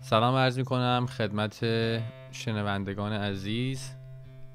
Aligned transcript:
سلام 0.00 0.34
عرض 0.34 0.58
می 0.58 0.64
کنم 0.64 1.06
خدمت 1.06 1.58
شنوندگان 2.32 3.12
عزیز. 3.12 3.90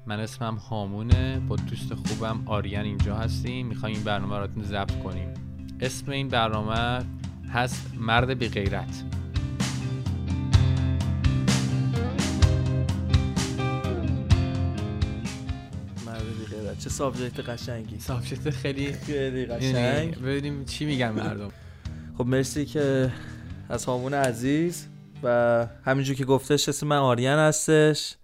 من 0.06 0.20
اسمم 0.20 0.54
هامونه 0.54 1.40
با 1.48 1.56
دوست 1.56 1.94
خوبم 1.94 2.42
آریان 2.46 2.84
اینجا 2.84 3.16
هستیم. 3.16 3.66
می‌خوایم 3.66 3.94
این 3.94 4.04
برنامه 4.04 4.38
رو 4.38 4.62
ضبط 4.62 5.02
کنیم. 5.02 5.34
اسم 5.80 6.10
این 6.10 6.28
برنامه 6.28 7.04
هست 7.52 7.92
مرد 7.98 8.38
بی 8.38 8.48
غیرت. 8.48 9.04
چه 16.78 16.90
subject 16.90 17.48
قشنگی. 17.48 17.98
subject 18.00 18.50
خیلی 18.50 18.92
خیلی 18.92 19.46
قشنگ. 19.46 20.18
ببینیم 20.18 20.64
چی 20.64 20.84
میگن 20.84 21.10
مردم. 21.10 21.50
خب 22.18 22.26
مرسی 22.26 22.66
که 22.66 23.12
از 23.68 23.84
هامون 23.84 24.14
عزیز 24.14 24.88
و 25.22 25.66
همینجور 25.84 26.16
که 26.16 26.24
گفتش 26.24 26.68
اسم 26.68 26.86
من 26.86 26.96
آریان 26.96 27.38
هستش. 27.38 28.16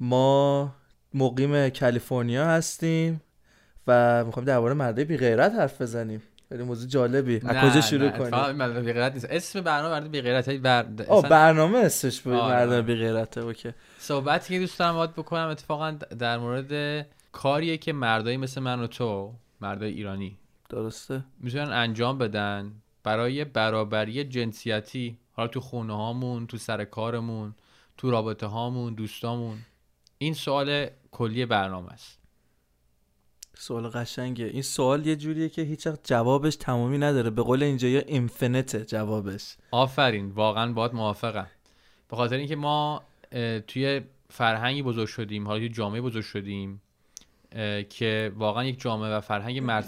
ما 0.00 0.74
مقیم 1.14 1.68
کالیفرنیا 1.68 2.46
هستیم 2.46 3.20
و 3.86 4.24
می‌خوایم 4.24 4.46
درباره 4.46 4.74
مرده 4.74 5.04
بی 5.04 5.16
غیرت 5.16 5.52
حرف 5.52 5.80
بزنیم. 5.80 6.22
خیلی 6.48 6.62
موضوع 6.62 6.88
جالبی. 6.88 7.40
از 7.46 7.70
کجا 7.70 7.80
شروع 7.80 8.08
کنیم؟ 8.10 8.56
مرد 8.56 8.84
بی 8.84 8.92
غیرت 8.92 9.14
نیست. 9.14 9.26
اسم 9.30 9.60
برنامه 9.60 9.94
مرد 9.94 10.10
بی 10.10 10.20
غیرت 10.20 10.50
بر... 10.50 10.86
آه 11.08 11.28
برنامه 11.28 11.78
اسمش 11.78 12.20
بود. 12.20 12.34
آره. 12.34 12.66
مرد 12.66 12.86
بی 12.86 12.94
غیرته 12.94 13.40
اوکی. 13.40 13.72
صحبتی 13.98 14.54
که 14.54 14.60
دوست 14.60 14.78
دارم 14.78 15.06
بکنم 15.06 15.48
اتفاقا 15.48 15.90
در 16.18 16.38
مورد 16.38 17.06
کاریه 17.32 17.76
که 17.76 17.92
مردایی 17.92 18.36
مثل 18.36 18.60
من 18.60 18.80
و 18.80 18.86
تو 18.86 19.34
مردای 19.60 19.92
ایرانی 19.92 20.38
درسته. 20.70 21.24
می‌تونن 21.40 21.72
انجام 21.72 22.18
بدن 22.18 22.72
برای 23.04 23.44
برابری 23.44 24.24
جنسیتی 24.24 25.18
حالا 25.38 25.48
تو 25.48 25.60
خونه 25.60 25.96
هامون 25.96 26.46
تو 26.46 26.56
سر 26.56 26.84
کارمون 26.84 27.54
تو 27.96 28.10
رابطه 28.10 28.46
هامون 28.46 28.94
دوستامون. 28.94 29.58
این 30.18 30.34
سوال 30.34 30.86
کلی 31.10 31.46
برنامه 31.46 31.92
است. 31.92 32.18
سوال 33.54 33.88
قشنگه. 33.88 34.44
این 34.44 34.62
سوال 34.62 35.06
یه 35.06 35.16
جوریه 35.16 35.48
که 35.48 35.62
هیچ 35.62 35.88
جوابش 36.04 36.56
تمامی 36.56 36.98
نداره. 36.98 37.30
به 37.30 37.42
قول 37.42 37.62
اینجا 37.62 37.88
یا 37.88 38.00
اینفینیته 38.00 38.84
جوابش. 38.84 39.56
آفرین. 39.70 40.30
واقعا 40.30 40.72
باید 40.72 40.94
موافقم. 40.94 41.48
به 42.08 42.16
خاطر 42.16 42.36
اینکه 42.36 42.56
ما 42.56 43.02
توی 43.66 44.00
فرهنگی 44.30 44.82
بزرگ 44.82 45.08
شدیم. 45.08 45.46
حالا 45.46 45.58
توی 45.58 45.68
جامعه 45.68 46.00
بزرگ 46.00 46.24
شدیم 46.24 46.82
که 47.90 48.32
واقعا 48.36 48.64
یک 48.64 48.80
جامعه 48.80 49.10
و 49.10 49.20
فرهنگ 49.20 49.58
مرد 49.58 49.84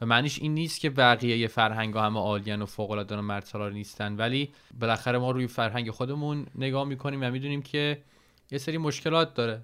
به 0.00 0.06
معنیش 0.06 0.38
این 0.38 0.54
نیست 0.54 0.80
که 0.80 0.90
بقیه 0.90 1.46
فرهنگ 1.46 1.94
ها 1.94 2.06
همه 2.06 2.20
عالیان 2.20 2.62
و 2.62 2.66
فوق 2.66 2.90
العاده 2.90 3.16
و 3.16 3.22
مرد 3.22 3.56
نیستن 3.56 4.16
ولی 4.16 4.52
بالاخره 4.80 5.18
ما 5.18 5.30
روی 5.30 5.46
فرهنگ 5.46 5.90
خودمون 5.90 6.46
نگاه 6.54 6.84
می‌کنیم 6.84 7.22
و 7.22 7.30
می‌دونیم 7.30 7.62
که 7.62 8.02
یه 8.50 8.58
سری 8.58 8.78
مشکلات 8.78 9.34
داره. 9.34 9.62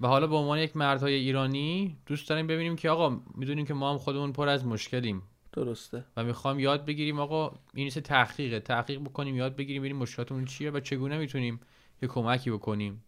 و 0.00 0.06
حالا 0.06 0.26
به 0.26 0.36
عنوان 0.36 0.58
یک 0.58 0.76
مردهای 0.76 1.14
ایرانی 1.14 1.96
دوست 2.06 2.28
داریم 2.28 2.46
ببینیم 2.46 2.76
که 2.76 2.90
آقا 2.90 3.20
می‌دونیم 3.34 3.66
که 3.66 3.74
ما 3.74 3.90
هم 3.90 3.98
خودمون 3.98 4.32
پر 4.32 4.48
از 4.48 4.66
مشکلیم. 4.66 5.22
درسته. 5.52 6.04
و 6.16 6.24
می‌خوام 6.24 6.58
یاد 6.58 6.84
بگیریم 6.84 7.20
آقا 7.20 7.48
این 7.74 7.84
نیست 7.84 7.98
تحقیقه. 7.98 8.60
تحقیق 8.60 9.00
بکنیم 9.00 9.36
یاد 9.36 9.56
بگیریم 9.56 9.82
ببینیم 9.82 9.98
مشکلاتمون 9.98 10.44
چیه 10.44 10.70
و 10.70 10.80
چگونه 10.80 11.18
می‌تونیم 11.18 11.60
یه 12.02 12.08
کمکی 12.08 12.50
بکنیم 12.50 13.04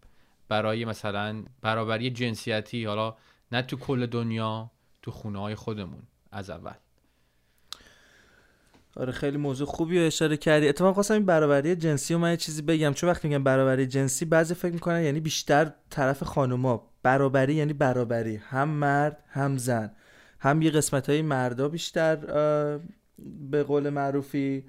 برای 0.48 0.84
مثلا 0.84 1.44
برابری 1.60 2.10
جنسیتی 2.10 2.84
حالا 2.84 3.16
نه 3.52 3.62
تو 3.62 3.76
کل 3.76 4.06
دنیا 4.06 4.70
تو 5.02 5.10
خونه 5.10 5.38
های 5.38 5.54
خودمون. 5.54 6.02
از 6.34 6.50
اول. 6.50 6.72
آره 8.96 9.12
خیلی 9.12 9.36
موضوع 9.36 9.66
خوبی 9.66 9.98
رو 9.98 10.06
اشاره 10.06 10.36
کردی. 10.36 10.68
اتفاقا 10.68 10.92
خواستم 10.92 11.14
این 11.14 11.26
برابری 11.26 11.76
جنسی 11.76 12.14
رو 12.14 12.20
من 12.20 12.30
یه 12.30 12.36
چیزی 12.36 12.62
بگم. 12.62 12.92
چون 12.92 13.10
وقتی 13.10 13.28
میگم 13.28 13.44
برابری 13.44 13.86
جنسی 13.86 14.24
بعضی 14.24 14.54
فکر 14.54 14.72
می‌کنن 14.72 15.02
یعنی 15.02 15.20
بیشتر 15.20 15.72
طرف 15.90 16.22
خانوما. 16.22 16.90
برابری 17.02 17.54
یعنی 17.54 17.72
برابری. 17.72 18.36
هم 18.36 18.68
مرد 18.68 19.24
هم 19.28 19.56
زن. 19.56 19.90
هم 20.40 20.62
یه 20.62 20.70
قسمت 20.70 21.10
های 21.10 21.22
مردا 21.22 21.68
بیشتر 21.68 22.16
به 23.50 23.62
قول 23.62 23.90
معروفی 23.90 24.64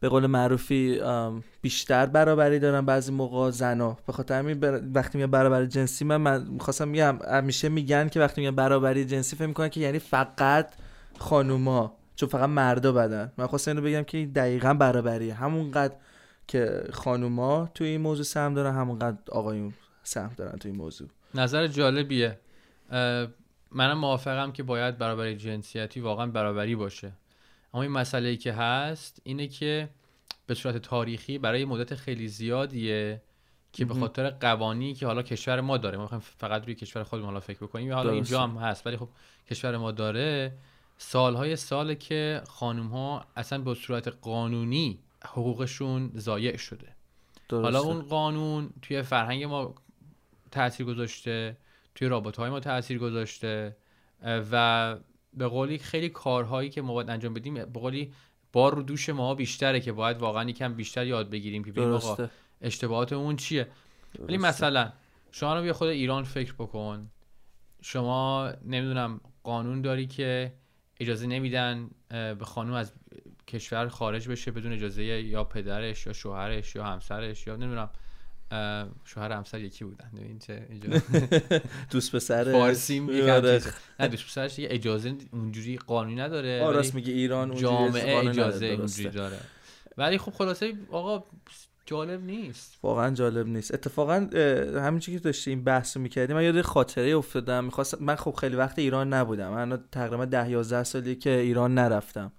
به 0.00 0.08
قول 0.08 0.26
معروفی 0.26 1.00
بیشتر 1.62 2.06
برابری 2.06 2.58
دارن 2.58 2.86
بعضی 2.86 3.12
موقع 3.12 3.50
زنا. 3.50 3.98
به 4.06 4.12
خاطر 4.12 4.38
همین 4.38 4.60
وقتی 4.94 5.18
میگم 5.18 5.30
برابری 5.30 5.66
جنسی 5.66 6.04
من, 6.04 6.16
من 6.16 6.46
می‌خواستم 6.48 6.88
میگم 6.88 7.18
همیشه 7.30 7.68
میگن 7.68 8.08
که 8.08 8.20
وقتی 8.20 8.40
میگم 8.40 8.56
برابری 8.56 9.04
جنسی 9.04 9.36
فکر 9.36 9.46
می‌کنن 9.46 9.68
که 9.68 9.80
یعنی 9.80 9.98
فقط 9.98 10.72
خانوما 11.18 11.96
چون 12.16 12.28
فقط 12.28 12.48
مردا 12.48 12.92
بدن. 12.92 13.32
من 13.38 13.46
خواستم 13.46 13.70
اینو 13.70 13.82
بگم 13.82 14.02
که 14.02 14.26
دقیقا 14.26 14.74
برابریه. 14.74 15.34
همونقدر 15.34 15.94
که 16.48 16.84
خانوما 16.92 17.70
توی 17.74 17.86
این 17.86 18.00
موضوع 18.00 18.24
سهم 18.24 18.54
دارن 18.54 18.74
همونقدر 18.74 19.16
آقایون 19.32 19.72
سهم 20.02 20.30
دارن 20.36 20.58
توی 20.58 20.70
این 20.70 20.80
موضوع. 20.80 21.08
نظر 21.34 21.66
جالبیه. 21.66 22.38
منم 23.72 23.98
موافقم 23.98 24.52
که 24.52 24.62
باید 24.62 24.98
برابری 24.98 25.36
جنسیتی 25.36 26.00
واقعا 26.00 26.26
برابری 26.26 26.76
باشه. 26.76 27.12
اما 27.74 27.82
این 27.82 27.92
مسئله 27.92 28.28
ای 28.28 28.36
که 28.36 28.52
هست 28.52 29.20
اینه 29.24 29.48
که 29.48 29.88
به 30.46 30.54
صورت 30.54 30.76
تاریخی 30.76 31.38
برای 31.38 31.64
مدت 31.64 31.94
خیلی 31.94 32.28
زیادیه 32.28 33.22
که 33.72 33.84
به 33.84 33.94
خاطر 33.94 34.30
قوانی 34.30 34.94
که 34.94 35.06
حالا 35.06 35.22
کشور 35.22 35.60
ما 35.60 35.78
داره 35.78 35.96
ما 35.96 36.02
می‌خوایم 36.02 36.22
فقط 36.38 36.64
روی 36.64 36.74
کشور 36.74 37.02
خودمون 37.02 37.26
حالا 37.26 37.40
فکر 37.40 37.58
بکنیم 37.58 37.92
حالا 37.92 38.12
اینجا 38.12 38.42
هم 38.42 38.56
هست 38.56 38.86
ولی 38.86 38.96
خب 38.96 39.08
کشور 39.50 39.76
ما 39.76 39.92
داره. 39.92 40.52
سالهای 40.98 41.56
سال 41.56 41.94
که 41.94 42.42
خانم 42.48 42.86
ها 42.86 43.26
اصلا 43.36 43.58
به 43.58 43.74
صورت 43.74 44.08
قانونی 44.08 44.98
حقوقشون 45.24 46.10
ضایع 46.16 46.56
شده. 46.56 46.88
درسته. 47.48 47.62
حالا 47.62 47.80
اون 47.80 48.02
قانون 48.02 48.70
توی 48.82 49.02
فرهنگ 49.02 49.44
ما 49.44 49.74
تاثیر 50.50 50.86
گذاشته 50.86 51.56
توی 51.94 52.08
رابطه 52.08 52.42
های 52.42 52.50
ما 52.50 52.60
تاثیر 52.60 52.98
گذاشته 52.98 53.76
و 54.24 54.96
به 55.34 55.48
قولی 55.48 55.78
خیلی 55.78 56.08
کارهایی 56.08 56.70
که 56.70 56.82
ما 56.82 56.94
باید 56.94 57.10
انجام 57.10 57.34
بدیم 57.34 57.54
به 57.54 57.64
قولی 57.64 58.12
بار 58.52 58.74
رو 58.74 58.82
دوش 58.82 59.08
ما 59.08 59.34
بیشتره 59.34 59.80
که 59.80 59.92
باید 59.92 60.18
واقعا 60.18 60.50
یکم 60.50 60.74
بیشتر 60.74 61.06
یاد 61.06 61.30
بگیریم 61.30 61.64
که 61.64 61.72
ببینیم 61.72 61.92
آقا 61.92 62.28
اشتباهات 62.60 63.12
اون 63.12 63.36
چیه. 63.36 63.68
ولی 64.18 64.38
مثلا 64.38 64.92
شما 65.32 65.54
رو 65.54 65.62
بیا 65.62 65.72
خود 65.72 65.88
ایران 65.88 66.24
فکر 66.24 66.52
بکن. 66.52 67.10
شما 67.82 68.52
نمی‌دونم 68.64 69.20
قانون 69.42 69.82
داری 69.82 70.06
که 70.06 70.52
اجازه 71.00 71.26
نمیدن 71.26 71.90
به 72.08 72.44
خانم 72.44 72.72
از 72.72 72.92
کشور 73.48 73.88
خارج 73.88 74.28
بشه 74.28 74.50
بدون 74.50 74.72
اجازه 74.72 75.04
یا 75.04 75.44
پدرش 75.44 76.06
یا 76.06 76.12
شوهرش 76.12 76.74
یا 76.74 76.84
همسرش 76.84 77.46
یا 77.46 77.56
نمی‌دونم 77.56 77.90
شوهر 79.04 79.32
همسر 79.32 79.60
یکی 79.60 79.84
بودن. 79.84 80.10
این 80.16 80.38
چه 80.38 80.66
دوست 81.90 82.16
پسر 82.16 82.52
فارسی 82.52 83.00
آره. 83.30 83.62
نه 84.00 84.08
دوست 84.08 84.24
پسرش 84.24 84.58
یه 84.58 84.68
اجازه 84.70 85.14
اونجوری 85.32 85.76
قانونی 85.76 86.16
نداره 86.16 86.62
آراس 86.62 86.94
میگه 86.94 87.12
ایران 87.12 87.54
جامعه 87.54 88.28
اجازه 88.28 88.66
اونجوری 88.66 89.08
داره. 89.08 89.38
ولی 89.96 90.18
خب 90.18 90.32
خلاصه 90.32 90.72
آقا 90.90 91.24
جالب 91.86 92.24
نیست. 92.24 92.78
واقعا 92.82 93.14
جالب 93.14 93.46
نیست. 93.46 93.74
اتفاقا 93.74 94.28
همین 94.80 95.00
که 95.00 95.18
داشتی 95.18 95.50
این 95.50 95.64
بحث 95.64 95.96
می‌کردیم 95.96 96.36
من 96.36 96.44
یاد 96.44 96.62
خاطره 96.62 97.16
افتادم. 97.16 97.64
می‌خواستم 97.64 97.98
من 98.00 98.16
خب 98.16 98.34
خیلی 98.34 98.56
وقت 98.56 98.78
ایران 98.78 99.14
نبودم. 99.14 99.50
من 99.50 99.84
تقریبا 99.92 100.24
ده 100.24 100.50
11 100.50 100.84
سالی 100.84 101.16
که 101.16 101.30
ایران 101.30 101.74
نرفتم. 101.74 102.32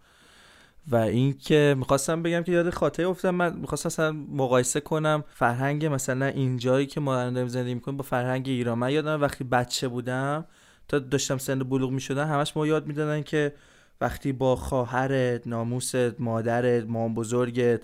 و 0.87 0.95
اینکه 0.95 1.75
می‌خواستم 1.77 2.23
بگم 2.23 2.43
که 2.43 2.51
یاد 2.51 2.69
خاطره 2.69 3.07
افتادم. 3.07 3.35
من 3.35 3.57
می‌خواستم 3.57 3.87
مثلا 3.87 4.11
مقایسه 4.11 4.79
کنم 4.79 5.23
فرهنگ 5.33 5.85
مثلا 5.85 6.25
اینجایی 6.25 6.85
که 6.85 6.99
ما 6.99 7.29
داریم 7.29 7.47
زندگی 7.47 7.73
می‌کنیم 7.73 7.97
با 7.97 8.03
فرهنگ 8.03 8.47
ایران. 8.47 8.77
من 8.77 8.91
یادم 8.91 9.21
وقتی 9.21 9.43
بچه 9.43 9.87
بودم 9.87 10.45
تا 10.87 10.99
داشتم 10.99 11.37
سن 11.37 11.59
بلوغ 11.59 11.91
می‌شدم 11.91 12.27
همش 12.27 12.57
ما 12.57 12.67
یاد 12.67 12.87
می‌دادن 12.87 13.21
که 13.21 13.53
وقتی 14.01 14.31
با 14.31 14.55
خواهرت 14.55 15.47
ناموست 15.47 16.21
مادرت 16.21 16.85
مام 16.87 17.13
بزرگت 17.13 17.81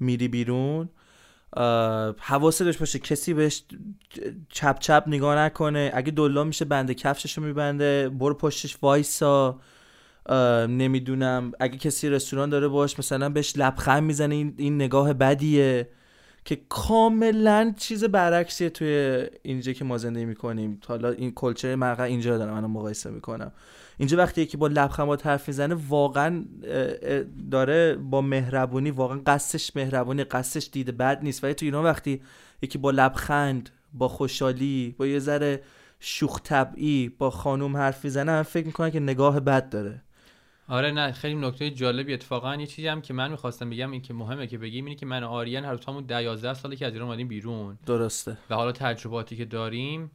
میری 0.00 0.28
بیرون 0.28 0.88
حواست 2.18 2.62
داشت 2.62 2.78
باشه. 2.78 2.98
کسی 2.98 3.34
بهش 3.34 3.64
چپ 4.48 4.78
چپ 4.78 5.04
نگاه 5.06 5.36
نکنه. 5.36 5.90
اگه 5.94 6.10
دلا 6.10 6.44
میشه 6.44 6.64
بنده 6.64 6.94
کفششو 6.94 7.42
میبنده. 7.42 8.08
برو 8.08 8.34
پشتش 8.34 8.76
وایسا. 8.82 9.60
نمی‌دونم. 10.68 11.52
اگه 11.60 11.78
کسی 11.78 12.08
رستوران 12.08 12.50
داره 12.50 12.68
باش 12.68 12.98
مثلا 12.98 13.28
بهش 13.28 13.52
لبخند 13.56 14.02
می‌زنه 14.02 14.34
این, 14.34 14.54
این 14.56 14.74
نگاه 14.74 15.12
بدیه 15.12 15.88
که 16.44 16.60
کاملا 16.68 17.74
چیز 17.76 18.04
برعکسیه 18.04 18.70
توی 18.70 19.26
اینجا 19.42 19.72
که 19.72 19.84
ما 19.84 19.98
زندگی 19.98 20.24
می‌کنیم. 20.24 20.80
حالا 20.86 21.10
این 21.10 21.32
کلچر 21.34 21.74
مرقه 21.74 22.02
اینجا 22.02 22.38
دارم 22.38 22.54
منو 22.54 22.68
مقایسه 22.68 23.10
می‌کنم. 23.10 23.52
اینجا 23.98 24.18
وقتی 24.18 24.42
یکی 24.42 24.56
با 24.56 24.66
لبخند 24.66 25.06
با 25.06 25.18
حرف 25.24 25.48
می‌زنه 25.48 25.76
واقعا 25.88 26.44
داره 27.50 27.96
با 27.96 28.20
مهربونی 28.20 28.90
واقعا 28.90 29.20
قصدش 29.26 29.76
مهربونی 29.76 30.24
قصدش 30.24 30.68
دیده 30.72 30.92
بد 30.92 31.18
نیست. 31.22 31.44
ولی 31.44 31.54
تو 31.54 31.64
ایران 31.64 31.84
وقتی 31.84 32.22
یکی 32.62 32.78
با 32.78 32.90
لبخند 32.90 33.70
با 33.94 34.08
خوشحالی 34.08 34.94
با 34.98 35.06
یه 35.06 35.18
ذره 35.18 35.62
شوخ 36.00 36.40
طبعی 36.42 37.08
با 37.18 37.30
خانوم 37.30 37.76
حرف 37.76 38.04
می‌زنه 38.04 38.42
فکر 38.42 38.66
می‌کنن 38.66 38.90
که 38.90 39.00
نگاه 39.00 39.40
بد 39.40 39.68
داره. 39.68 40.02
آره 40.72 40.90
نه 40.90 41.12
خیلی 41.12 41.34
نکته 41.34 41.70
جالبی. 41.70 42.14
اتفاقا 42.14 42.56
یه 42.56 42.66
چیزی 42.66 42.88
هم 42.88 43.02
که 43.02 43.14
من 43.14 43.30
می‌خواستم 43.30 43.70
بگم 43.70 43.90
این 43.90 44.02
که 44.02 44.14
مهمه 44.14 44.46
که 44.46 44.58
بگیم 44.58 44.84
اینه 44.84 44.96
که 44.96 45.06
من 45.06 45.24
آریان 45.24 45.64
هر 45.64 45.72
دوتامون 45.72 46.04
10 46.04 46.22
11 46.22 46.54
ساله 46.54 46.76
که 46.76 46.86
از 46.86 46.92
ایران 46.92 47.08
اومدیم 47.08 47.28
بیرون. 47.28 47.78
درسته. 47.86 48.36
و 48.50 48.54
حالا 48.54 48.72
تجرباتی 48.72 49.36
که 49.36 49.44
داریم 49.44 50.10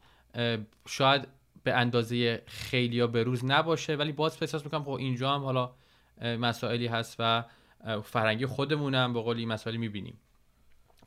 شاید 0.88 1.28
به 1.64 1.74
اندازه 1.74 2.44
خیلیا 2.46 3.08
به 3.08 3.24
روز 3.24 3.46
نباشه 3.46 3.96
ولی 3.96 4.12
باز 4.12 4.38
احساس 4.42 4.66
می‌کنم 4.66 4.84
خب 4.84 4.90
اینجا 4.90 5.36
هم 5.36 5.44
حالا 5.44 5.72
مسائلی 6.22 6.88
هست 6.88 7.16
و 7.20 7.44
فرنگی 8.04 8.46
خودمونم 8.46 9.14
به 9.14 9.22
قولی 9.22 9.46
مسائلی 9.46 9.78
می‌بینیم. 9.78 10.18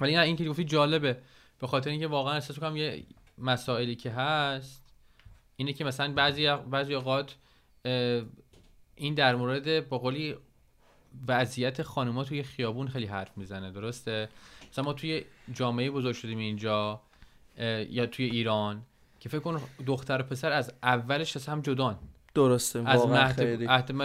ولی 0.01 0.15
نه 0.17 0.23
این 0.23 0.37
که 0.37 0.45
گفتی 0.45 0.65
جالبه. 0.65 1.19
به 1.59 1.67
خاطر 1.67 1.91
اینکه 1.91 2.07
واقعا 2.07 2.35
احساس 2.35 2.57
می‌کنم 2.57 2.77
یه 2.77 3.05
مسائلی 3.39 3.97
که 3.97 4.11
هست 4.11 4.95
اینه 5.57 5.73
که 5.73 5.85
مثلا 5.85 6.13
بعضی 6.13 6.57
بعضی 6.71 6.95
اوقات 6.95 7.37
این 9.01 9.15
در 9.15 9.35
مورد 9.35 9.65
به 9.65 9.99
قولی 9.99 10.37
وضعیت 11.29 11.83
خانوما 11.83 12.25
توی 12.25 12.43
خیابون 12.43 12.89
خیلی 12.89 13.07
حرف 13.07 13.39
می‌زنه 13.39 13.71
درسته 13.71 14.29
مثلا 14.71 14.85
ما 14.85 14.93
توی 14.93 15.25
جامعه 15.55 15.91
بزرگ 15.91 16.15
شدیم 16.15 16.39
اینجا 16.39 17.01
یا 17.91 18.07
توی 18.07 18.25
ایران 18.25 18.83
که 19.21 19.29
فکر 19.29 19.41
کن 19.41 19.61
دختر 19.87 20.21
و 20.21 20.25
پسر 20.25 20.53
از 20.53 20.73
اولش 20.83 21.37
از 21.37 21.47
هم 21.47 21.61
جدان 21.61 21.99
درسته 22.35 22.89
از 22.89 23.07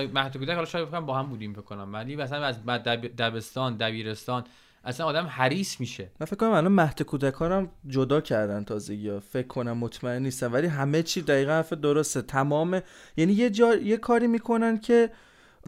مهد 0.07 0.37
کودک 0.37 0.53
حالا 0.53 0.65
شاید 0.65 0.87
بکنم 0.87 1.05
با 1.05 1.17
هم 1.17 1.29
بودیم 1.29 1.53
فکر 1.53 1.61
کنم 1.61 1.93
ولی 1.93 2.15
مثلا 2.15 2.45
از 2.45 2.65
دب- 2.65 3.15
دبستان 3.17 3.77
دبیرستان 3.77 4.43
اصلا 4.85 5.05
آدم 5.05 5.25
حریص 5.25 5.79
میشه. 5.79 6.09
من 6.19 6.25
فکر 6.25 6.35
کنم 6.35 6.49
الان 6.49 6.71
مهد 6.71 7.01
کودکان 7.01 7.51
هم 7.51 7.69
جدا 7.87 8.21
کردن 8.21 8.63
تازگی 8.63 9.19
فکر 9.19 9.47
کنم 9.47 9.77
مطمئن 9.77 10.21
نیستم. 10.21 10.53
ولی 10.53 10.67
همه 10.67 11.03
چی 11.03 11.21
دقیقا 11.21 11.51
حرف 11.51 11.73
درسته. 11.73 12.21
تمام 12.21 12.81
یعنی 13.17 13.33
یه 13.33 13.49
جا 13.49 13.75
یه 13.75 13.97
کاری 13.97 14.27
می‌کنن 14.27 14.77
که 14.77 15.09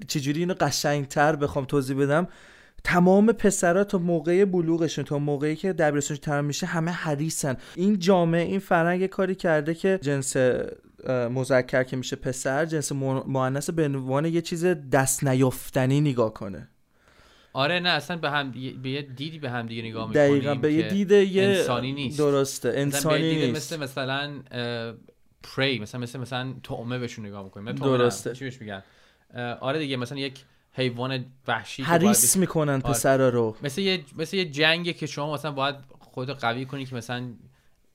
چجوری 0.08 0.40
اینو 0.40 0.54
قشنگتر 0.60 1.36
بخوام 1.36 1.66
توضیح 1.66 1.98
بدم. 1.98 2.28
تمام 2.84 3.31
پسرا 3.31 3.84
تا 3.84 3.98
موقع 3.98 4.46
بلوغشون 4.46 5.06
تا 5.06 5.20
موقعی 5.20 5.56
که 5.56 5.74
دبیرستانشون 5.74 6.24
تمام 6.24 6.46
میشه 6.46 6.66
همه 6.66 6.92
حریصن. 6.92 7.58
این 7.75 8.00
جامعه 8.00 8.42
این 8.42 8.60
فرهنگ 8.60 9.06
کاری 9.06 9.36
کرده 9.36 9.74
که 9.74 10.00
جنس 10.02 10.38
مذکر 11.10 11.84
که 11.84 11.98
میشه 11.98 12.16
پسر 12.16 12.66
جنس 12.66 12.92
مؤنث 12.92 13.70
به 13.70 13.86
عنوان 13.86 14.25
یه 14.25 14.42
چیز 14.42 14.66
دست 14.66 15.24
نیافتنی 15.24 16.02
نگاه 16.02 16.34
کنه. 16.34 16.70
آره 17.54 17.80
نه 17.80 17.90
اصلا 17.90 18.18
به 18.18 18.30
هم 18.30 18.52
به 18.82 18.90
یه 18.90 19.02
دیدی 19.02 19.40
به 19.40 19.50
هم 19.50 19.66
دیگه 19.66 19.82
نگاه 19.82 20.08
می‌کنیم 20.08 20.28
دقیقا 20.30 20.56
به 20.56 20.74
یه 20.74 20.88
دید 20.90 21.12
یه 21.12 21.44
انسانی 21.44 21.92
نیست. 21.94 22.18
درسته 22.18 22.74
انسانی 22.76 23.36
نیست 23.36 23.56
مثل 23.74 23.84
مثلا 23.84 24.44
پری 25.44 25.80
مثلا 25.80 26.02
مثل 26.02 26.20
مثلا 26.20 26.54
طعمه 26.64 27.00
بهشون 27.00 27.26
نگاه 27.26 27.44
می‌کنیم 27.44 27.72
درسته. 27.72 28.34
چی 28.36 28.46
بهش 28.46 28.62
میگن 28.62 28.84
آره 29.60 29.80
دیگه 29.80 29.98
مثلا 29.98 30.18
یک 30.18 30.44
حیوان 30.74 31.26
وحشی 31.48 31.82
که 31.82 31.88
حریص 31.88 32.26
باید- 32.36 32.40
می‌کنن 32.42 32.70
آره. 32.74 32.82
پسرا 32.82 33.30
رو 33.30 33.56
مثل 33.64 33.82
یه 33.82 34.04
مثل 34.18 34.38
یه 34.38 34.46
جنگه 34.46 34.94
که 34.94 35.06
شما 35.06 35.34
مثلا 35.34 35.52
باید 35.52 35.76
خودتو 36.00 36.34
قوی 36.34 36.66
کنی 36.66 36.86
که 36.86 36.96
مثلا 36.96 37.30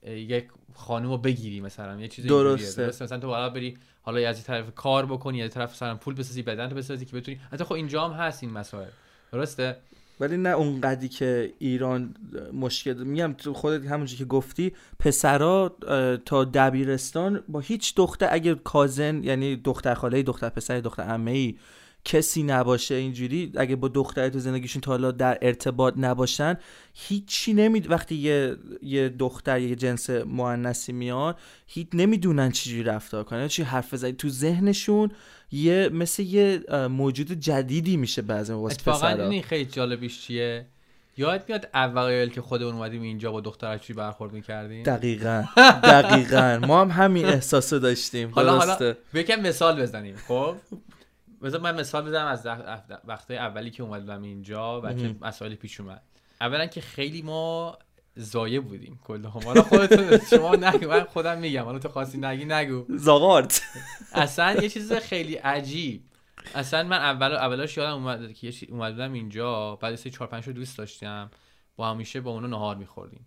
یک 0.07 0.47
خانم 0.75 1.09
رو 1.09 1.17
بگیری 1.17 1.61
مثلا 1.61 1.99
یه 2.01 2.07
چیز 2.07 2.25
اینجوریه. 2.25 2.55
درسته. 2.55 2.85
درسته 2.85 3.03
مثلا 3.05 3.19
تو 3.19 3.27
باید 3.27 3.53
بری 3.53 3.77
حالا 4.01 4.29
از 4.29 4.35
این 4.35 4.43
طرف 4.43 4.75
کار 4.75 5.05
بکنی 5.05 5.43
از 5.43 5.51
طرف 5.51 5.71
مثلا 5.71 5.95
پول 5.95 6.13
بسازی 6.15 6.41
بدن 6.41 6.69
تو 6.69 6.75
بسازی 6.75 7.05
که 7.05 7.15
بتونی 7.15 7.39
حتی 7.51 7.63
خب 7.63 7.73
اینجا 7.73 8.07
هم 8.07 8.11
هست 8.25 8.43
این 8.43 8.51
مسائل 8.51 8.87
درسته؟ 9.33 9.77
ولی 10.19 10.37
نه 10.37 10.49
اونقدی 10.49 11.09
که 11.09 11.53
ایران 11.59 12.15
مشکل 12.53 12.93
میگم 12.93 13.35
تو 13.37 13.53
خودت 13.53 13.85
همونجوری 13.85 14.17
که 14.17 14.25
گفتی 14.25 14.73
پسرا 14.99 15.75
تا 16.25 16.43
دبیرستان 16.43 17.43
با 17.47 17.59
هیچ 17.59 17.95
دختر 17.95 18.27
اگه 18.31 18.55
کازن 18.55 19.23
یعنی 19.23 19.55
دختر 19.55 19.93
خاله 19.93 20.23
دختر 20.23 20.49
پسر 20.49 20.79
دختر 20.79 21.03
عمه 21.03 21.31
ای 21.31 21.55
کسی 22.05 22.43
نباشه 22.43 22.95
اینجوری 22.95 23.51
اگه 23.55 23.75
با 23.75 23.87
دختری 23.87 24.29
تو 24.29 24.39
زندگیشون 24.39 24.81
تا 24.81 24.91
حالا 24.91 25.11
در 25.11 25.37
ارتباط 25.41 25.93
نباشن 25.97 26.57
هیچی 26.93 27.53
نمید 27.53 27.91
وقتی 27.91 28.15
یه 28.15 28.57
یه 28.81 29.09
دختر 29.09 29.59
یه 29.59 29.75
جنس 29.75 30.09
مؤنثی 30.09 30.91
میاد 30.91 31.37
هیچ 31.67 31.87
نمی‌دونن 31.93 32.51
چجوری 32.51 32.83
رفتار 32.83 33.23
کنن. 33.23 33.47
چی 33.47 33.63
حرف 33.63 33.93
بزنی. 33.93 34.13
تو 34.13 34.29
ذهنشون 34.29 35.11
یه 35.51 35.89
مثل 35.93 36.23
یه 36.23 36.63
موجود 36.89 37.31
جدیدی 37.31 37.97
میشه 37.97 38.21
بعضی 38.21 38.53
واسه 38.53 38.73
اتفاقا 38.73 39.29
این 39.29 39.43
خیلی 39.43 39.65
جالبیش 39.65 40.21
چیه؟ 40.21 40.65
یاد 41.17 41.43
میاد 41.47 41.69
اوایل 41.73 42.29
که 42.29 42.41
خودمون 42.41 42.73
اومدیم 42.73 43.01
اینجا 43.01 43.31
با 43.31 43.41
دختر 43.41 43.77
چی 43.77 43.93
برخورد 43.93 44.33
می‌کردیم؟ 44.33 44.83
دقیقا. 44.83 45.43
دقیقا. 45.83 46.59
ما 46.67 46.81
هم 46.81 46.91
همین 46.91 47.25
احساس 47.25 47.73
رو 47.73 47.79
داشتیم. 47.79 48.29
حالا 48.29 48.57
درسته. 48.57 48.85
حالا 48.85 48.95
بکن 49.13 49.35
مثال 49.35 49.81
بزنیم 49.81 50.15
خب؟ 50.27 50.55
بذار 51.43 51.61
من 51.61 51.79
مثال 51.79 52.05
بزنم 52.05 52.27
از 52.27 52.47
وقتی 53.05 53.35
اولی 53.35 53.71
که 53.71 53.83
اومدم 53.83 54.21
اینجا 54.21 54.81
و 54.81 54.93
چه 54.93 54.99
مهم. 54.99 55.17
مسائلی 55.21 55.55
پیش 55.55 55.79
اومد. 55.79 56.01
اولا 56.41 56.65
که 56.65 56.81
خیلی 56.81 57.21
ما 57.21 57.77
زایه 58.15 58.59
بودیم 58.59 58.99
کل 59.03 59.25
هم 59.25 59.41
حالا 59.45 59.61
خودتون 59.61 60.19
شما 60.29 60.55
نگو. 60.55 60.87
من 60.87 61.03
خودم 61.03 61.37
میگم. 61.37 61.63
حالا 61.63 61.79
تو 61.79 61.89
خواستی 61.89 62.17
نگی 62.17 62.45
نگو. 62.45 62.85
زاغارت. 62.89 63.61
اصلا 64.13 64.61
یه 64.61 64.69
چیز 64.69 64.93
خیلی 64.93 65.35
عجیب. 65.35 66.03
اصلا 66.55 66.83
من 66.83 66.97
اول 66.97 67.31
اولاش 67.31 67.77
یادم 67.77 67.93
اومد 67.93 68.33
که 68.33 68.53
اومدم 68.69 69.13
اینجا. 69.13 69.75
بعد 69.75 69.93
از 69.93 70.03
4 70.03 70.27
5 70.27 70.49
دوست 70.49 70.77
داشتم. 70.77 71.31
با 71.75 71.89
همیشه 71.89 72.21
با 72.21 72.31
اونا 72.31 72.47
نهار 72.47 72.75
میخوردیم. 72.75 73.25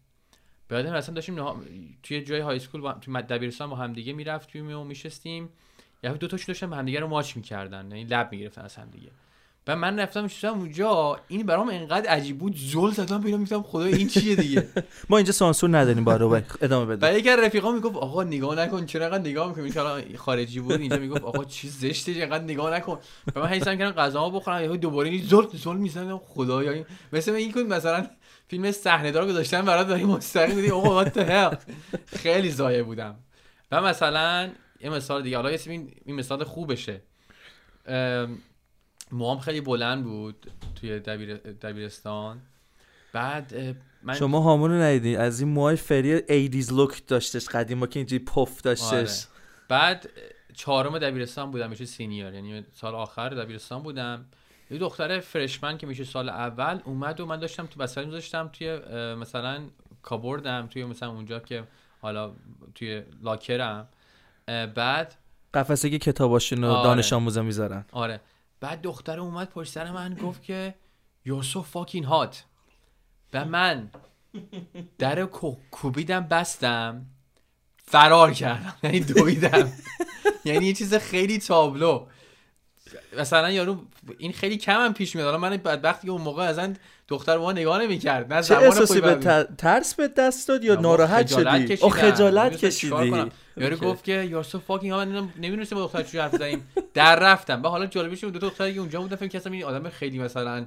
بعد 0.68 0.86
اصلا 0.86 1.14
داشتیم 1.14 1.34
نهار... 1.34 1.56
توی 2.02 2.22
جای 2.22 2.40
های 2.40 2.56
اسکول 2.56 2.80
با... 2.80 2.92
توی 2.92 3.22
دبیرستان 3.22 3.70
با 3.70 3.76
همدیگه 3.76 4.12
می‌رفتیم 4.12 4.78
و 4.78 4.84
میشستیم. 4.84 5.48
یه 6.10 6.18
دو 6.18 6.26
تاشون 6.26 6.46
داشتن 6.48 6.72
همدیگه 6.72 7.00
رو 7.00 7.08
ماچ 7.08 7.36
می‌کردن. 7.36 7.90
یعنی 7.90 8.04
لب 8.04 8.28
می‌گرفتن 8.32 8.62
از 8.62 8.76
همدیگه 8.76 9.10
و 9.68 9.76
من 9.76 10.00
رفتم 10.00 10.24
نشستم 10.24 10.58
اونجا 10.58 11.20
این 11.28 11.46
برام 11.46 11.68
انقدر 11.68 12.10
عجیب 12.10 12.38
بود 12.38 12.56
زل 12.56 12.90
زدم 12.90 13.20
بیرون 13.20 13.40
می‌گفتم 13.40 13.62
خدا 13.62 13.84
این 13.84 14.08
چیه 14.08 14.36
دیگه؟ 14.36 14.68
ما 15.10 15.16
اینجا 15.16 15.32
سانسور 15.32 15.78
نداریم 15.78 16.04
با 16.04 16.16
رو 16.16 16.40
ادامه 16.60 16.96
بده 16.96 17.08
و 17.08 17.18
یکی 17.18 17.30
رفیقا 17.30 17.72
می‌گفت 17.72 17.96
آقا 17.96 18.24
نگاه 18.24 18.54
نکن 18.54 18.86
چرا 18.86 19.04
انقدر 19.04 19.22
نگاه 19.22 19.48
می‌کنی؟ 19.48 19.78
ان 19.78 20.16
خارجی 20.16 20.60
بود. 20.60 20.80
اینجا 20.80 20.96
می‌گفت 20.96 21.22
آقا 21.22 21.44
چی 21.44 21.68
زشته 21.68 22.12
اینقدر 22.12 22.44
نگاه 22.44 22.74
نکن. 22.74 22.98
و 23.36 23.40
من 23.40 23.46
حسم 23.46 23.76
کردم 23.76 24.02
غذا 24.02 24.30
بخورم 24.30 24.62
یهو 24.62 24.76
دوباره 24.76 25.08
این 25.08 25.22
زل 25.22 25.46
زل 25.52 25.76
می‌زنم 25.76 26.18
خدایا 26.18 26.72
این 26.72 26.86
مثل 27.12 27.32
این 27.32 27.52
کن 27.52 27.60
مثلا 27.60 28.06
فیلم 28.48 28.70
صحنه 28.70 29.10
دار 29.10 29.26
گذاشتن 29.26 29.64
برات 29.64 29.88
داری 29.88 30.04
مستقیم 30.04 30.56
میگی 30.56 30.70
آقا 30.70 31.04
خیلی 32.06 32.50
ضایع 32.50 32.82
بودم. 32.82 33.14
و 33.72 33.80
مثلا 33.82 34.50
یه 34.80 34.90
مثال 34.90 35.22
دیگه. 35.22 35.36
حالا 35.36 35.48
این, 35.48 35.94
این 36.04 36.16
مثال 36.16 36.44
خوبشه. 36.44 37.00
ام، 37.86 38.38
موام 39.12 39.38
خیلی 39.38 39.60
بلند 39.60 40.04
بود 40.04 40.52
توی 40.80 41.00
دبیر... 41.00 41.36
دبیرستان. 41.36 42.40
بعد 43.12 43.76
من 44.02 44.14
شما 44.14 44.40
هامون 44.40 44.70
رو 44.70 44.76
ندیدی 44.76 45.16
از 45.16 45.40
این 45.40 45.48
موهای 45.48 45.76
فری 45.76 46.22
eighties 46.28 46.72
look 46.72 47.06
داشتش 47.06 47.48
قدیما 47.48 47.86
که 47.86 47.98
اینجوری 47.98 48.24
پف 48.24 48.62
داشتش. 48.62 48.92
آره. 48.92 49.08
بعد 49.68 50.10
چهارم 50.54 50.98
دبیرستان 50.98 51.50
بودم 51.50 51.70
میشه 51.70 51.84
senior. 51.84 52.34
یعنی 52.34 52.64
سال 52.72 52.94
آخر 52.94 53.28
دبیرستان 53.28 53.82
بودم. 53.82 54.26
یه 54.70 54.78
دختر 54.78 55.20
freshman 55.20 55.78
که 55.78 55.86
میشه 55.86 56.04
سال 56.04 56.28
اول 56.28 56.80
اومد 56.84 57.20
و 57.20 57.26
من 57.26 57.40
داشتم 57.40 57.66
تو 57.66 57.80
وسایل 57.80 58.06
میذاشتم 58.06 58.50
توی 58.52 58.78
مثلا 59.14 59.62
کابوردم 60.02 60.66
توی 60.66 60.84
مثلا 60.84 61.10
اونجا 61.10 61.40
که 61.40 61.64
حالا 62.00 62.32
توی 62.74 63.02
لاکرم. 63.22 63.88
بعد 64.46 65.14
قفسه 65.54 65.90
که 65.90 65.98
کتاباشون 65.98 66.62
رو 66.64 66.70
آره. 66.70 66.82
دانش 66.84 67.12
آموزا 67.12 67.42
می‌ذارن. 67.42 67.84
آره. 67.92 68.20
بعد 68.60 68.82
دختر 68.82 69.20
اومد 69.20 69.48
پشت 69.50 69.72
سر 69.72 69.90
من 69.92 70.14
گفت 70.14 70.42
که 70.42 70.74
you're 71.28 71.44
so 71.44 71.58
fucking 71.74 72.04
hot. 72.04 72.36
و 73.32 73.44
من 73.44 73.90
در 74.98 75.24
کو- 75.26 75.56
کوبیدم 75.70 76.20
بستم 76.20 77.06
فرار 77.84 78.32
کردم. 78.32 78.74
یعنی 78.82 79.00
دویدم. 79.00 79.72
یعنی 80.44 80.66
یه 80.66 80.72
چیز 80.72 80.94
خیلی 80.94 81.38
تابلو. 81.38 82.06
مثلا 83.18 83.50
یارو 83.50 83.82
این 84.18 84.32
خیلی 84.32 84.56
کم 84.56 84.80
هم 84.84 84.94
پیش 84.94 85.16
میاد. 85.16 85.26
حالا 85.26 85.38
من 85.38 85.56
بدبختی 85.56 86.06
که 86.06 86.12
اون 86.12 86.22
موقع 86.22 86.42
اصلا 86.42 86.74
دختر 87.08 87.36
ما 87.38 87.52
نگاه 87.52 87.82
نمی‌کرد 87.82 88.32
نه 88.32 88.42
چه 88.42 88.56
احساسی 88.56 89.00
به. 89.00 89.14
ت- 89.14 89.56
ترس 89.56 89.94
به 89.94 90.08
دست 90.08 90.48
داد 90.48 90.64
یا 90.64 90.74
ناراحت 90.74 91.26
شدی 91.26 91.74
او. 91.82 91.90
خجالت 91.90 92.56
کشیدی. 92.56 93.30
یارو. 93.56 93.76
گفت 93.76 94.04
که 94.04 94.12
یار 94.12 94.42
سو 94.42 94.58
فاکینگ 94.58 94.92
من 94.92 95.28
نمی‌دونستم 95.36 95.76
با 95.76 95.82
دختر 95.82 96.02
چجوری 96.02 96.18
حرف 96.18 96.34
بزنیم 96.34 96.68
در 96.94 97.18
رفتم 97.20 97.62
و 97.62 97.68
حالا 97.68 97.86
جالبش 97.86 98.24
بود 98.24 98.32
دو 98.32 98.38
تا 98.38 98.48
دختری 98.48 98.74
که 98.74 98.80
اونجا 98.80 99.00
بودن 99.00 99.16
فکر 99.16 99.28
کردم 99.28 99.52
این 99.52 99.64
آدم 99.64 99.88
خیلی 99.88 100.18
مثلا 100.18 100.66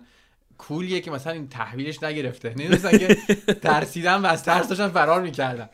کولیه 0.58 1.02
که 1.02 1.12
مثلا 1.12 1.34
این 1.34 1.48
تحویلش 1.50 2.04
نگرفته 2.04 2.50
نمی‌دونستن 2.50 2.98
که 2.98 3.18
ترسیدم 3.62 4.24
و 4.24 4.28
از 4.28 4.44
ترس 4.44 4.68
داشتن 4.68 4.88
فرار 4.88 5.22
می‌کردم 5.22 5.70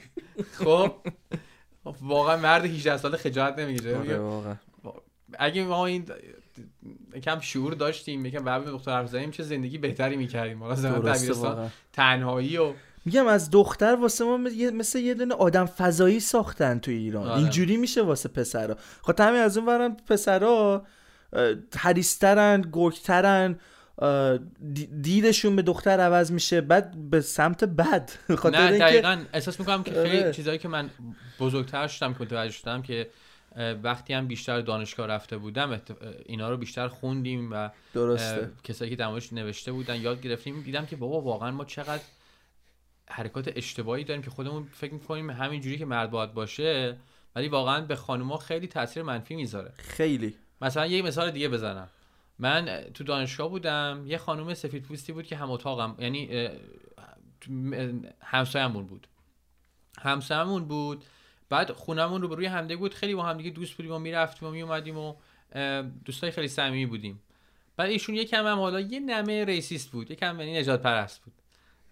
خب 0.58 0.94
واقعا 2.02 2.38
مرد 2.38 2.66
18 2.66 2.98
ساله 2.98 3.18
خجالت 3.18 3.60
نمی‌گیره 3.60 3.98
آره، 3.98 4.18
واقعا. 4.18 4.56
اگه 5.40 5.64
ما 5.64 5.86
این 5.86 6.06
کم 7.24 7.40
شعور 7.40 7.74
داشتیم 7.74 8.26
یکم 8.26 8.44
بعد 8.44 8.66
دختر 8.66 8.92
حرف 8.92 9.10
زدیم 9.10 9.32
چه 9.32 9.44
زندگی 9.44 9.78
بهتری 9.78 10.16
می‌کردیم 10.16 10.64
حالا 10.64 10.76
زمان. 10.76 11.72
تنهایی 11.94 12.58
و 12.58 12.74
میگم 13.06 13.28
از 13.28 13.52
دختر 13.52 13.96
واسه 13.96 14.26
ما 14.26 14.38
مثل 14.38 14.56
یه- 14.56 14.72
مثل 14.72 15.00
یه 15.00 15.14
دونه 15.14 15.36
آدم 15.36 15.66
فضایی 15.66 16.20
ساختن 16.20 16.80
تو 16.80 16.92
ایران 16.92 17.28
آره. 17.28 17.38
اینجوری 17.38 17.78
میشه 17.78 18.02
واسه 18.02 18.30
پسرا 18.30 18.78
خب 19.02 19.20
همین 19.20 19.42
از 19.42 19.58
اون 19.58 19.68
ورم 19.68 19.98
پسرا 19.98 20.86
حریسترن 21.78 22.62
گرگترن 22.74 23.60
دیدشون 25.02 25.56
به 25.56 25.62
دختر 25.62 26.00
عوض 26.00 26.32
میشه 26.32 26.62
بعد 26.62 27.10
به 27.10 27.22
سمت 27.22 27.64
بد 27.64 28.12
نه 28.46 28.78
دقیقا 28.78 29.24
احساس 29.34 29.60
می‌کنم 29.60 29.84
که 29.84 29.92
خیلی 29.92 30.20
آره. 30.20 30.32
چیزایی 30.32 30.58
که 30.58 30.68
من 30.68 30.90
بزرگتر 31.40 31.88
شدم 31.88 32.14
که 32.14 32.24
متوجه 32.24 32.52
شدم 32.52 32.82
که 32.82 33.10
وقتی 33.84 34.14
هم 34.14 34.28
بیشتر 34.28 34.62
دانشگاه 34.62 35.08
رفته 35.08 35.38
بودم 35.38 35.82
اینا 36.26 36.50
رو 36.50 36.58
بیشتر 36.58 36.88
خوندیم 36.88 37.52
و 37.52 37.70
درسته. 37.94 38.52
کسایی 38.64 38.92
که 38.92 38.96
دماغش 38.96 39.34
نوشته 39.34 39.72
بودن 39.72 40.02
یاد 40.02 40.22
گرفتیم. 40.22 40.62
دیدم 40.62 40.86
که 40.86 40.96
بابا 40.96 41.22
واقعا 41.22 41.52
ما 41.52 41.66
چقدر 41.66 42.04
حرکات 43.10 43.52
اشتباهی 43.56 44.04
داریم 44.04 44.24
که 44.24 44.30
خودمون 44.30 44.70
فکر 44.74 44.94
می‌کنیم 44.94 45.30
همین 45.30 45.62
جوری 45.62 45.78
که 45.78 45.86
مرد 45.86 46.12
باید 46.12 46.34
باشه 46.34 46.98
ولی 47.36 47.48
واقعا 47.48 47.82
به 47.82 47.96
خانوما 47.96 48.38
خیلی 48.38 48.68
تاثیر 48.68 49.04
منفی 49.04 49.36
می‌ذاره. 49.36 49.74
خیلی. 49.78 50.36
مثلا 50.62 50.86
یه 50.86 51.02
مثال 51.02 51.32
دیگه 51.32 51.50
بزنم. 51.50 51.90
من 52.40 52.84
تو 52.94 53.04
دانشگاه 53.04 53.50
بودم 53.50 54.04
یه 54.08 54.18
خانم 54.18 54.54
سفید 54.54 54.84
پوستی 54.84 55.14
بود 55.14 55.26
که 55.26 55.36
هم 55.36 55.52
اتاقم 55.52 55.96
یعنی 56.00 56.50
همسایمون 58.22 58.86
بود. 58.86 59.08
همسایمون 60.02 60.66
بود 60.66 61.06
بعد 61.50 61.72
خونمون 61.72 62.22
رو 62.22 62.36
روی 62.36 62.46
همده 62.46 62.76
بود. 62.76 62.94
خیلی 62.94 63.16
با 63.16 63.24
هم 63.24 63.38
دیگه 63.38 63.50
دوست 63.50 63.74
بودیم 63.74 63.92
و 63.92 64.00
می‌رفتیم 64.00 64.48
و 64.48 64.52
میومدیم 64.52 64.98
و 64.98 65.16
دوستای 66.06 66.32
خیلی 66.32 66.48
صمیمی 66.48 66.86
بودیم. 66.86 67.22
بعد 67.78 67.90
ایشون 67.90 68.16
یکم 68.16 68.48
هم 68.48 68.60
حالا 68.60 68.80
یه 68.80 69.00
نمه 69.00 69.46
ریسیست 69.46 69.92
بود. 69.92 70.12
یکم 70.12 70.40
یعنی 70.40 70.60
نجات 70.60 70.82
پرست 70.82 71.22
بود. 71.22 71.34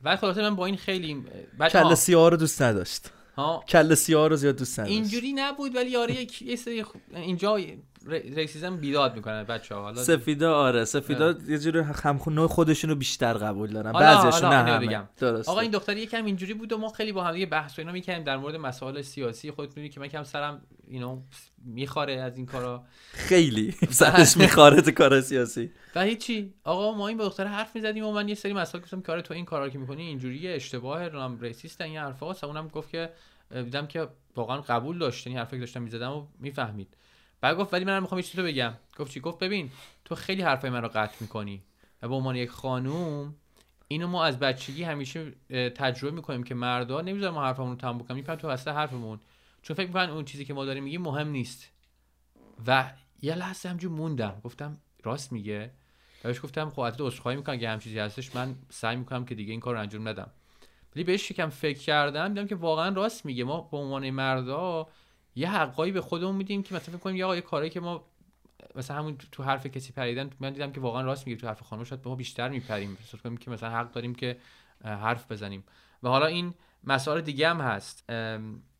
بعد 0.01 0.19
خلاصه 0.19 0.41
من 0.41 0.55
با 0.55 0.65
این 0.65 0.77
خیلی 0.77 1.25
بعد 1.57 1.71
کل 1.71 1.93
سیاه 1.95 2.29
رو 2.29 2.37
دوست 2.37 2.61
نداشت. 2.61 3.09
ها 3.37 3.63
کل 3.67 3.95
سیاه 3.95 4.27
رو 4.27 4.35
زیاد 4.35 4.55
دوست 4.55 4.79
نداشت. 4.79 4.95
اینجوری 4.95 5.33
نبود 5.33 5.75
ولی 5.75 5.95
آره 5.95 6.27
یه 6.41 6.55
سری 6.55 6.83
اینجا 7.13 7.59
ریسیزم 8.07 8.77
بیداد 8.77 9.15
می‌کنن 9.15 9.43
بچه 9.43 9.75
ها 9.75 9.93
سفیدا 9.93 10.55
آره. 10.55 10.85
سفیدا 10.85 11.35
یه 11.47 11.57
جوری 11.57 11.79
همخون 11.79 12.47
خودشون 12.47 12.89
رو 12.89 12.95
بیشتر 12.95 13.33
قبول 13.33 13.69
دارن. 13.71 13.91
بعضیشون 13.91 14.49
نه 14.49 14.55
همه. 14.55 15.09
درست 15.17 15.49
آقا 15.49 15.59
این 15.59 15.71
دختر 15.71 15.97
یکم 15.97 16.25
اینجوری 16.25 16.53
بود 16.53 16.73
و 16.73 16.77
ما 16.77 16.89
خیلی 16.89 17.11
با 17.11 17.23
هم 17.23 17.33
دیگه 17.33 17.45
بحث 17.45 17.79
و 17.79 17.81
اینا 17.81 17.91
می‌کردیم 17.91 18.23
در 18.23 18.37
مورد 18.37 18.55
مسائل 18.55 19.01
سیاسی. 19.01 19.51
خودت 19.51 19.69
می‌دونی 19.69 19.89
که 19.89 19.99
من 19.99 20.07
کم 20.07 20.23
سرم 20.23 20.61
اینو 20.87 21.21
میخواره 21.65 22.13
از 22.13 22.37
این 22.37 22.45
کارا. 22.45 22.83
خیلی. 23.11 23.71
سرش 23.89 24.37
میخواره 24.37 24.81
تو 24.81 24.91
کار 24.91 25.21
سیاسی. 25.21 25.71
و 25.95 26.01
هیچی. 26.01 26.53
آقا 26.63 26.97
ما 26.97 27.07
این 27.07 27.17
با 27.17 27.25
دختر 27.25 27.45
حرف 27.45 27.75
می‌زدیم 27.75 28.05
و 28.05 28.11
من 28.11 28.29
یه 28.29 28.35
سری 28.35 28.53
مسائل 28.53 28.83
گفتم 28.83 29.01
کار 29.01 29.21
تو 29.21 29.33
این 29.33 29.45
کارا 29.45 29.69
که 29.69 29.77
می‌کنی 29.77 30.01
اینجوریه 30.01 30.55
اشتباهه 30.55 31.07
رام 31.07 31.39
ریسیست 31.39 31.81
این 31.81 31.97
حرفا. 31.97 32.33
اونم 32.43 32.67
گفت 32.67 32.89
که 32.89 33.09
دیدم 33.51 33.87
که 33.87 34.07
واقعا 34.35 34.61
قبول 34.61 34.97
داشت. 34.99 35.27
این 35.27 35.37
حرفی 35.37 35.55
که 35.55 35.59
داشتم 35.59 35.81
می‌زدم 35.81 36.11
و 36.11 36.25
می‌فهمید. 36.39 36.97
بعد 37.43 37.57
گفت 37.57 37.73
ولی 37.73 37.85
منم 37.85 38.01
می‌خوام 38.01 38.19
یه 38.19 38.23
چیزی 38.23 38.43
بگم. 38.43 38.73
گفت 38.97 39.11
چی؟ 39.11 39.19
گفت 39.19 39.39
ببین 39.39 39.71
تو 40.05 40.15
خیلی 40.15 40.41
حرفای 40.41 40.69
من 40.69 40.81
رو 40.81 40.87
قطع 40.87 41.15
می‌کنی 41.19 41.63
و 42.01 42.07
به 42.07 42.15
عنوان 42.15 42.35
یک 42.35 42.49
خانوم 42.49 43.35
اینو 43.87 44.07
ما 44.07 44.25
از 44.25 44.39
بچگی 44.39 44.83
همیشه 44.83 45.31
تجربه 45.75 46.15
می‌کنیم 46.15 46.43
که 46.43 46.55
مردا 46.55 47.01
نمی‌ذارن 47.01 47.33
ما 47.33 47.43
حرفمون 47.43 47.69
رو 47.69 47.75
تموم 47.75 47.97
بکنیم 47.97 48.15
میپرن 48.17 48.35
تو 48.35 48.47
وسط 48.47 48.67
حرفمون. 48.67 49.19
چون 49.61 49.75
فکر 49.75 49.87
می‌کنن 49.87 50.09
اون 50.09 50.25
چیزی 50.25 50.45
که 50.45 50.53
ما 50.53 50.65
داریم 50.65 50.83
میگیم 50.83 51.01
مهم 51.01 51.27
نیست. 51.27 51.69
و 52.67 52.91
یه 53.21 53.35
لحظه 53.35 53.69
همجور 53.69 53.91
موندم. 53.91 54.41
گفتم 54.43 54.77
راست 55.03 55.31
میگه. 55.31 55.71
بهش 56.23 56.41
گفتم 56.41 56.69
خب 56.69 56.85
حتی 56.85 57.03
عذرخواهی 57.03 57.37
می‌کنم 57.37 57.57
که 57.57 57.69
هم 57.69 57.79
چیزی 57.79 57.99
هستش 57.99 58.35
من 58.35 58.55
سعی 58.69 58.95
می‌کنم 58.95 59.25
که 59.25 59.35
دیگه 59.35 59.51
این 59.51 59.59
کار 59.59 59.75
انجام 59.75 60.07
ندم. 60.07 60.31
ولی 60.95 61.03
بهش 61.03 61.31
یکم 61.31 61.49
فکر 61.49 61.79
کردم 61.79 62.27
دیدم 62.27 62.47
که 62.47 62.55
واقعا 62.55 62.95
راست 62.95 63.25
میگه. 63.25 63.43
ما 63.43 63.61
به 63.61 63.77
عنوان 63.77 64.09
مردا 64.09 64.87
یه 65.35 65.51
حقایی 65.51 65.91
به 65.91 66.01
خودمون 66.01 66.35
میدیم 66.35 66.63
که 66.63 66.75
مثلا 66.75 66.93
فکر 66.93 67.03
کنیم 67.03 67.15
یه 67.15 67.41
کاری 67.41 67.69
که 67.69 67.79
ما 67.79 68.05
مثلا 68.75 68.97
همون 68.97 69.17
تو 69.31 69.43
حرف 69.43 69.67
کسی 69.67 69.93
پریدن 69.93 70.29
من 70.39 70.53
دیدم 70.53 70.71
که 70.71 70.79
واقعا 70.79 71.01
راست 71.01 71.27
میگه 71.27 71.41
تو 71.41 71.47
حرف 71.47 71.61
خانم 71.61 71.83
شاید 71.83 72.01
ما 72.05 72.15
بیشتر 72.15 72.49
میپریم. 72.49 72.95
فکر 72.95 73.17
کنیم 73.17 73.37
که 73.37 73.51
مثلا 73.51 73.69
حق 73.69 73.91
داریم 73.91 74.15
که 74.15 74.37
حرف 74.83 75.31
بزنیم. 75.31 75.63
و 76.03 76.09
حالا 76.09 76.25
این 76.25 76.53
مسائل 76.83 77.21
دیگه 77.21 77.49
هم 77.49 77.61
هست. 77.61 78.09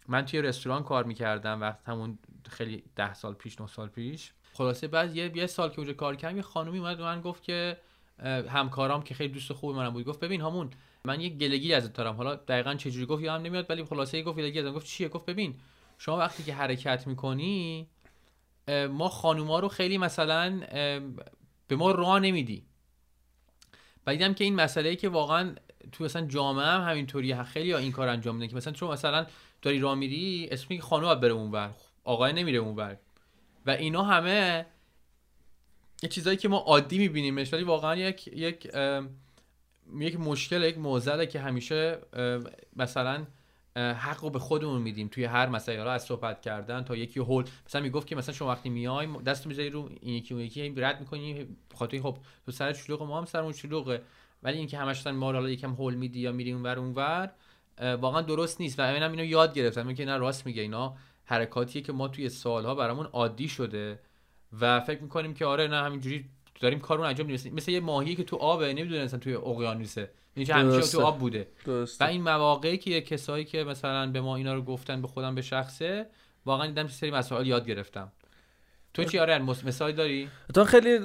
من 0.08 0.26
توی 0.26 0.42
رستوران 0.42 0.84
کار 0.84 1.04
می‌کردم 1.04 1.62
وقت 1.62 1.80
همون 1.86 2.20
خیلی 2.50 2.84
ده 2.96 3.14
سال 3.14 3.34
پیش 3.34 3.62
نه 3.62 3.68
سال 3.68 3.88
پیش. 3.88 4.32
خلاصه 4.54 4.88
بعد 4.88 5.16
یه 5.16 5.38
یه 5.38 5.48
سال 5.48 5.70
که 5.70 5.80
اونجا 5.80 5.94
کار 5.94 6.16
کردم 6.16 6.36
یه 6.36 6.42
خانومی 6.42 6.80
اومد 6.80 7.02
من 7.02 7.22
گفت 7.22 7.44
که 7.44 7.78
همکارام 8.50 9.04
که 9.04 9.14
خیلی 9.14 9.34
دوست 9.34 9.54
خوب 9.54 9.76
منم 9.76 9.94
بود 9.94 10.06
گفت 10.06 10.20
ببین 10.20 10.42
همون 10.42 10.70
من 11.06 11.22
یه 11.22 11.30
گلگی 11.30 11.74
ازت 11.74 11.94
دارم. 11.94 12.16
حالا 12.16 12.36
دقیقا 12.36 12.76
چه 12.76 13.06
گفت 13.06 13.24
یادم 13.24 13.44
نمیاد 13.44 13.66
ولی 13.70 13.84
خلاصه 13.84 14.22
گفت 14.22 14.38
گلگی 14.38 14.60
ازم 14.60 14.72
گفت 14.72 14.86
چیه؟ 14.86 15.10
گفت 15.10 15.26
ببین 15.26 15.56
شما 16.06 16.18
وقتی 16.18 16.44
که 16.44 16.54
حرکت 16.54 17.08
می‌کنی 17.08 17.88
ما 18.90 19.10
خانوما 19.10 19.60
رو 19.60 19.68
خیلی 19.68 19.98
مثلا 19.98 20.60
به 21.68 21.76
ما 21.76 21.92
راه 21.92 22.20
نمیدی. 22.20 22.64
و 24.08 24.12
دیدم 24.12 24.34
که 24.34 24.44
این 24.44 24.56
مسئله 24.56 24.90
ای 24.90 24.96
که 24.96 25.10
واقعا 25.10 25.56
تو 25.92 26.04
مثلا 26.04 26.26
جامعه 26.26 26.66
هم 26.66 26.82
همینطوری 26.82 27.44
خیلی 27.44 27.68
یا 27.68 27.78
این 27.78 27.92
کار 27.92 28.08
انجام 28.08 28.36
میدن 28.36 28.48
که 28.48 28.56
مثلا 28.56 28.74
تو 28.74 28.92
مثلا 28.92 29.28
داری 29.62 29.80
راه 29.80 29.96
میری 29.96 30.48
اسمی 30.52 30.78
که 30.78 30.84
خانم 30.84 31.20
بره 31.20 31.32
اونور. 31.32 31.76
آقای 32.04 32.34
نمیره 32.34 32.58
اونور. 32.58 32.98
و 33.66 33.72
اینا 33.72 34.04
همه 34.04 34.66
یه 36.04 36.10
چیزایی 36.10 36.38
که 36.38 36.48
ما 36.48 36.58
عادی 36.58 36.98
میبینیمش 36.98 37.54
ولی 37.54 37.64
واقعا 37.64 37.96
یک 37.96 38.28
یک 38.28 38.66
یک 40.00 40.20
مشکل 40.20 40.64
یک 40.64 40.78
موزله 40.78 41.26
که 41.26 41.40
همیشه 41.40 42.00
مثلا 42.76 43.26
حق 43.76 44.24
رو 44.24 44.30
به 44.30 44.40
خودمون 44.40 44.82
میدیم. 44.82 45.08
توی 45.08 45.24
هر 45.24 45.50
مسئله 45.50 45.90
از 45.90 46.04
صحبت 46.04 46.42
کردن 46.42 46.84
تا 46.84 46.96
یکی 46.96 47.20
هول. 47.20 47.46
مثلا 47.66 47.82
می‌گفت 47.82 48.08
که 48.08 48.16
مثلا 48.16 48.36
شما 48.36 48.48
وقتی 48.48 48.70
میای 48.70 49.08
دست 49.26 49.48
می‌ذاری 49.48 49.70
رو 49.70 49.90
این 50.02 50.14
یکی 50.14 50.34
اون 50.34 50.44
یکی 50.44 50.74
رد 50.78 51.00
می‌کنی 51.00 51.48
خاطر 51.76 52.02
خب 52.02 52.18
تو 52.46 52.52
سر 52.52 52.74
شلوغ 52.74 53.04
ما 53.04 53.18
هم 53.18 53.26
سرمون 53.26 53.54
شلوغه. 53.54 54.02
ولی 54.44 54.58
اینکه 54.58 54.78
همش 54.78 55.08
ما 55.08 55.32
حالا 55.32 55.50
یکم 55.50 55.72
هول 55.74 55.94
میدی 55.94 56.20
یا 56.20 56.32
میری 56.32 56.52
اونور 56.52 56.80
اونور 56.80 57.30
واقعا 57.82 58.22
درست 58.22 58.62
نیست. 58.62 58.80
و 58.80 58.84
منم 58.84 59.12
اینو 59.12 59.24
یاد 59.24 59.54
گرفتم. 59.54 59.94
که 59.94 60.06
نه 60.06 60.18
راست 60.18 60.46
میگه 60.46 60.62
اینا. 60.62 60.96
حرکاتیه 61.26 61.82
که 61.82 61.92
ما 61.92 62.08
توی 62.08 62.30
سالها 62.30 62.76
برامون 62.76 63.06
عادی 63.06 63.48
شده. 63.48 64.00
و 64.62 64.80
فکر 64.80 65.02
می‌کنیم 65.02 65.34
که 65.34 65.46
آره 65.46 65.68
نه 65.68 65.84
همینجوری 65.84 66.26
داریم 66.64 66.80
کارون 66.80 67.06
انجام 67.06 67.28
میدیم. 67.28 67.54
مثل 67.54 67.72
یه 67.72 67.80
ماهی 67.80 68.16
که 68.16 68.24
تو 68.24 68.36
آبه 68.36 68.74
نمی‌دونه 68.74 69.02
اصلا 69.02 69.20
توی 69.20 69.36
اقیانوسه. 69.36 70.10
یعنی 70.36 70.52
همیشه 70.52 70.92
تو 70.92 71.02
آب 71.02 71.20
بوده. 71.20 71.48
و 72.00 72.04
این 72.04 72.22
مواقعی 72.22 72.78
که 72.78 73.02
کسایی 73.02 73.46
که 73.46 73.64
مثلا 73.64 74.12
به 74.12 74.22
ما 74.22 74.36
اینا 74.36 74.54
رو 74.54 74.62
گفتن 74.62 75.02
به 75.02 75.08
خودم 75.08 75.36
به 75.36 75.42
شخصه 75.42 76.06
واقعا 76.46 76.68
دیدم 76.68 76.88
سری 76.88 77.12
مسائل 77.12 77.48
یاد 77.48 77.68
گرفتم. 77.68 78.12
تو 78.94 79.04
چی 79.04 79.20
آره 79.20 79.40
مثال 79.40 79.92
داری؟ 79.92 80.30
تو 80.54 80.64
خیلی 80.64 81.00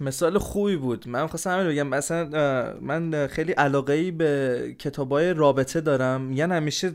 مثال 0.00 0.38
خوبی 0.38 0.76
بود. 0.76 1.08
من 1.08 1.26
خواستم 1.26 1.50
همین 1.50 1.68
بگم. 1.68 1.86
مثلا 1.86 2.24
من 2.80 3.26
خیلی 3.26 3.52
علاقه 3.52 3.92
ای 3.92 4.10
به 4.10 4.74
کتابای 4.78 5.34
رابطه 5.34 5.80
دارم. 5.80 6.20
میگن 6.20 6.52
همیشه 6.52 6.92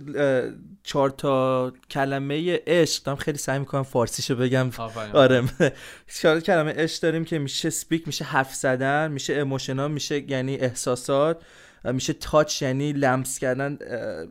چهار 0.84 1.10
تا 1.10 1.74
کلمه 1.92 2.60
عشق 2.68 3.04
دارم. 3.04 3.18
خیلی 3.18 3.38
سعی 3.38 3.60
می‌کنم 3.60 3.84
فارسیشو 3.84 4.36
بگم. 4.36 4.70
آره. 5.14 5.44
چهار 6.22 6.40
کلمه 6.40 6.74
عشق 6.74 7.02
داریم 7.02 7.26
که 7.26 7.40
میشه 7.40 7.70
سپیک 7.70 8.08
میشه 8.08 8.26
حرف 8.26 8.56
زدن 8.56 9.12
میشه 9.12 9.34
اموشنال 9.34 9.92
میشه 9.92 10.32
یعنی 10.32 10.56
احساسات 10.56 11.42
میشه 11.84 12.14
touch 12.14 12.62
یعنی 12.62 12.94
لمس 12.94 13.40
کردن 13.40 13.78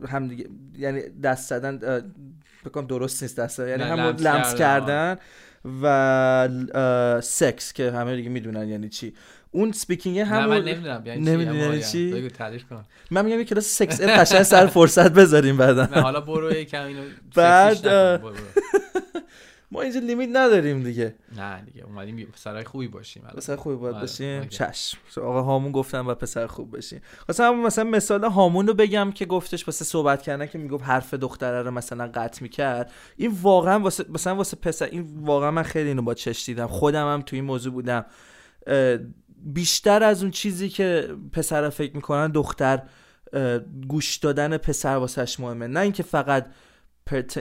هم 0.09 0.27
دیگه 0.27 0.45
یعنی 0.77 1.01
دست 1.23 1.49
زدن 1.49 2.03
بکنم 2.65 2.87
درست 2.87 3.23
نیست 3.23 3.39
دست 3.39 3.59
یعنی 3.59 3.83
همون 3.83 4.15
لمس 4.15 4.55
کردن. 4.55 5.17
و 5.81 6.49
سکس 7.23 7.73
که 7.73 7.91
همه 7.91 8.15
دیگه 8.15 8.29
می‌دونن 8.29 8.69
یعنی 8.69 8.89
چی. 8.89 9.13
اون 9.51 9.71
speaking 9.71 10.19
همون 10.19 10.45
من 10.45 10.65
نمی‌دونم 10.65 11.03
یعنی 11.05 11.31
یعنی 11.31 11.83
چی؟ 11.83 12.11
بگو 12.11 12.29
تعریف 12.29 12.63
کن. 12.63 12.85
من 13.11 13.25
میگم 13.25 13.39
یه 13.39 13.45
کلاس 13.45 13.65
سکس 13.65 14.01
قشنگ 14.01 14.43
سر 14.43 14.67
فرصت 14.67 15.11
بذاریم 15.11 15.57
بعدا. 15.57 15.85
حالا 15.85 16.21
برو 16.21 16.53
یکم 16.53 16.85
اینو 16.85 17.01
بعد 17.35 17.87
ما 19.75 19.81
اینجا 19.81 19.99
limit 19.99 20.29
نداریم 20.33 20.83
دیگه. 20.83 21.15
نه 21.37 21.61
دیگه 21.61 21.83
اومدیم 21.83 22.25
پسرای 22.33 22.63
خوبی 22.63 22.87
باشیم 22.87 23.23
پسر 23.23 23.55
خوبی 23.55 23.75
باید 23.75 23.95
آره، 23.95 24.01
باشیم. 24.01 24.47
چشم. 24.47 24.97
آقا 25.17 25.41
هامون 25.41 25.71
گفتم 25.71 26.07
و 26.07 26.13
پسر 26.13 26.47
خوب 26.47 26.71
باشیم. 26.71 27.01
مثلا 27.29 27.53
مثلا 27.53 27.83
مثال 27.83 28.23
هامون 28.23 28.67
رو 28.67 28.73
بگم 28.73 29.11
که 29.11 29.25
گفتش 29.25 29.67
واسه 29.67 29.85
صحبت 29.85 30.21
کردن 30.21 30.45
که 30.45 30.57
می‌گفت 30.57 30.83
حرف 30.83 31.13
دختره 31.13 31.61
رو 31.61 31.71
مثلا 31.71 32.07
قطع 32.13 32.43
می‌کرد. 32.43 32.91
این 33.17 33.37
واقعا 33.41 33.79
واسه 33.79 34.05
مثلا 34.09 34.35
واسه 34.35 34.57
پسر 34.57 34.85
این 34.85 35.07
واقعا 35.21 35.51
من 35.51 35.63
خیلی 35.63 35.87
اینو 35.87 36.01
با 36.01 36.13
چش 36.13 36.45
دیدم. 36.45 36.67
خودم 36.67 37.13
هم 37.13 37.21
توی 37.21 37.39
این 37.39 37.45
موضوع 37.45 37.73
بودم. 37.73 38.05
بیشتر 39.37 40.03
از 40.03 40.21
اون 40.21 40.31
چیزی 40.31 40.69
که 40.69 41.15
پسر 41.31 41.69
فکر 41.69 41.95
می‌کنن 41.95 42.31
دختر 42.31 42.81
گوش 43.87 44.17
دادن 44.17 44.57
پسر 44.57 44.95
واسش 44.95 45.39
مهمه. 45.39 45.67
نه 45.67 45.79
اینکه 45.79 46.03
فقط 46.03 46.47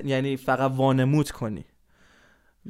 یعنی 0.05 0.37
فقط 0.37 0.73
وانمود 0.75 1.31
کنی. 1.31 1.65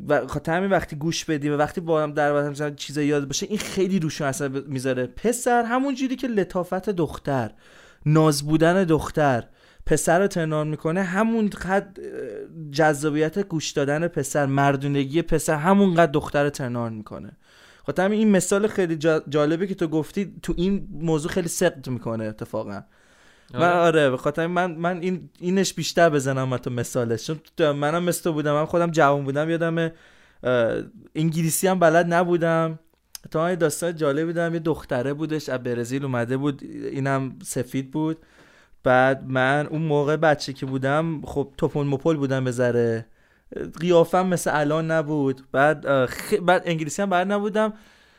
و 0.09 0.27
خاطر 0.27 0.57
همین 0.57 0.71
وقتی 0.71 0.97
گوش 0.97 1.25
بدی 1.25 1.49
و 1.49 1.57
وقتی 1.57 1.81
با 1.81 2.03
هم 2.03 2.13
در 2.13 2.51
مثلا 2.51 2.71
چیز 2.71 2.99
یاد 2.99 3.27
باشه 3.27 3.47
این 3.47 3.59
خیلی 3.59 3.99
روشون 3.99 4.27
اثر 4.27 4.49
می‌ذاره. 4.49 5.07
پسر 5.07 5.63
همون 5.63 5.95
جوری 5.95 6.17
که 6.17 6.27
لطافت 6.27 6.91
دختر 6.91 7.51
ناز 8.07 8.47
بودن 8.47 8.85
دختر 8.85 9.45
پسر 9.87 10.19
رو 10.19 10.27
ترنان 10.27 10.69
می‌کنه 10.69 11.03
همون 11.03 11.49
قد 11.49 11.99
جذابیت 12.71 13.39
گوش 13.39 13.71
دادن 13.71 14.09
پسر 14.09 14.47
مردونگی 14.47 15.23
پسر 15.23 15.57
همون 15.57 15.95
قد 15.95 16.11
دختر 16.11 16.45
رو 16.45 16.51
ترنان 16.51 16.93
می‌کنه. 16.93 17.33
خاطر 17.87 18.11
این 18.11 18.31
مثال 18.31 18.67
خیلی 18.67 18.97
جالبه 19.29 19.67
که 19.67 19.75
تو 19.75 19.89
گفتی 19.89 20.35
تو 20.43 20.55
این 20.57 20.89
موضوع 20.93 21.31
خیلی 21.31 21.49
سقط 21.49 21.89
می‌کنه 21.89 22.25
اتفاقا. 22.25 22.83
من 23.55 23.73
آره 23.73 24.11
به 24.11 24.17
خاطر 24.17 24.47
من 24.47 24.73
من 24.73 25.01
این 25.01 25.31
اینش 25.41 25.75
بیشتر 25.75 26.11
بزنم 26.11 26.57
تو 26.57 26.71
مثالش. 26.71 27.27
چون 27.27 27.71
منم 27.73 28.03
مثل 28.03 28.31
بودم 28.31 28.53
من 28.55 28.65
خودم 28.65 28.91
جوان 28.91 29.25
بودم 29.25 29.51
یادم 29.51 29.93
انگلیسی 31.15 31.67
هم 31.67 31.79
بلد 31.79 32.15
نبودم. 32.15 32.79
تا 33.31 33.55
داستان 33.55 33.97
جالب 33.97 34.27
بودم 34.27 34.55
یه 34.55 34.61
دختره 34.61 35.15
بودش 35.15 35.49
از 35.49 35.63
برزیل 35.63 36.05
اومده 36.05 36.37
بود 36.37 36.63
اینم 36.93 37.39
سفید 37.43 37.91
بود. 37.91 38.17
بعد 38.83 39.25
من 39.29 39.67
اون 39.67 39.83
موقع 39.83 40.17
بچه 40.17 40.53
که 40.53 40.67
بودم 40.67 41.21
خب 41.25 41.53
توپون 41.59 41.87
مپل 41.87 42.17
بودم 42.17 42.45
به 42.45 42.51
ذره. 42.51 43.07
قیافم 43.81 44.27
مثل 44.27 44.51
الان 44.55 44.91
نبود. 44.91 45.43
بعد 45.53 46.07
خ... 46.07 46.35
بعد 46.35 46.63
انگلیسی 46.65 47.03
هم 47.03 47.11
بعد 47.11 47.33
نبودم. 47.33 47.73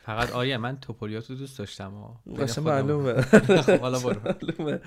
فقط 0.06 0.32
آیه 0.32 0.58
من 0.58 0.80
توپولیاتو 0.80 1.36
دوست 1.36 1.60
داشتم 1.60 1.92
باشه 2.26 2.62
معلومه. 2.62 3.26
حالا 3.82 4.00
برو. 4.00 4.16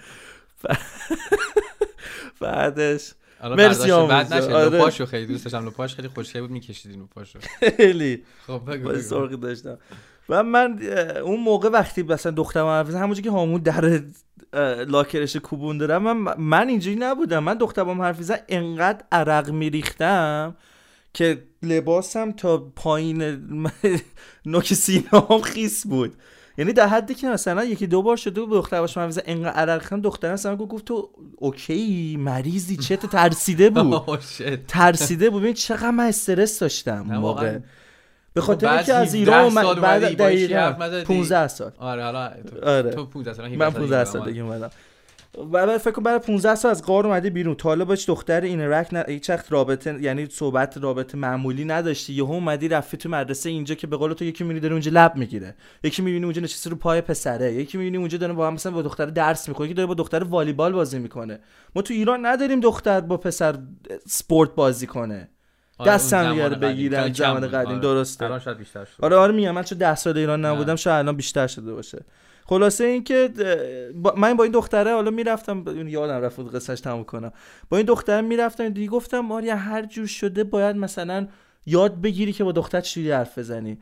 بعدش. 2.41 3.13
مرسی 3.45 3.91
بعد 3.91 4.33
آره. 4.33 4.79
پاشو 4.79 5.07
خیلی 5.07 5.27
دوست 5.27 5.45
داشتم. 5.45 5.67
لپاش 5.67 5.95
خیلی 5.95 6.09
خوشگل 6.09 6.41
بود 6.41 6.51
میکشیدین 6.51 7.07
پاشو 7.07 7.39
خیلی. 7.77 8.25
خب 8.47 8.63
بگو 8.73 8.99
سرخی 8.99 9.37
داشتم. 9.37 9.79
و 10.29 10.43
من 10.43 10.83
اون 11.25 11.41
موقع 11.41 11.69
وقتی 11.69 12.03
مثلا 12.03 12.33
دخترم 12.33 12.67
حرف 12.67 12.91
همونجوری 12.91 13.23
که 13.23 13.31
هامون 13.31 13.61
در 13.61 14.03
لاکرش 14.89 15.37
کوبون 15.37 15.79
دارم 15.79 16.03
من, 16.17 16.35
من 16.39 16.69
اینجوری 16.69 16.97
نبودم. 16.97 17.39
من 17.39 17.55
دخترم 17.55 18.03
حرف 18.03 18.23
زد 18.23 18.45
انقدر 18.49 19.05
عرق 19.13 19.51
میریختم 19.51 20.57
که 21.19 21.43
لباسم 21.63 22.33
تا 22.33 22.59
پایین 22.77 23.41
نوک 24.47 24.75
سینه 24.75 25.09
هم 25.31 25.41
خیس 25.41 25.87
بود. 25.87 26.15
یعنی 26.59 26.73
در 26.73 26.87
حدی 26.87 27.15
که 27.15 27.29
مثلا 27.29 27.65
یکی 27.65 27.87
دو 27.87 28.03
بار 28.03 28.17
شده 28.17 28.41
بود 28.41 28.51
دختر 28.51 28.81
باش 28.81 28.97
من 28.97 29.13
انقدر 29.27 29.53
عرق 29.53 29.83
خم 29.83 30.01
دخترم 30.01 30.33
مثلا 30.33 30.57
گفت 30.57 30.85
تو 30.85 31.11
اوکی 31.37 32.17
مریضی 32.21 32.77
چه 32.77 32.97
ترسیده 32.97 33.71
بود. 33.75 34.19
ترسیده 34.69 35.31
بود. 35.31 35.43
ببین 35.43 35.55
چقدر 35.55 35.91
من 35.91 36.05
استرس 36.05 36.59
داشتم 36.59 37.01
موقع. 37.01 37.59
به 38.35 38.41
خاطر 38.41 38.69
اینکه 38.69 38.95
از 38.95 39.15
ایران 39.15 39.55
بعد 39.55 40.17
دقیقاً 40.17 40.73
15 41.07 41.49
سال. 41.49 41.73
آره 41.79 42.03
حالا 42.05 42.33
آره. 42.63 42.91
تو 42.91 43.07
15 43.07 43.33
سال 43.33 43.57
من 43.57 43.71
15 43.71 44.05
سال 44.05 44.25
دیگه 44.25 44.43
اومدم. 44.43 44.71
بعد 45.53 45.79
فکر 45.79 45.91
کنم 45.91 46.05
بعد 46.05 46.27
15 46.27 46.55
سال 46.55 46.71
از 46.71 46.83
قار 46.83 47.07
اومده 47.07 47.31
بیرون. 47.31 47.55
تا 47.55 47.69
حالا 47.69 47.85
باش 47.85 48.09
دختر 48.09 48.41
اینرک 48.41 48.95
نه 48.95 49.05
هیچ 49.09 49.31
وقت 49.31 49.53
رابطه 49.53 50.03
یعنی 50.03 50.27
صحبت 50.31 50.79
رابطه 50.79 51.19
معمولی 51.19 51.65
نداشتی. 51.65 52.13
یهو 52.13 52.33
اومدی 52.33 52.69
رفتی 52.69 52.97
تو 52.97 53.09
مدرسه 53.09 53.49
اینجا 53.51 53.75
که 53.75 53.87
به 53.87 53.97
قول 53.97 54.13
تو 54.13 54.25
یکی 54.25 54.45
می‌بینی 54.45 54.61
داره 54.61 54.73
اونجا 54.73 54.91
لب 54.95 55.17
می‌گیره. 55.17 55.55
یکی 55.83 56.03
می‌بینی 56.03 56.25
اونجا 56.25 56.43
نشسته 56.43 56.71
رو 56.71 56.77
پای 56.77 57.01
پسره. 57.01 57.53
یکی 57.53 57.79
می‌بینی 57.79 57.97
اونجا 57.97 58.19
داره 58.19 58.33
با 58.33 58.47
هم 58.47 58.55
مثلا 58.55 58.73
با 58.73 58.83
دختر 58.83 59.07
درس 59.07 59.49
می‌کنه 59.49 59.67
یکی 59.67 59.75
داره 59.75 59.87
با 59.87 59.95
دختر 59.95 60.25
والیبال 60.25 60.73
بازی 60.73 60.99
می‌کنه. 60.99 61.41
ما 61.75 61.83
تو 61.83 61.95
ایران 61.95 62.27
نداریم 62.27 62.61
دختر 62.61 63.01
با 63.01 63.17
پسر 63.17 63.59
سپورت 64.07 64.55
بازی 64.55 64.87
کنه. 64.87 65.29
آره 65.79 65.91
دست 65.91 66.13
هم 66.13 66.33
دیگه 66.33 66.49
بگیرن 66.49 67.13
زمان 67.13 67.49
قدیم. 67.49 67.71
آره. 67.71 67.79
درسته. 67.79 68.25
آره 69.03 69.17
آره 69.17 69.33
میگم. 69.33 69.51
من 69.51 69.63
چون 69.63 69.79
10 69.79 69.95
سال 69.95 70.19
ایران 70.19 70.45
نبودم 70.45 70.77
شاید 70.77 70.97
الان 70.99 71.17
بیشتر 71.17 71.47
شده 71.47 71.73
باشه. 71.73 72.05
خلاصه 72.49 72.85
اینکه 72.85 73.31
من 74.17 74.35
با 74.35 74.45
این 74.45 74.53
دختره 74.53 74.93
حالا 74.93 75.11
می‌رفتم 75.11 75.65
یادم 75.89 76.21
رفت 76.21 76.41
قصهش 76.55 76.81
تموم 76.81 77.05
کنم. 77.05 77.33
با 77.71 77.77
این 77.77 77.87
دختره 77.87 78.21
می‌رفتم 78.21 78.69
دیگه 78.69 78.89
گفتم 78.89 79.21
ماریا 79.21 79.57
هر 79.57 79.83
جور 79.83 80.07
شده 80.07 80.45
باید 80.45 80.77
مثلا 80.77 81.29
یاد 81.67 82.01
بگیری 82.01 82.33
که 82.33 82.45
با 82.45 82.53
دختر 82.53 82.81
چجوری 82.81 83.11
حرف 83.11 83.39
بزنی. 83.39 83.79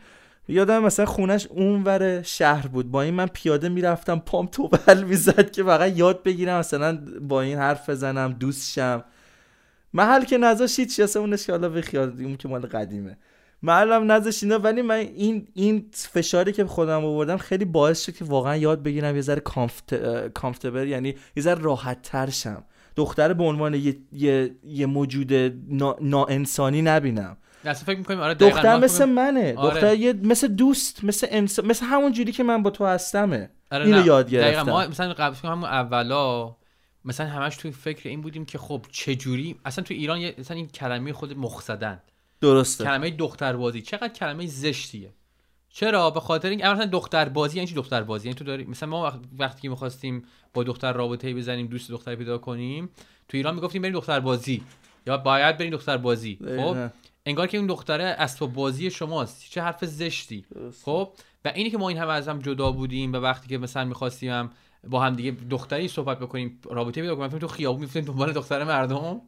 یادم 0.48 0.82
مثلا 0.82 1.06
خونش 1.06 1.46
اونور 1.46 2.22
شهر 2.22 2.66
بود. 2.66 2.90
با 2.90 3.02
این 3.02 3.14
من 3.14 3.26
پیاده 3.26 3.68
می‌رفتم 3.68 4.18
پام 4.18 4.46
توبل 4.46 5.04
می‌زد 5.04 5.50
که 5.50 5.62
فقط 5.64 5.98
یاد 5.98 6.22
بگیرم 6.22 6.58
مثلا 6.58 6.98
با 7.20 7.40
این 7.40 7.58
حرف 7.58 7.90
بزنم 7.90 8.32
دوست 8.32 8.72
شم. 8.72 9.04
محل 9.94 10.24
که 10.24 10.38
نذاشت 10.38 10.78
هیچ 10.78 11.16
اونش 11.16 11.46
که 11.46 11.52
حالا 11.52 11.68
بخیال 11.68 12.14
اون 12.20 12.36
که 12.36 12.48
مال 12.48 12.66
قدیمه. 12.66 13.18
محلم 13.62 14.12
نذاشت 14.12 14.42
اینا 14.42 14.58
ولی 14.58 14.82
من 14.82 14.94
این 14.94 15.48
این 15.54 15.90
فشاری 15.92 16.52
که 16.52 16.64
خودم 16.64 17.04
آوردم 17.04 17.36
خیلی 17.36 17.64
باعث 17.64 18.04
شد 18.04 18.14
که 18.14 18.24
واقعا 18.24 18.56
یاد 18.56 18.82
بگیرم 18.82 19.16
یه 19.16 19.22
ذره 19.22 19.40
کامفت... 20.34 20.64
یعنی 20.64 21.14
یه 21.36 21.42
ذره 21.42 21.62
راحت 21.62 22.02
تر 22.02 22.30
شم. 22.30 22.64
دختر 22.96 23.32
به 23.32 23.44
عنوان 23.44 23.74
یه, 23.74 23.96
یه... 24.12 24.50
یه 24.64 24.86
موجود 24.86 25.32
نا... 25.68 25.96
ناانسانی 26.00 26.82
نبینم. 26.82 27.36
فکر 27.74 27.98
می‌کنیم 27.98 28.20
آره 28.20 28.34
دختر 28.34 28.78
مثل 28.78 29.04
منه. 29.04 29.54
آره. 29.56 29.74
دختر 29.74 29.94
یه 29.94 30.12
مثل 30.12 30.48
دوست 30.48 31.04
مثل 31.04 31.26
انسان 31.30 31.66
مثل 31.66 31.86
همون 31.86 32.12
جوری 32.12 32.32
که 32.32 32.42
من 32.42 32.62
با 32.62 32.70
تو 32.70 32.86
هستمه. 32.86 33.50
آره 33.72 33.84
اینو 33.84 34.06
یاد 34.06 34.30
گرفتم. 34.30 34.70
ما 34.70 34.86
مثلا 34.86 35.12
قبل 35.12 35.36
همون 35.44 35.64
اولا 35.64 36.56
مثلا 37.04 37.26
همش 37.26 37.56
توی 37.56 37.70
فکر 37.70 38.08
این 38.08 38.20
بودیم 38.20 38.44
که 38.44 38.58
خب 38.58 38.86
چجوری 38.92 39.56
اصلا 39.64 39.84
تو 39.84 39.94
ایران 39.94 40.20
یه 40.20 40.34
مثلا 40.38 40.56
این 40.56 40.68
کلمه 40.68 41.12
خود 41.12 41.38
مخزدن. 41.38 42.02
درسته. 42.40 42.84
کلمه 42.84 43.10
دختربازی. 43.10 43.82
چقدر 43.82 44.08
کلمه 44.08 44.46
زشتیه. 44.46 45.12
چرا؟ 45.68 46.10
به 46.10 46.20
خاطر 46.20 46.48
این 46.48 46.68
مثلا 46.68 46.86
دختربازی 46.86 47.56
یعنی 47.56 47.68
چی 47.68 47.74
دختربازی؟ 47.74 48.28
یعنی 48.28 48.38
تو 48.38 48.44
داری 48.44 48.64
مثلا 48.64 48.88
ما 48.88 49.20
وقتی 49.38 49.62
که 49.62 49.68
می‌خواستیم 49.68 50.24
با 50.54 50.62
دختر 50.62 50.92
رابطه 50.92 51.34
بزنیم 51.34 51.66
دوست 51.66 51.90
دختر 51.90 52.14
پیدا 52.14 52.38
کنیم 52.38 52.88
تو 53.28 53.36
ایران 53.36 53.54
می‌گفتیم 53.54 53.82
بریم 53.82 53.94
دختربازی. 53.94 54.62
یا 55.06 55.16
باید 55.16 55.56
بریم 55.56 55.70
دختربازی. 55.70 56.38
خب؟ 56.40 56.76
انگار 57.26 57.46
که 57.46 57.58
اون 57.58 57.66
دختره 57.66 58.04
اسباب 58.04 58.52
بازی 58.52 58.90
شماست. 58.90 59.50
چه 59.50 59.62
حرف 59.62 59.84
زشتی. 59.84 60.44
خب؟ 60.84 61.12
و 61.44 61.52
اینی 61.54 61.70
که 61.70 61.78
ما 61.78 61.88
این 61.88 61.98
همه 61.98 62.12
از 62.12 62.28
هم 62.28 62.38
جدا 62.38 62.72
بودیم 62.72 63.12
و 63.12 63.16
وقتی 63.16 63.48
که 63.48 63.58
مثلا 63.58 63.84
می‌خواستیم 63.84 64.50
با 64.84 65.00
هم 65.00 65.14
دیگه 65.14 65.36
دختری 65.50 65.88
صحبت 65.88 66.18
بکنیم 66.18 66.60
رابطه 66.70 67.00
پیدا 67.00 67.16
کنیم. 67.16 67.38
تو 67.38 67.48
خیابون 67.48 67.80
میفتیم 67.80 68.04
دنبال 68.04 68.32
دختر 68.32 68.64
مردم. 68.64 69.20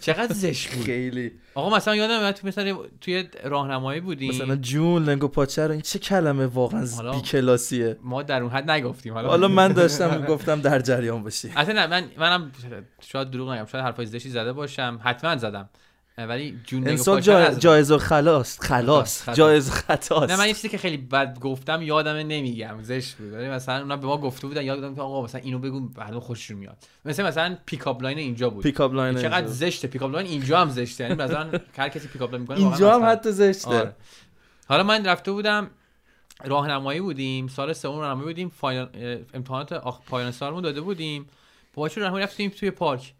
چقدر 0.00 0.34
زشت 0.34 0.74
بود. 0.74 0.84
خیلی. 0.84 1.32
آقا 1.54 1.76
مثلا 1.76 1.96
یادم 1.96 2.30
تو 2.30 2.46
مثلا 2.46 2.78
توی 3.00 3.24
راهنمایی 3.44 4.00
بودیم. 4.00 4.28
مثلا 4.28 4.56
جون 4.56 5.04
لنگو 5.04 5.28
پاچه 5.28 5.66
رو 5.66 5.72
این 5.72 5.80
چه 5.80 5.98
کلمه 5.98 6.46
واقعا 6.46 6.86
بی 7.12 7.20
کلاسیه. 7.20 7.96
ما 8.02 8.22
در 8.22 8.42
اون 8.42 8.50
حد 8.50 8.70
نگفتیم. 8.70 9.12
حالا 9.14 9.28
حالا 9.28 9.48
من 9.48 9.72
داشتم 9.82 10.24
گفتم 10.24 10.60
در 10.60 10.80
جریان 10.80 11.22
باشی. 11.22 11.52
اصلا 11.56 11.86
من 11.86 12.04
منم 12.18 12.52
شاید 13.00 13.30
دروغ 13.30 13.50
نگم. 13.50 13.66
شاید 13.66 13.84
حرفای 13.84 14.06
زشتی 14.06 14.28
زده 14.28 14.52
باشم. 14.52 15.00
حتما 15.02 15.36
زدم. 15.36 15.68
ولی 16.18 16.60
جون 16.64 16.88
انسان 16.88 17.20
جا... 17.20 17.54
جایز 17.54 17.90
و 17.90 17.98
خلاص 17.98 18.60
خلاص 18.60 19.28
جایز 19.28 19.70
خطاست. 19.70 20.32
نه 20.32 20.38
من 20.38 20.46
یه 20.46 20.54
چیزی 20.54 20.68
که 20.68 20.78
خیلی 20.78 20.96
بد 20.96 21.38
گفتم 21.38 21.82
یادم 21.82 22.16
نمیگم 22.16 22.82
زشت 22.82 23.14
بود. 23.14 23.32
ولی 23.32 23.48
مثلا 23.48 23.80
اونا 23.80 23.96
به 23.96 24.06
ما 24.06 24.18
گفته 24.18 24.46
بودن 24.46 24.62
یاد 24.62 24.80
دادم 24.80 24.94
که 24.94 25.00
آقا 25.00 25.22
مثلا 25.22 25.40
اینو 25.40 25.58
بگو 25.58 25.80
بعدا 25.80 26.20
خوششون 26.20 26.56
میاد. 26.56 26.76
مثلا 27.04 27.26
مثلا 27.26 27.58
pickup 27.66 28.02
line 28.02 28.18
اینجا 28.18 28.50
بود. 28.50 28.62
pickup 28.62 28.94
line 28.94 29.22
چقدر 29.22 29.46
زشته. 29.46 29.88
pickup 29.88 30.12
line 30.12 30.26
اینجا 30.26 30.60
هم 30.60 30.70
زشته. 30.70 31.04
یعنی 31.04 31.16
مثلا 31.22 31.50
هر 31.78 31.88
کسی 31.88 32.08
pickup 32.08 32.30
line 32.30 32.40
می‌کنه 32.40 32.58
اینجا 32.58 32.94
هم 32.94 33.12
حتی 33.12 33.32
زشته. 33.32 33.68
آره. 33.68 33.96
حالا 34.68 34.82
من 34.82 35.06
رفته 35.06 35.32
بودم 35.32 35.70
راهنمایی 36.44 37.00
بودیم 37.00 37.48
سال 37.48 37.72
سوم 37.72 37.98
راهنمایی 37.98 38.26
بودیم 38.26 38.48
final 38.48 38.88
امتحانات 39.34 39.74
پایان 40.06 40.32
سالمون 40.32 40.62
داده 40.62 40.80
بودیم. 40.80 41.26
با 41.74 41.86
راهنمایی 41.86 42.24
رفتیم 42.24 42.50
توی 42.50 42.70
پارک. 42.70 43.14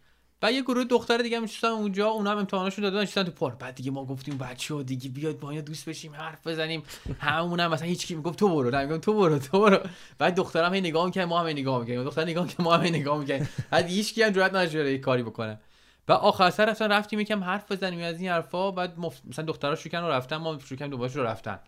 و 0.44 0.52
یه 0.52 0.62
گروه 0.62 0.85
دختر 0.85 1.18
دیگه 1.18 1.37
هم 1.37 1.42
نشستن 1.44 1.68
اونجا 1.68 2.09
اونا 2.09 2.30
هم 2.30 2.38
امتحاناشو 2.38 2.83
دادن 2.83 3.00
نشستن 3.00 3.22
تو 3.22 3.30
پارک. 3.30 3.59
بعد 3.59 3.74
دیگه 3.74 3.90
ما 3.90 4.04
گفتیم 4.04 4.38
بچه‌ها 4.38 4.83
دیگه 4.83 5.09
بیاید 5.09 5.40
با 5.40 5.50
اینا 5.50 5.62
دوست 5.62 5.88
بشیم 5.88 6.14
حرف 6.14 6.46
بزنیم. 6.46 6.83
همون 7.20 7.61
هم 7.61 7.70
مثلا 7.70 7.88
هیچ 7.88 8.07
کی 8.07 8.14
می‌گفت 8.14 8.38
تو 8.38 8.48
برو 8.48 8.70
نه 8.70 8.98
تو 8.98 9.14
برو 9.14 9.38
تو 9.38 9.61
برو. 9.61 9.78
بعد 10.18 10.35
دخترم 10.35 10.74
هی 10.74 10.80
نگاه 10.80 11.07
می‌کنه 11.07 11.24
ما 11.24 11.40
هم 11.40 11.46
نگاه 11.46 11.80
می‌کنیم 11.80 12.04
دختر 12.04 12.24
نگاه 12.24 12.48
که 12.48 12.62
ما 12.62 12.76
هم 12.76 12.83
نگاه 12.83 13.18
می‌کنیم 13.18 13.48
بعد 13.70 13.87
هیچ 13.87 14.14
کی 14.14 14.22
هم 14.22 14.30
جرئت 14.30 14.74
یه 14.74 14.98
کاری 14.98 15.22
بکنه. 15.22 15.61
و 16.09 16.12
آخر 16.12 16.50
سر 16.50 16.70
اصلا 16.70 16.87
رفتیم 16.87 17.20
یکم 17.20 17.44
حرف 17.44 17.72
بزنیم 17.72 18.00
از 18.00 18.20
این 18.20 18.30
حرفا. 18.30 18.70
بعد 18.70 18.98
مف... 18.98 19.20
مثلا 19.30 19.44
دخترا 19.44 19.74
شکن 19.74 19.98
رو 19.98 20.09
رفتن 20.09 20.37
ما 20.37 20.59
شکن 20.59 20.88
دوباره 20.88 21.12
رو 21.12 21.22
رفتن. 21.22 21.59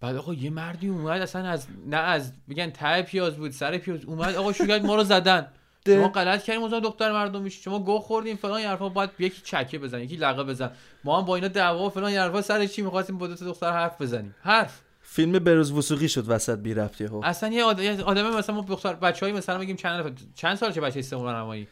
بعد 0.00 0.16
آقا 0.16 0.34
یه 0.34 0.50
مردی 0.50 0.88
اومد 0.88 1.20
اصلا 1.22 1.48
از 1.48 1.66
نه 1.86 1.96
از 1.96 2.32
میگن 2.46 2.70
ته 2.70 3.02
پیاز 3.02 3.36
بود 3.36 3.50
سر 3.50 3.78
پیاز. 3.78 4.04
اومد 4.04 4.34
آقا 4.34 4.52
شکایت 4.52 4.84
ما 4.84 4.94
رو 4.94 5.04
زدن. 5.04 5.46
شما 5.94 6.08
غلط 6.08 6.42
کردیم 6.42 6.62
مثلا 6.62 6.80
دختر 6.80 7.12
مردم 7.12 7.42
میشه 7.42 7.62
شما 7.62 7.78
گو 7.78 7.98
خوردیم 7.98 8.36
فلان 8.36 8.60
حرفا 8.60 8.88
باید 8.88 9.10
یکی 9.18 9.42
چکه 9.44 9.78
بزن 9.78 10.00
یکی 10.00 10.16
لقه 10.16 10.44
بزن 10.44 10.70
ما 11.04 11.18
هم 11.18 11.24
با 11.24 11.34
اینا 11.34 11.48
دعوا 11.48 11.86
و 11.86 11.90
فلان 11.90 12.12
حرفا 12.12 12.42
سر 12.42 12.66
چی 12.66 12.82
می‌خواستیم 12.82 13.18
با 13.18 13.26
دو 13.26 13.34
دختر 13.34 13.72
حرف 13.72 14.02
بزنیم؟ 14.02 14.34
حرف. 14.42 14.80
فیلم 15.00 15.32
بروز 15.32 15.72
وسوقی 15.72 16.08
شد 16.08 16.24
وسط 16.28 16.58
بی 16.58 16.74
رفتی 16.74 17.04
ها 17.04 17.20
اصلا 17.24 17.48
یه 17.48 17.64
آدم 17.64 18.36
مثلا 18.36 18.54
ما 18.54 18.66
دختر 18.68 18.94
بچهای 18.94 19.32
مثلا 19.32 19.58
میگیم 19.58 19.76
چند 19.76 20.18
چند 20.34 20.54
سال 20.54 20.72
چه 20.72 20.80
بچه 20.80 21.02
سوم 21.02 21.22
راهنمایی 21.22 21.68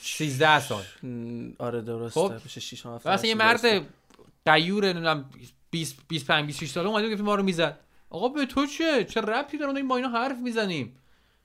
13 0.00 0.60
سال. 0.60 0.82
آره 1.58 1.80
درسته. 1.80 2.20
خب. 2.20 2.48
6 2.48 2.86
7 2.86 3.06
اصلا 3.06 3.28
یه 3.28 3.34
مرد 3.34 3.60
غیور 4.46 4.84
نمی‌دونم 4.84 5.30
20 5.70 5.96
25 6.08 6.46
26 6.46 6.70
ساله 6.70 6.88
اومد 6.88 7.12
گفت 7.12 7.20
ما 7.20 7.34
رو 7.34 7.42
می‌زد. 7.42 7.78
آقا 8.10 8.28
به 8.28 8.46
تو 8.46 8.66
چه؟ 8.66 9.04
چه 9.04 9.20
ربطی 9.20 9.58
داره؟ 9.58 9.82
ما 9.82 9.96
اینا 9.96 10.08
حرف 10.08 10.36
می‌زنیم. 10.38 10.96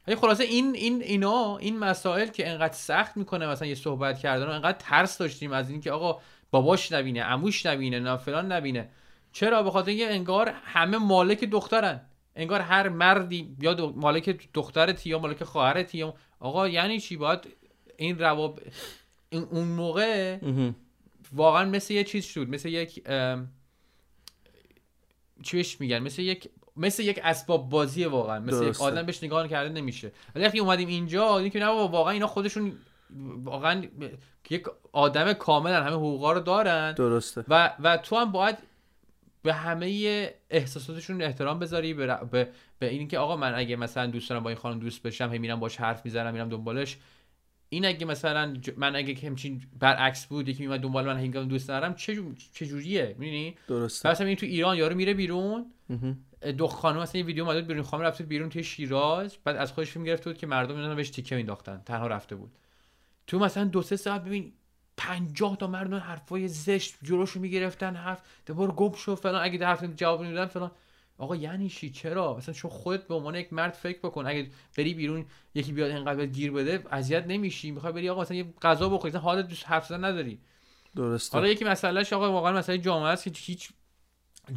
ولی 0.07 0.15
خلاصه 0.15 0.43
این 0.43 0.75
این 0.75 1.01
اینا 1.01 1.57
این 1.57 1.79
مسائل 1.79 2.27
که 2.27 2.49
انقدر 2.49 2.73
سخت 2.73 3.17
می‌کنه 3.17 3.47
مثلا 3.47 3.67
یه 3.67 3.75
صحبت 3.75 4.19
کردن 4.19 4.45
و 4.45 4.49
انقدر 4.49 4.77
ترس 4.79 5.17
داشتیم 5.17 5.51
از 5.51 5.69
اینکه 5.69 5.91
آقا 5.91 6.21
باباش 6.51 6.91
نبینه 6.91 7.23
عموش 7.23 7.65
نبینه 7.65 7.99
نه 7.99 8.17
فلان 8.17 8.51
نبینه. 8.51 8.89
چرا؟ 9.33 9.63
به 9.63 9.71
خاطر 9.71 9.89
اینکه 9.89 10.13
انگار 10.13 10.53
همه 10.63 10.97
مالک 10.97 11.43
دخترن. 11.43 12.01
انگار 12.35 12.61
هر 12.61 12.89
مردی 12.89 13.55
یا 13.61 13.93
مالک 13.95 14.49
دخترتی 14.53 15.09
یا 15.09 15.19
مالک 15.19 15.43
خواهرتی 15.43 15.97
یا 15.97 16.13
آقا 16.39 16.67
یعنی 16.67 16.99
چی؟ 16.99 17.17
باید 17.17 17.39
این 17.97 18.19
رواب 18.19 18.59
این- 19.29 19.47
اون 19.51 19.67
موقع. 19.67 20.37
واقعا 21.33 21.65
مثل 21.69 21.93
یه 21.93 22.03
چیز 22.03 22.25
شد. 22.25 22.49
مثل 22.49 22.69
یک 22.69 23.03
چی 25.43 25.75
میگن؟ 25.79 25.99
مثل 25.99 26.21
یک 26.21 26.49
مثل 26.77 27.03
یک 27.03 27.19
اسباب 27.23 27.69
بازی 27.69 28.05
واقعا. 28.05 28.39
مثل 28.39 28.55
یک 28.55 28.62
درسته. 28.62 28.84
آدم 28.84 29.03
بهش 29.03 29.23
نگاه 29.23 29.47
کرده 29.47 29.69
نمیشه. 29.69 30.12
ولی 30.36 30.45
وقتی 30.45 30.60
اومدیم 30.60 30.88
اینجا 30.88 31.38
دیدیم 31.38 31.51
که 31.51 31.60
نه 31.60 31.65
واقعا 31.65 32.13
اینا 32.13 32.27
خودشون 32.27 32.73
واقعا 33.43 33.84
یک 34.49 34.63
آدم 34.91 35.34
کاملا 35.34 35.84
همه 35.84 35.95
حقوقا 35.95 36.31
رو 36.31 36.39
دارن. 36.39 36.93
درسته. 36.93 37.45
و 37.47 37.73
و 37.79 37.97
تو 37.97 38.15
هم 38.15 38.31
باید 38.31 38.57
به 39.43 39.53
همه 39.53 40.29
احساساتشون 40.49 41.21
احترام 41.21 41.60
بذاری 41.60 41.93
به, 41.93 42.19
به, 42.31 42.49
به 42.79 42.89
این 42.89 43.07
که 43.07 43.17
آقا 43.17 43.36
من 43.36 43.55
اگه 43.55 43.75
مثلا 43.75 44.07
دوست 44.07 44.29
دارم 44.29 44.43
با 44.43 44.49
این 44.49 44.60
خانم 44.60 44.79
دوست 44.79 45.03
بشم 45.03 45.31
هی 45.31 45.39
میرم 45.39 45.60
باش 45.60 45.77
حرف 45.77 46.05
می‌زنم 46.05 46.34
میرم 46.34 46.49
دنبالش. 46.49 46.97
این 47.69 47.86
اگه 47.86 48.05
مثلا 48.05 48.53
من 48.77 48.95
اگه 48.95 49.13
که 49.13 49.27
همچین 49.27 49.62
برعکس 49.79 50.25
بود 50.25 50.49
یکی 50.49 50.63
میومد 50.63 50.79
دنبال 50.79 51.05
من 51.05 51.17
هنگام 51.17 51.47
دوست 51.47 51.69
ندارم 51.69 51.93
چه 51.93 52.15
جو- 52.15 52.34
چه 52.53 52.65
جوریه؟ 52.65 53.15
می‌دونی؟ 53.19 53.55
درسته. 53.67 54.10
مثلا 54.10 54.27
این 54.27 54.36
تو 54.36 54.45
ایران 54.45 54.77
یارو 54.77 54.95
میره 54.95 55.13
بیرون. 55.13 55.65
دو 56.41 56.67
خانم 56.67 56.99
مثلا 56.99 57.19
یه 57.19 57.25
ویدیو 57.25 57.43
اومد 57.43 57.67
بیرون 57.67 57.84
خانم 57.84 58.04
رفته 58.04 58.23
بیرون 58.23 58.49
توی 58.49 58.63
شیراز 58.63 59.38
بعد 59.43 59.56
از 59.56 59.71
خودش 59.71 59.91
فیلم 59.91 60.06
گرفته 60.06 60.30
بود 60.30 60.38
که 60.38 60.47
مردم 60.47 60.75
اینا 60.75 60.95
بهش 60.95 61.10
تیکه 61.10 61.36
مینداختن 61.36 61.82
تنها 61.86 62.08
رفته 62.08 62.36
بود. 62.36 62.51
تو 63.27 63.39
مثلا 63.39 63.63
دو 63.63 63.82
سه 63.82 63.95
ساعت 63.95 64.23
ببین 64.23 64.54
پنجاه 64.97 65.58
تا 65.58 65.67
مردم 65.67 65.95
حرفای 65.95 66.47
زشت 66.47 66.95
جلوشو 67.04 67.39
می‌گرفتن 67.39 67.95
حرف 67.95 68.21
دوباره 68.45 68.71
گم 68.71 68.93
شو 68.93 69.15
فلان 69.15 69.43
اگه 69.43 69.65
حرف 69.65 69.84
جواب 69.84 70.23
نمیدن 70.23 70.45
فلان. 70.45 70.71
آقا 71.17 71.36
یعنی 71.36 71.69
چی؟ 71.69 71.89
چرا؟ 71.89 72.38
مثلا 72.38 72.54
شما 72.54 72.71
خودت 72.71 73.08
به 73.08 73.13
عنوان 73.13 73.36
یک 73.36 73.54
مرد 73.54 73.73
فکر 73.73 73.99
بکن 73.99 74.27
اگه 74.27 74.49
بری 74.77 74.93
بیرون 74.93 75.25
یکی 75.56 75.73
بیاد 75.73 75.91
اینقدر 75.91 76.25
گیر 76.25 76.51
بده 76.51 76.84
اذیت 76.91 77.27
نمیشی 77.27 77.71
می‌خوای 77.71 77.93
بری 77.93 78.10
آقا 78.10 78.21
مثلا 78.21 78.38
یه 78.38 78.54
غذا 78.62 78.89
بخوری 78.89 79.10
مثلا 79.10 79.21
حالت 79.21 79.47
دوست 79.47 79.67
حرف 79.67 79.88
زدن 79.88 80.06
نداری. 80.06 80.39
درسته. 80.95 81.38
حالا 81.38 81.49
یکی 81.49 81.65
مسئلهش 81.65 82.13
آقا 82.13 82.32
واقعا 82.32 82.51
مسئله 82.54 82.77
جامعه 82.77 83.10
است 83.10 83.23
که 83.23 83.32
هیچ 83.36 83.69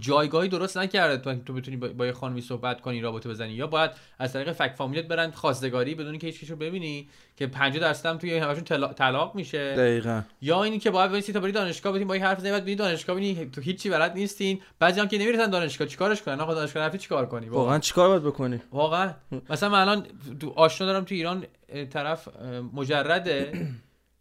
جایگاهی 0.00 0.48
درست 0.48 0.78
نکرده 0.78 1.16
تو 1.16 1.34
تو 1.42 1.52
بتونی 1.54 1.76
با, 1.76 1.88
با 1.88 2.06
یه 2.06 2.12
خانمی 2.12 2.40
صحبت 2.40 2.80
کنی 2.80 3.00
رابطه 3.00 3.28
بزنی. 3.28 3.52
یا 3.52 3.66
باید 3.66 3.90
از 4.18 4.32
طریق 4.32 4.52
فک 4.52 4.72
فامیلیت 4.76 5.08
برن 5.08 5.30
خواستگاری 5.30 5.94
بدون 5.94 6.18
که 6.18 6.26
هیچ 6.26 6.40
کیشو 6.40 6.56
ببینی 6.56 7.08
که 7.36 7.46
50 7.46 7.80
درصد 7.80 8.06
هم 8.06 8.18
توی 8.18 8.38
همشون 8.38 8.64
طلا- 8.64 8.92
طلاق 8.92 9.34
میشه. 9.34 9.74
دقیقا. 9.76 10.22
یا 10.40 10.62
اینی 10.64 10.78
که 10.78 10.90
باید 10.90 11.10
ببینید 11.10 11.32
تا 11.32 11.40
بری 11.40 11.52
دانشگاه 11.52 11.92
بتونی 11.92 12.04
با 12.04 12.16
یه 12.16 12.24
حرف 12.24 12.38
بزنی 12.38 12.50
بعد 12.52 12.62
بری 12.64 12.74
دانشگاه 12.74 13.16
ببینی 13.16 13.46
تو 13.46 13.60
هیچی 13.60 13.90
بلد 13.90 14.14
نیستین. 14.14 14.60
بعضی 14.78 15.00
هم 15.00 15.08
که 15.08 15.18
نمی‌رسن 15.18 15.50
دانشگاه 15.50 15.88
چیکارش 15.88 16.22
کنن؟ 16.22 16.40
آقا 16.40 16.54
دانشگاه 16.54 16.82
رفتی 16.86 16.98
چیکار 16.98 17.26
کنی؟ 17.26 17.48
واقعا. 17.48 17.78
چیکار 17.78 18.08
باید 18.08 18.22
بکنی؟ 18.22 18.60
واقعا. 18.72 19.10
مثلا 19.50 19.68
من 19.68 19.80
الان 19.80 20.06
تو 20.40 20.50
آشنا 20.56 20.86
دارم 20.86 21.04
تو 21.04 21.14
ایران 21.14 21.44
طرف 21.90 22.28
مجرده. 22.72 23.66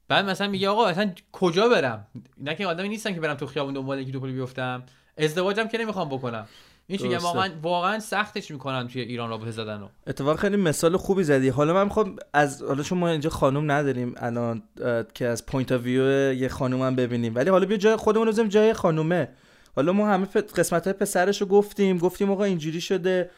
بعد 0.08 0.26
مثلا 0.30 0.48
میگه 0.48 0.70
آقا 0.70 0.86
اصلا 0.86 1.12
کجا 1.32 1.70
برم؟ 1.70 2.08
نه 2.38 2.56
که 2.56 2.68
آدمی 2.68 2.90
نیستم 2.90 3.14
که 3.14 3.20
برم 3.20 3.34
تو 3.36 3.46
خیابون 3.46 3.74
دنبال 3.74 4.00
یکی 4.00 4.12
دو 4.12 4.20
بیفتم. 4.20 4.84
ازدواجم 5.18 5.68
که 5.68 5.78
نمی‌خوام 5.78 6.10
بکنم. 6.10 6.48
این 6.88 7.00
درسته. 7.00 7.28
واقعا 7.28 7.50
واقعا 7.62 8.00
سختش 8.00 8.52
می‌کنن 8.52 8.88
توی 8.88 9.02
ایران 9.02 9.30
رابطه 9.30 9.52
زدن 9.52 9.80
رو. 9.80 9.90
اتفاقا 10.08 10.36
خیلی 10.36 10.58
مثال 10.58 10.98
خوبی 10.98 11.24
زدی. 11.24 11.50
حالا 11.50 11.74
من 11.74 11.84
می‌خوام 11.84 12.16
از 12.34 12.62
حالا 12.62 12.84
چون 12.84 12.98
ما 12.98 13.10
اینجا 13.10 13.30
خانم 13.30 13.72
نداریم 13.72 14.14
الان 14.18 14.64
که 15.14 15.28
از 15.28 15.46
point 15.46 15.72
of 15.72 15.82
view 15.84 16.34
یه 16.34 16.48
خانم 16.48 16.82
هم 16.82 16.96
ببینیم. 16.96 17.36
ولی 17.36 17.50
حالا 17.50 17.66
بیا 17.66 17.78
جای 17.78 17.96
خودمون 17.96 18.28
رو 18.28 18.48
جای 18.48 18.74
خانومه. 18.74 19.30
حالا 19.76 19.94
ما 19.94 20.08
همه 20.08 20.26
قسمت 20.26 20.84
های 20.84 20.94
پسرش 20.94 21.42
رو 21.42 21.48
گفتیم. 21.48 21.98
گفتیم 21.98 22.32
آقا 22.32 22.44
اینجوری 22.44 22.82
شده. 22.82 23.30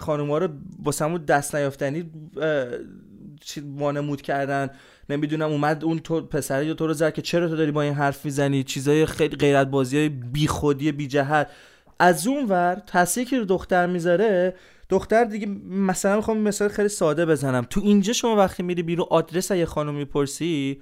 خانوم 0.00 0.30
ها 0.30 0.38
رو 0.38 0.48
باسمون 0.78 1.24
دست 1.24 1.54
نیافتنی 1.54 2.10
وانمود 3.76 4.22
کردن. 4.22 4.70
نمی‌دونم 5.10 5.50
اومد 5.50 5.84
اون 5.84 5.98
تو 5.98 6.20
پسر 6.20 6.64
یا 6.64 6.74
تو 6.74 6.86
رو 6.86 6.92
زد 6.92 7.12
که 7.12 7.22
چرا 7.22 7.48
تو 7.48 7.56
داری 7.56 7.70
با 7.70 7.82
این 7.82 7.94
حرف 7.94 8.24
می‌زنی؟ 8.24 8.62
چیزای 8.62 9.06
خیلی 9.06 9.36
غیرت 9.36 9.66
بازی 9.66 9.98
های 9.98 10.08
بی 10.08 10.46
خودی 10.46 10.92
بی 10.92 11.06
جهت 11.06 11.50
از 11.98 12.26
اون 12.26 12.46
ور 12.48 12.82
تاثیری 12.86 13.26
که 13.26 13.40
دختر 13.40 13.86
می‌ذاره 13.86 14.54
دختر 14.88 15.24
دیگه 15.24 15.46
مثلا 15.70 16.16
می‌خوام 16.16 16.38
مثال 16.38 16.68
خیلی 16.68 16.88
ساده 16.88 17.26
بزنم. 17.26 17.66
تو 17.70 17.80
اینجا 17.84 18.12
شما 18.12 18.36
وقتی 18.36 18.62
میری 18.62 18.82
بیرون 18.82 19.06
آدرس 19.10 19.50
یه 19.50 19.66
خانم 19.66 19.94
می‌پرسی 19.94 20.80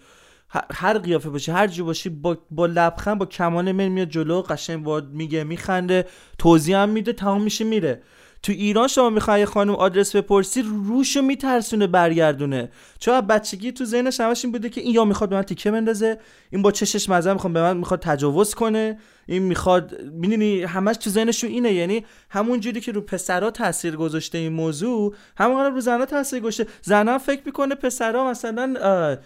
هر- 0.48 0.66
هر 0.72 0.98
قیافه 0.98 1.30
باشی 1.30 1.52
هر 1.52 1.66
جو 1.66 1.84
باشی 1.84 2.08
با, 2.08 2.38
با 2.50 2.66
لبخند 2.66 3.18
با 3.18 3.26
کمال 3.26 3.72
من 3.72 3.88
میاد 3.88 4.08
جلو 4.08 4.42
قشنگ 4.42 4.82
با 4.84 5.02
میگه 5.12 5.44
میخنده 5.44 6.06
توضیح 6.38 6.76
هم 6.76 6.88
میده 6.88 7.12
تمام 7.12 7.42
میشه 7.42 7.64
میره. 7.64 8.02
تو 8.44 8.52
ایران 8.52 8.88
شما 8.88 9.10
می‌خوای 9.10 9.44
خانم 9.44 9.74
آدرس 9.74 10.16
بپرسی 10.16 10.62
روشو 10.62 11.22
میترسونه 11.22 11.86
برگردونه. 11.86 12.70
از 13.06 13.26
بچگی 13.26 13.72
تو 13.72 13.84
ذهنش 13.84 14.20
همش 14.20 14.44
این 14.44 14.52
بوده 14.52 14.68
که 14.68 14.80
این 14.80 14.94
یا 14.94 15.04
می‌خواد 15.04 15.30
به 15.30 15.36
من 15.36 15.42
تیکه 15.42 15.70
بندازه 15.70 16.18
این 16.50 16.62
با 16.62 16.72
چشش 16.72 17.08
مزه 17.08 17.32
می‌خواد 17.32 17.52
به 17.52 17.62
من 17.62 17.76
می‌خواد 17.76 18.00
تجاوز 18.00 18.54
کنه 18.54 18.98
این 19.26 19.42
می‌خواد 19.42 20.00
می‌دونی 20.12 20.62
همش 20.62 20.96
تو 20.96 21.10
ذهنشون 21.10 21.50
اینه. 21.50 21.72
یعنی 21.72 22.04
همون 22.30 22.60
جوری 22.60 22.80
که 22.80 22.92
رو 22.92 23.00
پسرا 23.00 23.50
تاثیر 23.50 23.96
گذاشته 23.96 24.38
این 24.38 24.52
موضوع 24.52 25.14
همون 25.36 25.74
رو 25.74 25.80
زنا 25.80 26.06
تاثیر 26.06 26.40
گذاشته. 26.40 26.66
زنا 26.82 27.18
فکر 27.18 27.40
می‌کنه 27.46 27.74
پسرا 27.74 28.30
مثلا 28.30 28.74
اه، 28.80 29.18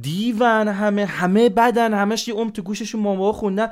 دیون 0.00 0.68
همه 0.68 1.04
همه 1.04 1.48
بدن 1.48 1.94
همش 1.94 2.28
یه 2.28 2.34
عمر 2.34 2.50
تو 2.50 2.62
گوششون 2.62 3.00
ماما 3.00 3.32
خوندن. 3.32 3.68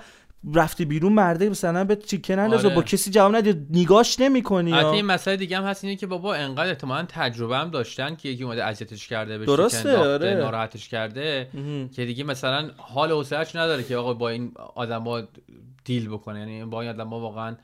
رفتی 0.54 0.84
بیرون 0.84 1.12
مرده 1.12 1.48
مثلا 1.48 1.84
به 1.84 1.96
چیکن 1.96 2.38
انداز 2.38 2.64
آره. 2.64 2.74
با 2.74 2.82
کسی 2.82 3.10
جواب 3.10 3.36
ندی 3.36 3.66
نگاش 3.70 4.20
نمی‌کنی 4.20 4.72
حتی 4.72 4.86
این 4.86 5.04
مسئله 5.04 5.36
دیگه 5.36 5.56
هم 5.58 5.64
هست 5.64 5.84
اینه 5.84 5.96
که 5.96 6.06
بابا 6.06 6.34
انقدر 6.34 6.68
احتمالاً 6.68 7.06
تجربه 7.08 7.56
هم 7.56 7.70
داشتن 7.70 8.16
که 8.16 8.28
یکی 8.28 8.44
اومده 8.44 8.64
اذیتش 8.64 9.08
کرده 9.08 9.38
بهش 9.38 9.46
درسته، 9.46 9.96
آره. 9.96 10.34
ناراحتش 10.34 10.88
کرده 10.88 11.48
که 11.92 12.04
دیگه 12.04 12.24
مثلا 12.24 12.70
حال 12.76 13.10
و 13.10 13.16
حوصله‌اش 13.16 13.56
نداره 13.56 13.82
که 13.82 13.96
آقا 13.96 14.14
با 14.14 14.28
این 14.28 14.52
آدما 14.74 15.22
دیل 15.84 16.08
بکنه. 16.08 16.38
یعنی 16.38 16.64
با 16.64 16.80
این 16.80 16.90
آدما 16.90 17.20
واقعا 17.20 17.56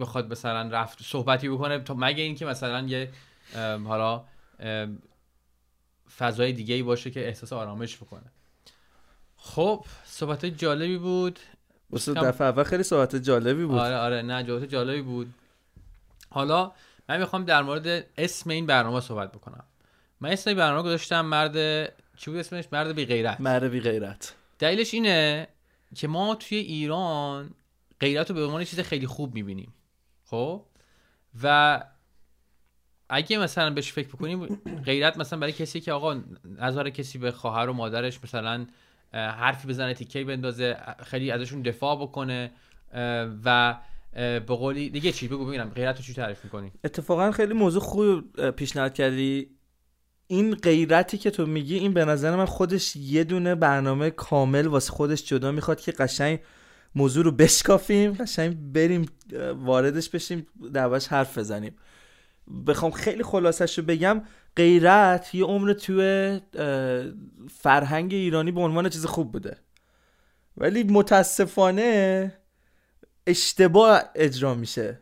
بخواد 0.00 0.32
مثلا 0.32 0.68
رفت 0.68 0.98
صحبتی 1.02 1.48
بکنه. 1.48 1.78
تا 1.78 1.94
مگه 1.94 2.22
اینکه 2.22 2.46
مثلا 2.46 2.80
یه 2.80 3.10
حالا 3.84 4.24
فضای 6.18 6.52
دیگه 6.52 6.74
ای 6.74 6.82
باشه 6.82 7.10
که 7.10 7.26
احساس 7.26 7.52
آرامش 7.52 7.96
بکنه. 7.96 8.32
خب 9.38 9.84
صحبت 10.04 10.46
جالبی 10.46 10.98
بود. 10.98 11.38
واسه 11.90 12.14
دفعه 12.14 12.46
اول 12.46 12.62
خیلی 12.62 12.82
صحبت 12.82 13.16
جالبی 13.16 13.64
بود. 13.64 13.78
آره 13.78 13.96
آره 13.96 14.22
نه 14.22 14.42
جواب 14.42 14.66
جالبی 14.66 15.02
بود. 15.02 15.34
حالا 16.30 16.72
من 17.08 17.18
می‌خوام 17.20 17.44
در 17.44 17.62
مورد 17.62 18.06
اسم 18.18 18.50
این 18.50 18.66
برنامه 18.66 19.00
صحبت 19.00 19.32
بکنم. 19.32 19.64
من 20.20 20.30
اسم 20.30 20.50
این 20.50 20.58
برنامه 20.58 20.82
گذاشتم 20.82 21.20
مرد 21.20 21.86
چی 22.16 22.30
بود 22.30 22.40
اسمش؟ 22.40 22.64
مرد 22.72 22.94
بی 22.94 23.06
غیرت 23.06 23.40
مرد 23.40 23.64
بی 23.64 23.80
غیرت 23.80 24.34
دلیلش 24.58 24.94
اینه 24.94 25.48
که 25.94 26.08
ما 26.08 26.34
توی 26.34 26.58
ایران 26.58 27.50
غیرت 28.00 28.30
رو 28.30 28.36
به 28.36 28.44
عنوان 28.44 28.64
چیز 28.64 28.80
خیلی 28.80 29.06
خوب 29.06 29.34
می‌بینیم. 29.34 29.74
خب؟ 30.24 30.64
و 31.42 31.82
اگه 33.08 33.38
مثلا 33.38 33.70
بهش 33.70 33.92
فکر 33.92 34.08
بکنیم 34.08 34.46
غیرت 34.84 35.16
مثلا 35.16 35.38
برای 35.38 35.52
کسی 35.52 35.80
که 35.80 35.92
آقا 35.92 36.20
نظر 36.44 36.90
کسی 36.90 37.18
به 37.18 37.32
خواهر 37.32 37.68
و 37.68 37.72
مادرش 37.72 38.24
مثلا 38.24 38.66
حرفی 39.12 39.68
بزنه 39.68 39.94
تیکه 39.94 40.24
بندازه 40.24 40.76
خیلی 41.04 41.30
ازشون 41.30 41.62
دفاع 41.62 41.96
بکنه 41.96 42.50
و 43.44 43.78
به 44.14 44.40
قولی 44.40 44.90
دیگه 44.90 45.12
چی؟ 45.12 45.28
بگو 45.28 45.46
ببینم. 45.46 45.70
غیرت 45.70 45.96
رو 45.96 46.02
چی 46.02 46.14
تعریف 46.14 46.44
می‌کنی؟ 46.44 46.72
اتفاقا 46.84 47.32
خیلی 47.32 47.54
موضوع 47.54 47.82
خوب 47.82 48.50
پیشنهاد 48.50 48.94
کردی. 48.94 49.50
این 50.26 50.54
غیرتی 50.54 51.18
که 51.18 51.30
تو 51.30 51.46
میگی 51.46 51.78
این 51.78 51.94
به 51.94 52.04
نظر 52.04 52.36
من 52.36 52.44
خودش 52.44 52.96
یه 52.96 53.24
دونه 53.24 53.54
برنامه 53.54 54.10
کامل 54.10 54.66
واسه 54.66 54.92
خودش 54.92 55.24
جدا 55.24 55.52
می‌خواد 55.52 55.80
که 55.80 55.92
قشنگ 55.92 56.40
موضوع 56.94 57.24
رو 57.24 57.32
بشکافیم 57.32 58.12
قشنگ 58.12 58.72
بریم 58.72 59.06
واردش 59.56 60.08
بشیم 60.08 60.46
دربارش 60.72 61.08
حرف 61.08 61.38
بزنیم. 61.38 61.76
بخوام 62.66 62.90
خیلی 62.90 63.22
خلاصش 63.22 63.78
رو 63.78 63.84
بگم 63.84 64.22
غیرت 64.56 65.34
یه 65.34 65.44
عمر 65.44 65.72
توی 65.72 66.40
فرهنگ 67.50 68.14
ایرانی 68.14 68.52
به 68.52 68.60
عنوان 68.60 68.88
چیز 68.88 69.06
خوب 69.06 69.32
بوده. 69.32 69.56
ولی 70.56 70.82
متاسفانه 70.82 72.32
اشتباه 73.26 74.02
اجرا 74.14 74.54
میشه. 74.54 74.98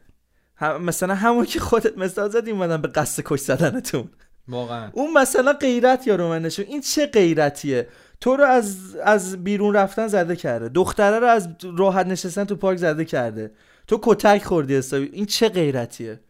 هم 0.56 0.82
مثلا 0.82 1.14
همون 1.14 1.44
که 1.44 1.60
خودت 1.60 1.98
مثال 1.98 2.30
زدی 2.30 2.50
اومدن 2.50 2.82
به 2.82 2.88
قصد 2.88 3.22
کش 3.26 3.40
زدنتون. 3.40 4.08
واقعا. 4.48 4.90
اون 4.92 5.12
مثلا 5.12 5.52
غیرت 5.52 6.06
یا 6.06 6.16
من 6.16 6.42
نشون 6.42 6.64
این 6.64 6.80
چه 6.80 7.06
غیرتیه؟ 7.06 7.88
تو 8.20 8.36
رو 8.36 8.44
از 8.44 8.96
از 8.96 9.44
بیرون 9.44 9.74
رفتن 9.74 10.08
زده 10.08 10.36
کرده. 10.36 10.68
دختره 10.68 11.18
رو 11.18 11.26
از 11.26 11.48
راحت 11.78 12.06
نشستن 12.06 12.44
تو 12.44 12.56
پارک 12.56 12.78
زده 12.78 13.04
کرده. 13.04 13.50
تو 13.86 14.00
کتک 14.02 14.44
خوردی 14.44 14.76
حسابی. 14.76 15.10
این 15.12 15.26
چه 15.26 15.48
غیرتیه؟ 15.48 16.20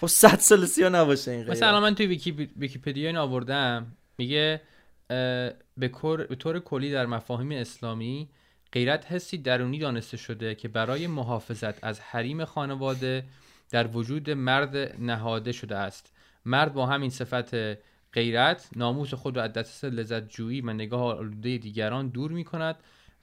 خب 0.00 0.06
100 0.06 0.38
سال 0.38 0.66
سیا 0.66 0.88
نباشه 0.88 1.30
این 1.30 1.40
غیرت 1.40 1.56
مثلا 1.56 1.80
من 1.80 1.94
توی 1.94 2.06
ویکی 2.06 2.30
ویکیپدیا 2.30 3.06
این 3.06 3.16
آوردم. 3.16 3.96
میگه 4.18 4.60
به, 5.08 5.88
به 6.28 6.36
طور 6.38 6.58
کلی 6.60 6.92
در 6.92 7.06
مفاهیم 7.06 7.52
اسلامی 7.52 8.28
غیرت 8.72 9.12
حسی 9.12 9.38
درونی 9.38 9.78
دانسته 9.78 10.16
شده 10.16 10.54
که 10.54 10.68
برای 10.68 11.06
محافظت 11.06 11.84
از 11.84 12.00
حریم 12.00 12.44
خانواده 12.44 13.24
در 13.70 13.86
وجود 13.86 14.30
مرد 14.30 14.76
نهاده 15.00 15.52
شده 15.52 15.76
است. 15.76 16.12
مرد 16.44 16.72
با 16.72 16.86
همین 16.86 17.10
صفت 17.10 17.54
غیرت 18.12 18.68
ناموس 18.76 19.14
خود 19.14 19.36
را 19.36 19.42
از 19.42 19.84
لذت 19.84 20.28
جویی 20.28 20.60
و 20.60 20.72
نگاه 20.72 21.02
آلوده 21.02 21.58
دیگران 21.58 22.08
دور 22.08 22.32
می 22.32 22.44
کند 22.44 22.76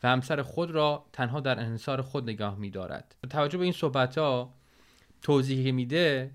و 0.04 0.08
همسر 0.08 0.42
خود 0.42 0.72
را 0.72 1.06
تنها 1.14 1.40
در 1.40 1.60
انحصار 1.60 2.02
خود 2.02 2.24
نگاه 2.24 2.56
می 2.60 2.70
دارد 2.70 3.16
توجه 3.30 3.58
به 3.58 3.64
این 3.64 3.74
صحبت 3.74 4.18
ها 4.18 4.54
توضیحی 5.22 5.72
میده 5.72 6.32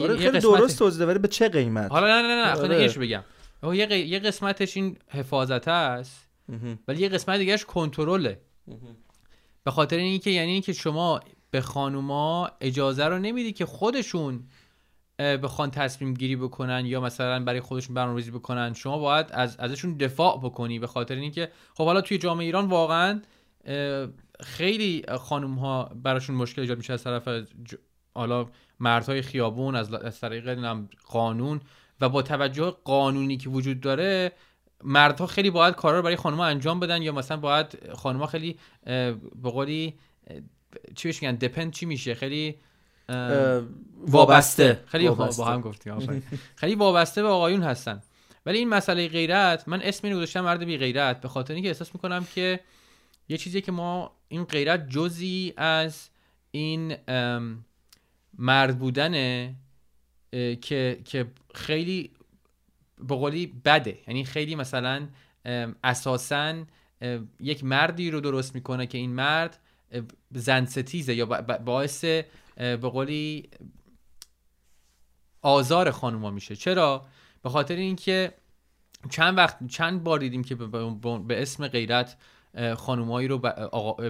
آره 0.00 0.16
خیلی 0.16 0.40
درست 0.40 0.78
توضیح 0.78 1.06
ولی 1.06 1.18
به 1.18 1.28
چه 1.28 1.48
قیمت؟ 1.48 1.90
حالا 1.90 2.06
نه 2.06 2.22
نه 2.28 2.44
نه 2.44 2.56
آره. 2.56 2.88
بگم. 2.88 3.24
یه, 3.62 3.98
یه 3.98 4.18
قسمتش 4.18 4.76
این 4.76 4.96
حفاظت 5.08 5.68
است 5.68 6.28
ولی 6.88 7.02
یه 7.02 7.08
قسمت 7.08 7.38
دیگهش 7.38 7.64
کنترله. 7.64 8.40
به 9.64 9.70
خاطر 9.70 9.96
اینکه 9.96 10.30
یعنی 10.30 10.52
اینکه 10.52 10.72
شما 10.72 11.20
به 11.50 11.60
خانوما 11.60 12.50
اجازه 12.60 13.04
رو 13.04 13.18
نمیدی 13.18 13.52
که 13.52 13.66
خودشون 13.66 14.44
بخوان 15.18 15.70
تصمیم 15.70 16.14
گیری 16.14 16.36
بکنن 16.36 16.86
یا 16.86 17.00
مثلا 17.00 17.44
برای 17.44 17.60
خودشون 17.60 17.94
برنامه‌ریزی 17.94 18.30
بکنن. 18.30 18.72
شما 18.72 18.98
باید 18.98 19.26
از 19.30 19.56
ازشون 19.58 19.96
دفاع 19.96 20.38
بکنی. 20.38 20.78
به 20.78 20.86
خاطر 20.86 21.14
اینکه 21.14 21.50
خب 21.74 21.84
حالا 21.84 22.00
توی 22.00 22.18
جامعه 22.18 22.46
ایران 22.46 22.68
واقعا 22.68 23.22
خیلی 24.40 25.04
خانم 25.20 25.54
ها 25.54 25.90
براشون 26.02 26.36
مشکل 26.36 26.62
ایجاد 26.62 26.78
میشه 26.78 26.92
از 26.92 27.04
طرف 27.04 27.28
حالا 28.14 28.46
مردهای 28.80 29.22
خیابون 29.22 29.76
از, 29.76 29.94
از 29.94 30.20
طریق 30.20 30.68
قانون 31.06 31.60
و 32.00 32.08
با 32.08 32.22
توجه 32.22 32.76
قانونی 32.84 33.36
که 33.36 33.48
وجود 33.48 33.80
داره 33.80 34.32
مردها 34.84 35.26
خیلی 35.26 35.50
باید 35.50 35.74
کارا 35.74 35.96
رو 35.96 36.02
برای 36.02 36.16
خانم‌ها 36.16 36.46
انجام 36.46 36.80
بدن 36.80 37.02
یا 37.02 37.12
مثلا 37.12 37.36
باید 37.36 37.92
خانم‌ها 37.94 38.26
خیلی 38.26 38.58
به 39.42 39.50
قولی 39.50 39.94
چی 40.94 41.08
بهش 41.08 41.22
میگن؟ 41.22 41.34
دپند 41.34 41.72
چی 41.72 41.86
میشه؟ 41.86 42.14
خیلی 42.14 42.56
وابسته. 44.06 44.84
خیلی 44.86 45.08
وابسته. 45.08 45.42
با 45.42 45.48
هم 45.48 45.60
گفتیم 45.60 46.22
خیلی 46.60 46.74
وابسته 46.74 47.22
به 47.22 47.28
آقایون 47.28 47.62
هستن. 47.62 48.02
ولی 48.46 48.58
این 48.58 48.68
مسئله 48.68 49.08
غیرت 49.08 49.68
من 49.68 49.82
اسم 49.82 50.06
اینو 50.06 50.16
گذاشتم 50.16 50.40
مرد 50.40 50.64
بی 50.64 50.78
غیرت 50.78 51.20
به 51.20 51.28
خاطر 51.28 51.54
اینکه 51.54 51.68
احساس 51.68 51.94
می‌کنم 51.94 52.26
که 52.34 52.60
یه 53.28 53.38
چیزی 53.38 53.60
که 53.60 53.72
ما 53.72 54.16
این 54.28 54.44
غیرت 54.44 54.88
جزی 54.88 55.54
از 55.56 56.08
این 56.50 56.96
مرد 58.38 58.78
بودنه 58.78 59.54
که 60.60 61.00
که 61.04 61.26
خیلی 61.54 62.10
به 62.98 63.14
قولی 63.14 63.46
بده. 63.46 63.98
یعنی 64.08 64.24
خیلی 64.24 64.54
مثلا 64.54 65.08
اساسا 65.84 66.64
یک 67.40 67.64
مردی 67.64 68.10
رو 68.10 68.20
درست 68.20 68.54
می‌کنه 68.54 68.86
که 68.86 68.98
این 68.98 69.10
مرد 69.10 69.58
زن 70.30 70.64
ستیزه 70.64 71.14
یا 71.14 71.26
باعث 71.64 72.04
به 72.56 72.76
قولی 72.76 73.48
آزار 75.42 75.90
خانوما 75.90 76.30
میشه. 76.30 76.56
چرا؟ 76.56 77.06
به 77.42 77.50
خاطر 77.50 77.76
اینکه 77.76 78.34
چند 79.10 79.38
وقت 79.38 79.66
چند 79.66 80.04
بار 80.04 80.18
دیدیم 80.18 80.44
که 80.44 80.54
به 80.54 81.42
اسم 81.42 81.68
غیرت 81.68 82.16
خانومایی 82.76 83.28
رو 83.28 83.38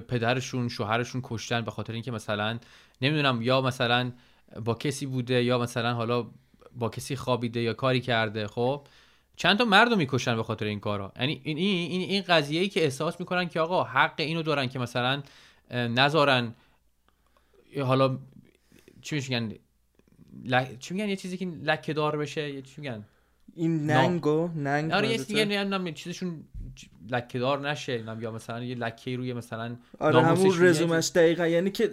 پدرشون 0.08 0.68
شوهرشون 0.68 1.20
کشتن 1.24 1.60
به 1.60 1.70
خاطر 1.70 1.92
اینکه 1.92 2.10
مثلا 2.10 2.58
نمی‌دونم 3.02 3.42
یا 3.42 3.60
مثلا 3.60 4.12
با 4.64 4.74
کسی 4.74 5.06
بوده 5.06 5.44
یا 5.44 5.58
مثلا 5.58 5.94
حالا 5.94 6.26
با 6.78 6.88
کسی 6.88 7.16
خوابیده 7.16 7.60
یا 7.60 7.72
کاری 7.72 8.00
کرده 8.00 8.46
خب؟ 8.46 8.86
چند 9.36 9.58
تا 9.58 9.64
مرد 9.64 9.90
رو 9.90 9.96
می‌کشن 9.96 10.36
به 10.36 10.42
خاطر 10.42 10.64
این 10.64 10.80
کارا. 10.80 11.12
یعنی 11.16 11.40
این 11.44 11.56
این 11.56 12.10
این 12.10 12.22
قضیه 12.22 12.60
ای 12.60 12.68
که 12.68 12.84
احساس 12.84 13.20
می‌کنن 13.20 13.48
که 13.48 13.60
آقا 13.60 13.84
حق 13.84 14.14
اینو 14.18 14.42
دارن 14.42 14.68
که 14.68 14.78
مثلا 14.78 15.22
نذارن. 15.70 16.54
حالا 17.82 18.18
چی 19.02 19.14
میگن؟ 19.14 19.52
چی 20.78 20.94
میگن؟ 20.94 21.08
یه 21.08 21.16
چیزی 21.16 21.36
که 21.36 21.46
لکه 21.46 21.92
دار 21.92 22.16
بشه 22.16 22.62
چی 22.62 22.80
میگن؟ 22.80 23.04
این 23.56 23.86
ننگو 23.86 24.48
ننگ 24.48 24.92
آره 24.92 25.08
یه 25.08 25.18
چیزی 25.18 25.92
چیزشون 25.94 26.44
لکه 27.10 27.38
دار 27.38 27.70
نشه 27.70 28.04
یا 28.20 28.30
مثلا 28.30 28.64
یه 28.64 28.74
لکه 28.74 29.16
روی 29.16 29.32
مثلا 29.32 29.76
آره 29.98 30.22
همون 30.22 30.64
رزومش 30.64 31.10
دقیقا. 31.14 31.46
یعنی 31.46 31.70
که 31.70 31.88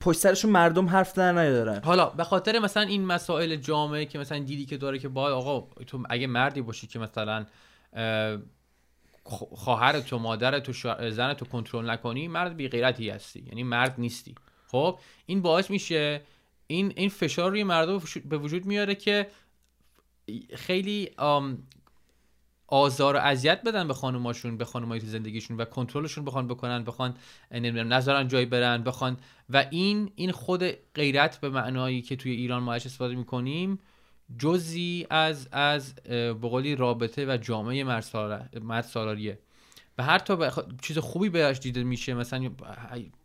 پشت 0.00 0.18
سرشون 0.18 0.50
مردم 0.50 0.88
حرف 0.88 1.14
در 1.14 1.32
ندارن 1.32 1.80
حالا 1.84 2.06
به 2.06 2.24
خاطر 2.24 2.58
مثلا 2.58 2.82
این 2.82 3.04
مسائل 3.04 3.56
جامعه 3.56 4.06
که 4.06 4.18
مثلا 4.18 4.38
دیدی 4.38 4.64
که 4.64 4.76
داره 4.76 4.98
که 4.98 5.08
با 5.08 5.32
آقا 5.34 5.82
تو 5.86 6.02
اگه 6.10 6.26
مردی 6.26 6.62
باشی 6.62 6.86
که 6.86 6.98
مثلا 6.98 7.46
خواهر 9.54 10.00
تو 10.00 10.18
مادر 10.18 10.60
تو 10.60 10.72
زن 11.10 11.34
تو 11.34 11.44
کنترل 11.44 11.90
نکنی 11.90 12.28
مرد 12.28 12.56
بی 12.56 12.68
غیرتی 12.68 13.10
هستی. 13.10 13.44
یعنی 13.46 13.62
مرد 13.62 13.94
نیستی. 13.98 14.34
خب 14.66 14.98
این 15.26 15.42
باعث 15.42 15.70
میشه 15.70 16.20
این 16.66 16.92
این 16.96 17.08
فشار 17.08 17.50
روی 17.50 17.64
مردم 17.64 18.02
به 18.24 18.38
وجود 18.38 18.66
میاره 18.66 18.94
که 18.94 19.26
خیلی 20.56 21.10
آزار 22.72 23.16
و 23.16 23.18
اذیت 23.18 23.62
بدن 23.62 23.88
به 23.88 23.94
خانوماشون 23.94 24.56
به 24.56 24.64
خانمای 24.64 25.00
تو 25.00 25.06
زندگیشون 25.06 25.56
و 25.56 25.64
کنترلشون 25.64 26.24
بخوان 26.24 26.48
بکنن 26.48 26.84
بخوان 26.84 27.14
نمی‌دونم 27.50 27.92
نذارن 27.92 28.28
جای 28.28 28.44
برن 28.46 28.82
بخوان. 28.82 29.16
و 29.50 29.64
این 29.70 30.10
این 30.14 30.32
خود 30.32 30.64
غیرت 30.94 31.40
به 31.40 31.48
معنایی 31.48 32.02
که 32.02 32.16
توی 32.16 32.32
ایران 32.32 32.62
ما 32.62 32.74
استفاده 32.74 33.14
می‌کنیم 33.14 33.78
جزی 34.38 35.06
از 35.10 35.48
از 35.52 35.94
بقولی 36.42 36.76
رابطه 36.76 37.26
و 37.26 37.36
جامعه 37.36 37.84
مرد 38.62 38.84
سالاریه 38.84 39.38
و 39.98 40.02
هر 40.02 40.18
تا 40.18 40.64
چیز 40.82 40.98
خوبی 40.98 41.28
بهش 41.28 41.58
دیده 41.58 41.84
میشه 41.84 42.14
مثلا 42.14 42.50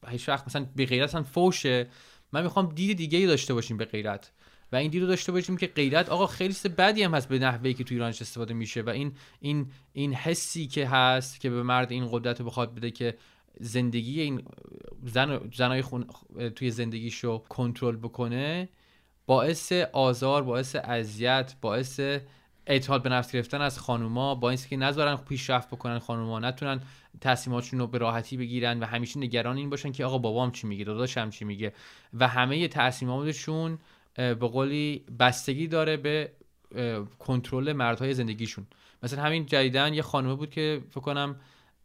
هیچ 0.08 0.30
وقت 0.30 0.48
مثلا 0.48 0.66
به 0.76 0.86
غیرت 0.86 1.16
هم 1.16 1.24
فوشه. 1.24 1.88
من 2.32 2.44
می‌خوام 2.44 2.70
دید 2.76 2.98
دیگه 2.98 3.18
ای 3.18 3.28
داشته 3.28 3.54
باشیم 3.54 3.78
به 3.78 3.86
غیرت. 3.86 4.32
و 4.72 4.76
این 4.76 4.92
دید 4.92 5.02
رو 5.02 5.08
داشته 5.08 5.32
باشیم 5.32 5.58
که 5.58 5.68
غیرت 5.68 6.10
آقا 6.10 6.28
خیلی 6.28 6.56
بدی 6.78 7.04
هم 7.04 7.16
هست 7.16 7.30
به 7.30 7.40
نحوهی 7.40 7.74
که 7.74 7.84
تو 7.84 7.94
ایرانش 7.94 8.22
استفاده 8.22 8.54
میشه 8.54 8.82
و 8.82 8.90
این 8.90 9.12
این 9.40 9.72
این 9.94 10.14
حسی 10.14 10.68
که 10.68 10.88
هست 10.88 11.40
که 11.40 11.50
به 11.50 11.64
مرد 11.64 11.92
این 11.92 12.10
قدرت 12.12 12.42
بخواد 12.42 12.76
بده 12.76 12.92
که 12.92 13.18
زندگی 13.60 14.22
این 14.22 14.44
زن 15.04 15.50
زنای 15.56 15.82
خون 15.82 16.06
توی 16.56 16.72
زندگیشو 16.72 17.38
کنترل 17.38 17.96
بکنه 17.96 18.70
باعث 19.26 19.72
آزار 19.94 20.44
باعث 20.44 20.76
اذیت 20.76 21.56
باعث 21.62 22.00
اعتماد 22.68 23.04
به 23.04 23.10
نفس 23.10 23.32
گرفتن 23.32 23.62
از 23.62 23.80
خانوما 23.80 24.36
با 24.36 24.50
اینکه 24.50 24.78
نذارن 24.78 25.16
پیشرفت 25.16 25.68
بکنن 25.68 26.00
خانوما 26.00 26.40
نتونن 26.40 26.82
تصمیماتشون 27.22 27.80
رو 27.80 27.88
به 27.88 27.98
راحتی 27.98 28.38
بگیرن 28.38 28.80
و 28.80 28.86
همیشه 28.86 29.20
نگران 29.20 29.58
این 29.58 29.70
باشن 29.70 29.92
که 29.92 30.06
آقا 30.06 30.18
بابام 30.18 30.52
چی 30.52 30.68
میگه 30.68 30.84
داداشم 30.84 31.30
چی 31.30 31.46
میگه 31.46 31.74
و 32.14 32.28
همه 32.28 32.68
تصمیماتشون 32.68 33.80
به 34.18 34.36
قولی 34.36 35.06
بستگی 35.20 35.68
داره 35.68 35.98
به 35.98 36.32
کنترل 37.20 37.74
مردهای 37.74 38.14
زندگیشون. 38.14 38.68
مثلا 39.04 39.24
همین 39.24 39.46
جدیدن 39.46 39.94
یه 39.94 40.02
خانومه 40.02 40.36
بود 40.36 40.50
که 40.50 40.82
فکر 40.90 41.00
کنم 41.00 41.40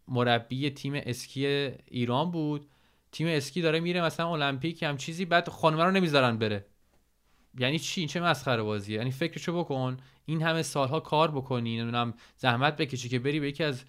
مربی 0.08 0.70
تیم 0.70 0.92
اسکی 0.94 1.46
ایران 1.90 2.30
بود. 2.30 2.66
تیم 3.12 3.26
اسکی 3.26 3.62
داره 3.62 3.80
میره 3.80 4.02
مثلا 4.02 4.32
المپیک 4.32 4.82
هم 4.82 4.96
چیزی 4.96 5.24
بعد 5.24 5.48
خانومه 5.48 5.84
رو 5.84 5.90
نمی‌ذارن 5.90 6.38
بره. 6.38 6.66
یعنی 7.58 7.78
چی؟ 7.78 8.00
این 8.00 8.08
چه 8.08 8.20
مسخره 8.20 8.62
بازیه؟ 8.62 8.96
یعنی 8.96 9.10
فکرشو 9.10 9.58
بکن. 9.58 9.96
این 10.24 10.42
همه 10.42 10.62
سالها 10.62 11.00
کار 11.00 11.30
بکنی. 11.30 11.76
نمی‌دونم 11.76 12.14
زحمت 12.36 12.76
بکشی 12.76 13.08
که 13.08 13.18
بری 13.18 13.40
به 13.40 13.48
یکی 13.48 13.64
از 13.64 13.84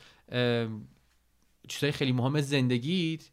چیزهای 1.67 1.91
خیلی 1.91 2.11
مهم 2.11 2.41
زندگیت. 2.41 3.29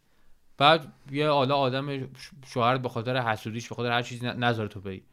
بعد 0.61 0.93
یه 1.13 1.29
حالا 1.29 1.57
آدم 1.57 2.09
شوهر 2.47 2.79
به 2.79 2.89
خاطر 2.89 3.17
حسودیش 3.17 3.69
به 3.69 3.75
خاطر 3.75 3.91
هر 3.91 4.03
چیزی 4.03 4.27
نذاره 4.27 4.69
تو 4.69 4.81
بری. 4.81 5.05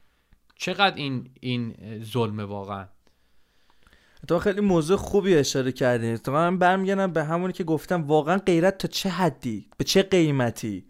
چقدر 0.56 0.96
این 0.96 1.30
این 1.40 1.76
ظلمه 2.04 2.44
واقعا؟ 2.44 2.86
تو 4.28 4.40
خیلی 4.40 4.62
موضوع 4.62 4.98
خوبی 4.98 5.36
اشاره 5.36 5.72
کردین 5.72 6.18
تو 6.18 6.32
من 6.32 6.58
برمیگردم 6.58 7.14
به 7.14 7.24
همونی 7.24 7.54
که 7.54 7.64
گفتم 7.64 8.08
واقعا 8.08 8.38
غیرت 8.38 8.78
تا 8.78 8.88
چه 8.88 9.10
حدی؟ 9.10 9.70
به 9.78 9.84
چه 9.84 10.04
قیمتی؟ 10.04 10.86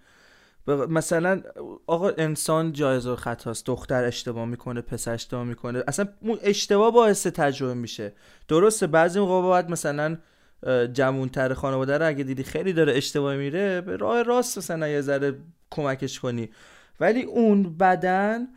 مثلا 0.67 1.41
آقا 1.87 2.09
انسان 2.09 2.73
جایز 2.73 3.07
و 3.07 3.15
خطاست 3.15 3.65
دختر 3.65 4.03
اشتباه 4.03 4.45
می‌کنه 4.45 4.81
پسر 4.81 5.13
اشتباه 5.13 5.43
می‌کنه. 5.43 5.83
اصلا 5.87 6.07
اشتباه 6.41 6.91
باعث 6.91 7.27
تجربه 7.27 7.73
میشه. 7.73 8.13
درسته 8.47 8.87
بعضی 8.87 9.19
موقع 9.19 9.41
باید 9.41 9.69
مثلا 9.69 10.17
جمونتر 10.93 11.53
خانواده 11.53 11.97
رو 11.97 12.07
اگه 12.07 12.23
دیدی 12.23 12.43
خیلی 12.43 12.73
داره 12.73 12.93
اشتباه 12.93 13.35
میره 13.35 13.81
به 13.81 13.97
راه 13.97 14.23
راست 14.23 14.57
مثلا 14.57 14.87
یه 14.87 15.01
ذره 15.01 15.35
کمکش 15.71 16.19
کنی. 16.19 16.49
ولی 16.99 17.23
اون 17.23 17.77
بدن 17.77 18.47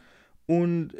اون 0.46 0.90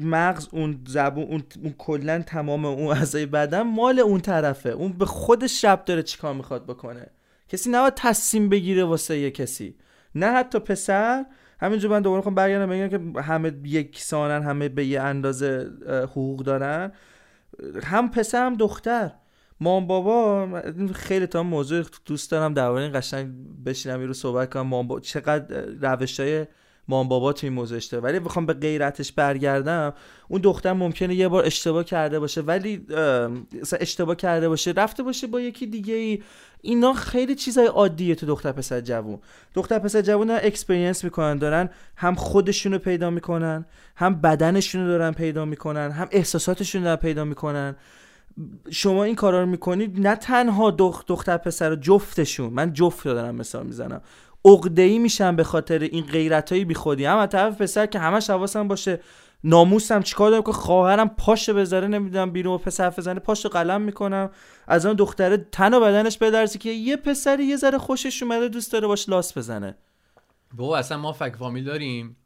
مغز 0.00 0.48
اون 0.52 0.80
زبون 0.86 1.24
اون, 1.24 1.42
اون 1.62 1.74
کلا 1.78 2.22
تمام 2.26 2.64
اون 2.64 2.96
اعضای 2.96 3.26
بدن 3.26 3.62
مال 3.62 3.98
اون 3.98 4.20
طرفه. 4.20 4.68
اون 4.68 4.92
به 4.92 5.06
خودش 5.06 5.62
شب 5.62 5.84
داره 5.84 6.02
چیکار 6.02 6.34
می‌خواد 6.34 6.66
بکنه. 6.66 7.06
کسی 7.48 7.70
نباید 7.70 7.94
تصمیم 7.96 8.48
بگیره 8.48 8.84
واسه 8.84 9.18
یه 9.18 9.30
کسی. 9.30 9.76
نه 10.14 10.26
حتی 10.26 10.58
پسر. 10.58 11.26
همینجور 11.60 11.90
من 11.90 12.02
دوباره 12.02 12.22
خواهم 12.22 12.34
برگردم 12.34 12.70
بگم 12.70 12.88
که 12.88 13.20
همه 13.20 13.52
یکسانن 13.64 14.42
همه 14.42 14.68
به 14.68 14.84
یه 14.84 15.00
اندازه 15.00 15.70
حقوق 15.88 16.42
دارن. 16.42 16.92
هم 17.82 18.10
پسر 18.10 18.46
هم 18.46 18.54
دختر. 18.54 19.10
مام 19.60 19.86
بابا 19.86 20.48
خیلی 20.94 21.26
تا 21.26 21.42
موضوع 21.42 21.84
دوست 22.04 22.30
دارم 22.30 22.54
درباره 22.54 22.82
این 22.82 23.00
قشنگ 23.00 23.32
بشینم 23.66 24.00
رو 24.00 24.12
صحبت 24.12 24.50
کنم. 24.50 24.66
مام 24.66 24.88
بابا 24.88 25.00
چقدر 25.00 25.64
روش 25.80 26.20
های 26.20 26.46
مام 26.88 27.08
بابا 27.08 27.32
تو 27.32 27.46
این 27.46 27.54
موضوع 27.54 27.76
اشتباه. 27.76 28.04
ولی 28.04 28.20
بخوام 28.20 28.46
به 28.46 28.52
غیرتش 28.52 29.12
برگردم 29.12 29.94
اون 30.28 30.40
دختر 30.40 30.72
ممکنه 30.72 31.14
یه 31.14 31.28
بار 31.28 31.46
اشتباه 31.46 31.84
کرده 31.84 32.18
باشه 32.18 32.40
ولی 32.40 32.86
اشتباه 33.80 34.16
کرده 34.16 34.48
باشه 34.48 34.70
رفته 34.70 35.02
باشه 35.02 35.26
با 35.26 35.40
یکی 35.40 35.66
دیگه 35.66 35.94
ای. 35.94 36.22
اینا 36.62 36.92
خیلی 36.92 37.34
چیزای 37.34 37.66
عادیه 37.66 38.14
تو 38.14 38.26
دختر 38.26 38.52
پسر 38.52 38.80
جوون. 38.80 39.18
دختر 39.54 39.78
پسر 39.78 40.00
جوون 40.00 40.30
اکسپریانس 40.30 41.04
می‌کنن 41.04 41.38
دارن 41.38 41.70
هم 41.96 42.14
خودشون 42.14 42.72
رو 42.72 42.78
پیدا 42.78 43.10
می‌کنن 43.10 43.66
هم 43.96 44.20
بدنشون 44.20 44.80
رو 44.80 44.88
دارن 44.88 45.12
پیدا 45.12 45.44
می‌کنن 45.44 45.90
هم 45.90 46.08
احساساتشون 46.10 46.80
رو 46.80 46.84
دارن 46.84 46.96
پیدا 46.96 47.24
می‌کنن. 47.24 47.76
شما 48.70 49.04
این 49.04 49.14
کارا 49.14 49.40
رو 49.40 49.46
می‌کنید 49.46 50.00
نه 50.06 50.16
تنها 50.16 50.70
دختر 51.08 51.36
پسر 51.36 51.74
جفتشون. 51.76 52.52
من 52.52 52.72
جفت 52.72 53.04
دارم 53.04 53.34
مثال 53.34 53.66
می‌زنم. 53.66 54.00
عقده 54.44 54.82
ای 54.82 54.98
میشن 54.98 55.36
به 55.36 55.44
خاطر 55.44 55.78
این 55.78 56.04
غیرت 56.04 56.52
های 56.52 56.64
بیخودی 56.64 57.04
هم 57.04 57.26
طرف 57.26 57.62
پسر 57.62 57.86
که 57.86 57.98
همش 57.98 58.30
حواسم 58.30 58.68
باشه 58.68 59.00
ناموسم 59.44 60.02
چیکار 60.02 60.30
دارم 60.30 60.42
که 60.42 60.52
خواهرم 60.52 61.08
پاش 61.08 61.50
بذاره 61.50 61.88
نمی‌دونم 61.88 62.30
بیرون 62.30 62.54
و 62.54 62.58
پسر 62.58 62.90
بزنه 62.90 63.20
پاش 63.20 63.46
قلم 63.46 63.80
می‌کنم. 63.80 64.30
از 64.66 64.86
اون 64.86 64.96
دختره 64.96 65.36
تن 65.52 65.74
و 65.74 65.80
بدنش 65.80 66.18
بدرزی 66.18 66.58
که 66.58 66.70
یه 66.70 66.96
پسری 66.96 67.44
یه 67.44 67.56
ذره 67.56 67.78
خوشش 67.78 68.22
اومده 68.22 68.48
دوست 68.48 68.72
داره 68.72 68.86
باش 68.86 69.08
لاس 69.08 69.38
بزنه. 69.38 69.76
بابا 70.52 70.78
اصلا 70.78 70.98
ما 70.98 71.12
فک 71.12 71.36
فامیل 71.38 71.64
داریم. 71.64 72.16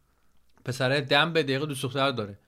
پسره 0.65 1.01
دم 1.01 1.33
به 1.33 1.43
دقیقه 1.43 1.67
دوست 1.67 1.83
دختر 1.83 2.11
داره. 2.11 2.39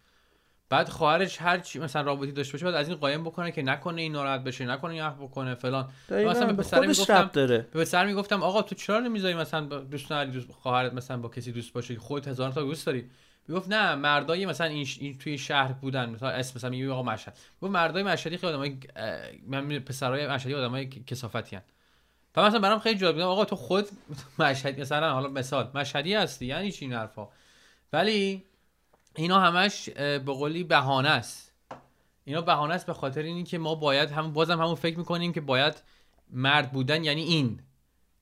بعد 0.69 0.89
خواهرش 0.89 1.41
هر 1.41 1.59
چی 1.59 1.79
مثلا 1.79 2.03
رابطی 2.03 2.33
داشته 2.33 2.53
باشه 2.53 2.65
بعد 2.65 2.75
از 2.75 2.89
این 2.89 2.97
قایم 2.97 3.25
بکنه 3.25 3.53
که 3.53 3.63
نکنه 3.63 4.03
این 4.03 4.13
ناراحت 4.13 4.45
بشه 4.45 4.67
نکنه 4.67 4.91
این 4.91 5.03
حرف 5.03 5.17
بکنه 5.17 5.55
فلان. 5.55 5.89
مثلا 6.11 6.47
به 6.47 6.53
پسر 6.53 6.81
می‌گفتم 6.81 7.31
داره. 7.33 7.59
به 7.73 7.81
پسر 7.81 8.07
می‌گفتم 8.07 8.43
آقا 8.43 8.63
تو 8.63 8.75
چرا 8.75 9.01
نمی‌ذاری 9.01 9.35
مثلا 9.35 9.61
دوست 9.61 10.13
نداری 10.13 10.31
دوست 10.31 10.53
خواهرت 10.53 10.93
مثلا 10.93 11.17
با 11.17 11.29
کسی 11.29 11.53
دوست 11.53 11.73
باشه؟ 11.73 11.99
خودت 11.99 12.29
هزار 12.29 12.53
تا 12.53 12.63
دوست 12.63 12.87
داری. 12.87 13.11
می‌گفت 13.49 13.69
نه 13.69 13.95
مردای 13.95 14.47
مثلا 14.47 14.67
این, 14.67 14.87
این 15.01 15.19
توی 15.19 15.39
شهر 15.39 15.73
بودن. 15.73 16.11
مثلا 16.11 16.29
اسم 16.29 16.53
مثلا 16.57 16.71
میگه 16.71 16.91
آقا 16.91 17.03
مشهد. 17.03 17.39
گفت 17.63 17.73
مردای 17.73 18.03
مشهدی 18.03 18.37
خیلی 18.37 18.53
آدمای 18.53 18.79
من 19.47 19.79
پسرای 19.79 20.29
مشهدی 20.29 20.55
آدمای 20.55 20.87
کسافتی 20.87 21.57
ان 21.57 21.63
مثلا 22.37 22.59
برام 22.59 22.79
خیلی 22.79 22.99
جالب 22.99 23.15
بودم 23.15 23.27
آقا 23.27 23.45
تو 23.45 23.57
خود 23.57 23.89
مشهدی 24.39 24.81
مثلا 24.81 25.13
حالا 25.13 25.29
مثال 25.29 25.71
مشهدی 25.75 26.15
هستی 26.15 26.47
یعنی 26.47 26.73
چی 26.73 26.85
این 26.85 26.95
حرفا؟ 26.95 27.29
ولی 27.93 28.45
اینا 29.17 29.41
همش 29.41 29.89
به 29.91 30.19
قولی 30.19 30.65
بهانه 30.65 31.09
است. 31.09 31.53
اینا 32.25 32.41
بهانه 32.41 32.75
است 32.75 32.87
به 32.87 32.95
خاطر 32.95 33.23
اینی 33.23 33.45
که 33.45 33.59
ما 33.59 33.75
باید 33.75 34.11
هم 34.11 34.33
بازم 34.33 34.61
همون 34.61 34.75
فکر 34.75 34.99
می‌کنیم 34.99 35.33
که 35.33 35.41
باید 35.41 35.75
مرد 36.31 36.73
بودن 36.73 37.05
یعنی 37.05 37.23
این. 37.23 37.61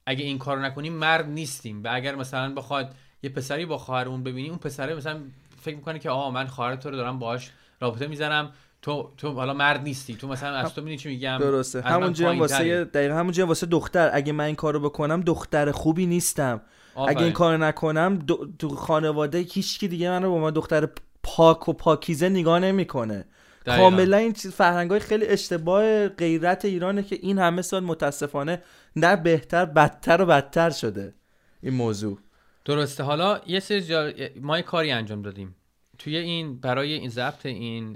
اگه 0.07 0.25
این 0.25 0.39
کارو 0.39 0.63
نکنیم 0.63 0.93
مرد 0.93 1.29
نیستیم. 1.29 1.85
و 1.85 1.89
اگر 1.93 2.15
مثلا 2.15 2.55
بخواد 2.55 2.95
یه 3.23 3.31
پسری 3.31 3.67
با 3.67 3.79
خواهرمون 3.79 4.23
ببینی 4.23 4.49
اون 4.49 4.59
پسره 4.59 4.95
مثلا 4.95 5.21
فکر 5.61 5.77
می‌کنه 5.77 5.99
که 5.99 6.11
آها 6.11 6.31
من 6.31 6.47
خواهر 6.47 6.77
تو 6.77 6.91
رو 6.91 6.97
دارم 6.97 7.19
باهاش 7.19 7.51
رابطه 7.81 8.07
می‌زنم. 8.07 8.53
تو 8.83 9.13
تو 9.17 9.33
حالا 9.33 9.55
مرد 9.55 9.83
نیستی. 9.83 10.15
تو 10.15 10.29
مثلا 10.29 10.57
از 10.57 10.75
تو 10.75 10.97
چی 10.97 11.09
میگم؟ 11.09 11.39
درسته. 11.39 11.83
همونجوری 11.83 12.31
هم 12.31 12.41
واسه 12.41 12.85
دقیقاً 12.85 13.15
همونجوری 13.15 13.49
واسه 13.49 13.67
دختر. 13.67 14.11
اگه 14.13 14.33
من 14.33 14.45
این 14.45 14.55
کارو 14.55 14.81
بکنم 14.81 15.21
دختر 15.21 15.73
خوبی 15.73 16.07
نیستم. 16.07 16.61
اگه 16.97 17.23
این 17.23 17.33
کارو 17.33 17.59
نکنم 17.59 18.27
تو 18.59 18.69
خانواده 18.69 19.39
هیچ 19.39 19.85
دیگه 19.85 20.11
من 20.11 20.23
رو 20.23 20.31
با 20.31 20.39
ما 20.39 20.51
دختر 20.51 20.89
پاک 21.23 21.69
و 21.69 21.73
پاکیزه 21.73 22.29
نگاه 22.29 22.59
نمی‌کنه. 22.59 23.25
کاملا 23.67 24.17
این 24.17 24.33
چیز 24.33 24.53
فرهنگای 24.53 25.01
خیلی 25.01 25.27
اشتباه 25.27 26.09
غیرت 26.09 26.65
ایرانه 26.65 27.03
که 27.03 27.19
این 27.23 27.39
همه 27.39 27.63
سال 27.63 27.85
متاسفانه 27.85 28.63
نه 28.97 29.17
بهتر 29.17 29.65
بدتر 29.65 30.23
و 30.23 30.27
بدتر 30.27 30.71
شده 30.71 31.15
این 31.63 31.75
موضوع. 31.75 32.19
درسته. 32.65 33.03
حالا 33.03 33.41
یه 33.47 33.61
سری 33.61 33.83
جا... 33.83 34.13
ما 34.41 34.57
یه 34.57 34.63
کاری 34.63 34.91
انجام 34.91 35.23
دادیم. 35.23 35.57
توی 35.99 36.17
این 36.17 36.61
برای 36.61 36.93
این 36.93 37.11
ضبط 37.11 37.47
این 37.47 37.93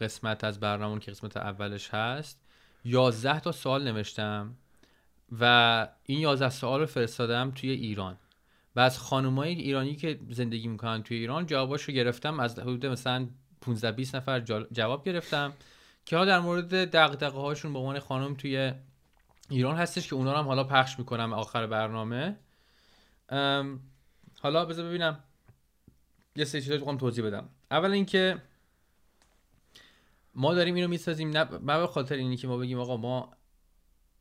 قسمت 0.00 0.44
از 0.44 0.60
برنامه 0.60 1.00
که 1.00 1.10
قسمت 1.10 1.36
اولش 1.36 1.88
هست 1.88 2.40
11 2.84 3.40
تا 3.40 3.52
سوال 3.52 3.92
نوشتم 3.92 4.54
و 5.40 5.88
این 6.02 6.20
11 6.20 6.50
سوال 6.50 6.80
رو 6.80 6.86
فرستادم 6.86 7.52
توی 7.54 7.70
ایران. 7.70 8.16
و 8.76 8.80
از 8.80 8.98
خانمای 8.98 9.54
ایرانی 9.54 9.96
که 9.96 10.20
زندگی 10.30 10.68
می‌کنن 10.68 11.02
توی 11.02 11.16
ایران 11.16 11.46
جواباش 11.46 11.82
رو 11.82 11.94
گرفتم. 11.94 12.40
از 12.40 12.58
حدود 12.58 12.86
مثلا 12.86 13.28
15 13.60 13.92
20 13.92 14.14
نفر 14.14 14.40
جواب 14.72 15.04
گرفتم 15.04 15.52
که 16.04 16.16
ها 16.16 16.24
در 16.24 16.40
مورد 16.40 16.74
دغدغه 16.74 17.38
هاشون 17.38 17.72
به 17.72 17.78
عنوان 17.78 17.98
خانم 17.98 18.34
توی 18.34 18.72
ایران 19.48 19.76
هستش 19.76 20.08
که 20.08 20.14
اونا 20.14 20.32
رو 20.32 20.38
هم 20.38 20.46
حالا 20.46 20.64
پخش 20.64 20.98
می‌کنم 20.98 21.32
آخر 21.32 21.66
برنامه. 21.66 22.36
حالا 24.40 24.64
بذار 24.64 24.88
ببینم. 24.88 25.20
یه 26.36 26.44
سری 26.44 26.62
چیزا 26.62 26.94
توضیح 26.94 27.24
بدم. 27.24 27.48
اول 27.70 27.90
اینکه 27.90 28.42
ما 30.34 30.54
داریم 30.54 30.74
اینو 30.74 30.88
می‌سازیم. 30.88 31.30
نه 31.30 31.44
به 31.44 31.86
خاطر 31.86 32.14
اینی 32.14 32.36
که 32.36 32.48
ما 32.48 32.56
بگیم 32.56 32.78
آقا 32.78 32.96
ما 32.96 33.32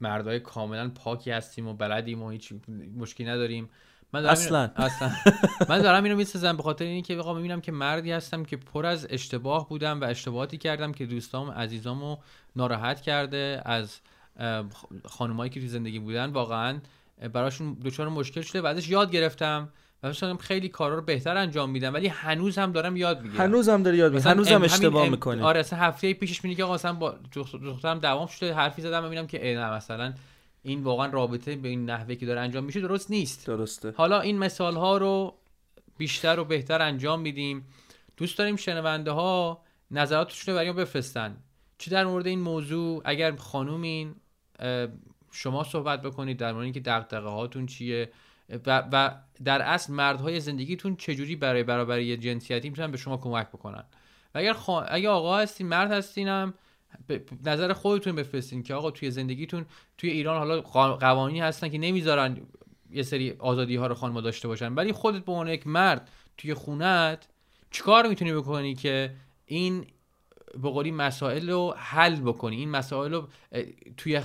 مردای 0.01 0.39
کاملا 0.39 0.89
پاکی 0.89 1.31
هستیم 1.31 1.67
و 1.67 1.73
بلدیم 1.73 2.21
و 2.21 2.29
هیچ 2.29 2.53
مشکلی 2.97 3.27
نداریم. 3.27 3.69
من 4.13 4.21
دارم 4.21 4.31
اصلا. 4.31 4.71
اصلا. 4.75 5.11
من 5.69 5.81
دارم 5.81 6.03
اینو 6.03 6.15
می‌سازم 6.15 6.57
به 6.57 6.63
خاطر 6.63 6.85
اینکه 6.85 7.17
آقا 7.17 7.33
می‌بینم 7.33 7.61
که 7.61 7.71
مردی 7.71 8.11
هستم 8.11 8.43
که 8.43 8.57
پر 8.57 8.85
از 8.85 9.07
اشتباه 9.09 9.69
بودم 9.69 10.01
و 10.01 10.03
اشتباهاتی 10.03 10.57
کردم 10.57 10.91
که 10.91 11.05
دوستام 11.05 11.51
عزیزامو 11.51 12.17
ناراحت 12.55 13.01
کرده 13.01 13.61
از 13.65 13.99
خانمایی 15.05 15.49
که 15.49 15.61
تو 15.61 15.67
زندگی 15.67 15.99
بودن. 15.99 16.29
واقعا 16.29 16.79
براشون 17.33 17.73
دچار 17.73 18.09
مشکل 18.09 18.41
شده 18.41 18.61
و 18.61 18.65
ازش 18.65 18.89
یاد 18.89 19.11
گرفتم 19.11 19.69
و 20.03 20.13
خیلی 20.39 20.69
کارا 20.69 20.95
رو 20.95 21.01
بهتر 21.01 21.37
انجام 21.37 21.69
میدم 21.69 21.93
ولی 21.93 22.07
هنوز 22.07 22.57
هم 22.57 22.71
دارم 22.71 22.97
یاد 22.97 23.21
می‌گیرم. 23.21 23.41
هنوز 23.41 23.69
هم 23.69 23.83
داری 23.83 23.97
یاد 23.97 24.13
می‌گیری. 24.13 24.29
هنوز 24.29 24.47
هم 24.47 24.63
اشتباه 24.63 25.09
می‌کنی. 25.09 25.41
آره 25.41 25.59
اصلا 25.59 25.79
هفته 25.79 26.13
پیشش 26.13 26.43
میگه 26.43 26.55
که 26.55 26.63
آقا 26.63 26.73
مثلا 26.73 26.93
با 26.93 27.15
دخترم 27.33 27.99
دوام 27.99 28.27
شده 28.27 28.53
حرفی 28.53 28.81
زدم 28.81 29.03
می‌بینم 29.03 29.27
که 29.27 29.39
نه 29.39 29.71
مثلا 29.71 30.13
این 30.61 30.83
واقعا 30.83 31.07
رابطه 31.07 31.55
به 31.55 31.67
این 31.67 31.89
نحوه 31.89 32.15
که 32.15 32.25
داره 32.25 32.39
انجام 32.39 32.63
میشه 32.63 32.81
درست 32.81 33.11
نیست. 33.11 33.47
درسته. 33.47 33.93
حالا 33.97 34.21
این 34.21 34.37
مثال 34.37 34.75
ها 34.75 34.97
رو 34.97 35.35
بیشتر 35.97 36.39
و 36.39 36.45
بهتر 36.45 36.81
انجام 36.81 37.21
میدیم. 37.21 37.65
دوست 38.17 38.37
داریم 38.37 38.55
شنونده 38.55 39.11
ها 39.11 39.63
نظراتشون 39.91 40.53
رو 40.53 40.59
برای 40.59 40.73
بفرستن. 40.73 41.37
چه 41.77 41.91
در 41.91 42.05
مورد 42.05 42.27
این 42.27 42.39
موضوع؟ 42.39 43.01
اگر 43.05 43.35
خانومین 43.35 44.15
شما 45.31 45.63
صحبت 45.63 46.01
بکنید 46.01 46.37
در 46.37 46.51
مورد 46.51 46.63
اینکه 46.63 46.79
دغدغه 46.79 47.29
هاتون 47.29 47.65
چیه؟ 47.65 48.11
و, 48.65 48.83
و 48.91 49.11
در 49.43 49.61
اصل 49.61 49.93
مردهای 49.93 50.39
زندگیتون 50.39 50.95
چجوری 50.95 51.35
برای 51.35 51.63
برابری 51.63 52.17
جنسیتی 52.17 52.69
می‌تونن 52.69 52.91
به 52.91 52.97
شما 52.97 53.17
کمک 53.17 53.47
بکنن؟ 53.47 53.83
و 54.35 54.37
اگر, 54.37 54.55
اگر 54.87 55.09
آقا 55.09 55.37
هستین 55.37 55.67
مرد 55.67 55.91
هستینم 55.91 56.53
نظر 57.45 57.73
خودتون 57.73 58.15
بفرستین 58.15 58.63
که 58.63 58.73
آقا 58.73 58.91
توی 58.91 59.11
زندگیتون 59.11 59.65
توی 59.97 60.09
ایران 60.09 60.37
حالا 60.37 60.61
قوانینی 60.95 61.39
هستن 61.39 61.69
که 61.69 61.77
نمی‌ذارن 61.77 62.37
یه 62.91 63.03
سری 63.03 63.35
آزادی 63.39 63.75
ها 63.75 63.87
رو 63.87 63.95
خانم 63.95 64.21
داشته 64.21 64.47
باشن. 64.47 64.73
ولی 64.73 64.91
خودت 64.91 65.25
به 65.25 65.31
عنوان 65.31 65.47
یک 65.47 65.67
مرد 65.67 66.09
توی 66.37 66.53
خونت 66.53 67.27
چیکار 67.71 68.07
می‌تونی 68.07 68.33
بکنی 68.33 68.75
که 68.75 69.13
این 69.45 69.85
به 70.63 70.69
قولی 70.69 70.91
مسائل 70.91 71.49
رو 71.49 71.73
حل 71.77 72.15
بکنی؟ 72.15 72.55
این 72.55 72.69
مسائل 72.69 73.13
رو 73.13 73.27
توی 73.97 74.21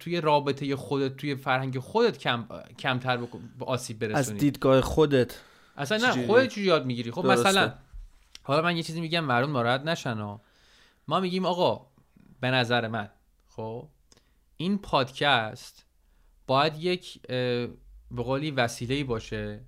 توی 0.00 0.20
رابطه 0.20 0.76
خودت 0.76 1.16
توی 1.16 1.34
فرهنگ 1.34 1.78
خودت 1.78 2.18
کم 2.18 2.48
کمتر 2.78 3.16
به 3.16 3.64
آسیب 3.64 3.98
برسونی. 3.98 4.18
از 4.18 4.34
دیدگاه 4.34 4.80
خودت 4.80 5.40
اصلا 5.76 5.98
نه 5.98 6.26
خودت 6.26 6.48
چی 6.48 6.62
یاد 6.62 6.86
می‌گیری. 6.86 7.10
خب 7.10 7.26
مثلا 7.26 7.72
حالا 8.42 8.62
من 8.62 8.76
یه 8.76 8.82
چیزی 8.82 9.00
میگم 9.00 9.24
مردم 9.24 9.52
ناراحت 9.52 9.80
نشن 9.80 10.38
ما 11.08 11.20
میگیم 11.20 11.46
آقا 11.46 11.86
به 12.42 12.50
نظر 12.50 12.88
من. 12.88 13.10
خب؟ 13.48 13.88
این 14.56 14.78
پادکست 14.78 15.86
باید 16.46 16.76
یک 16.78 17.22
به 18.10 18.22
قولی 18.22 18.50
وسیله 18.50 19.04
باشه 19.04 19.60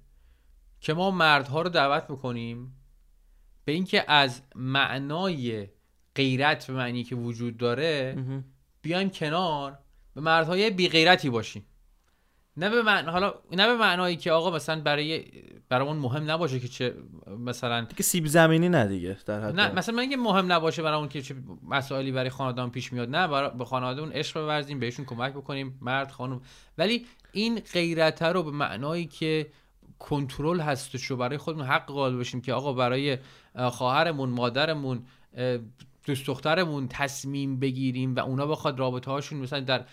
که 0.81 0.95
ما 0.95 1.11
مردها 1.11 1.63
رو 1.63 1.69
دعوت 1.69 2.05
بکنیم 2.05 2.77
به 3.65 3.73
اینکه 3.73 4.05
از 4.09 4.43
معنای 4.55 5.69
غیرت 6.15 6.67
به 6.67 6.73
معنی 6.73 7.05
که 7.05 7.17
وجود 7.17 7.57
داره 7.57 8.17
بیایم 8.83 9.11
کنار 9.11 9.79
به 10.15 10.21
مردهای 10.21 10.71
بی 10.71 10.89
غیرتی 10.89 11.31
باشیم. 11.31 11.67
نه 12.57 12.71
به 12.71 12.83
معنی 12.83 13.11
حالا 13.11 13.35
نه 13.53 13.67
به 13.67 13.77
معنایی 13.77 14.17
که 14.17 14.33
آقا 14.33 14.51
مثلا 14.51 14.81
برای 14.81 15.25
برامون 15.69 15.97
مهم 15.97 16.31
نباشه 16.31 16.61
که 16.61 16.69
چه 16.69 16.95
مثلا 17.39 17.85
که 17.97 18.03
سیب 18.03 18.27
زمینی 18.27 18.69
نه 18.69 18.87
دیگه 18.87 19.17
در 19.27 19.41
حد 19.41 19.61
نه 19.61 19.73
مثلا 19.73 19.95
من 19.95 20.17
مهم 20.17 20.53
نباشه 20.53 20.83
برامون 20.83 21.09
که 21.09 21.23
چه 21.23 21.35
مسائلی 21.69 22.13
برای 22.13 22.31
خانواده‌ام 22.31 22.71
پیش 22.71 22.93
میاد. 22.93 23.11
نه 23.11 23.29
برای 23.29 23.51
به 23.59 23.65
خانواده 23.65 24.01
اون 24.01 24.13
عشق 24.13 24.41
بورزیم 24.41 24.81
بهشون 24.81 25.05
کمک 25.05 25.33
بکنیم 25.33 25.79
مرد 25.81 26.11
خانم. 26.11 26.41
ولی 26.79 27.07
این 27.33 27.61
غیرت 27.73 28.23
رو 28.23 28.43
به 28.43 28.51
معنایی 28.51 29.07
که 29.07 29.47
کنترل 29.99 30.61
هستش 30.61 31.05
رو 31.05 31.17
برای 31.17 31.39
خودمون 31.39 31.67
حق 31.67 31.87
قائل 31.87 32.17
باشیم 32.17 32.41
که 32.41 32.53
آقا 32.53 32.73
برای 32.73 33.19
خواهرمون 33.71 34.29
مادرمون 34.29 35.03
دوست 36.07 36.27
دخترمون 36.27 36.89
تصمیم 36.89 37.61
بگیریم 37.61 38.15
و 38.15 38.21
اونا 38.21 38.47
بخواد 38.47 38.79
رابطه 38.79 39.11
هاشون 39.11 39.39
مثلا 39.39 39.61
در 39.61 39.85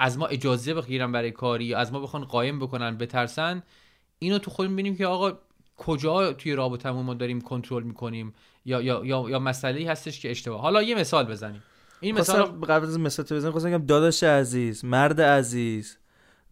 از 0.00 0.18
ما 0.18 0.26
اجازه 0.26 0.74
بگیرن 0.74 1.12
برای 1.12 1.30
کاری 1.30 1.64
یا 1.64 1.78
از 1.78 1.92
ما 1.92 2.00
بخوان 2.00 2.24
قایم 2.24 2.58
بکنن 2.58 2.96
بترسن 2.96 3.62
اینو 4.18 4.38
تو 4.38 4.50
خودمون 4.50 4.74
ببینیم 4.74 4.96
که 4.96 5.06
آقا 5.06 5.32
کجا 5.76 6.32
توی 6.32 6.54
رابطمون 6.54 7.04
ما 7.04 7.14
داریم 7.14 7.40
کنترل 7.40 7.82
می‌کنیم 7.82 8.34
یا 8.64 8.82
یا 8.82 9.04
یا, 9.04 9.24
یا 9.28 9.38
مسئله 9.38 9.90
هستش 9.90 10.20
که 10.20 10.30
اشتباه. 10.30 10.60
حالا 10.60 10.82
یه 10.82 10.94
مثال 10.94 11.24
بزنیم. 11.24 11.62
این 12.00 12.18
مثال 12.18 12.42
قبل 12.42 12.86
از 12.86 12.98
مثال 12.98 13.26
بزنیم 13.26 13.52
خواستم 13.52 13.70
بگم 13.70 13.86
داداش 13.86 14.22
عزیز 14.22 14.84
مرد 14.84 15.20
عزیز 15.20 15.98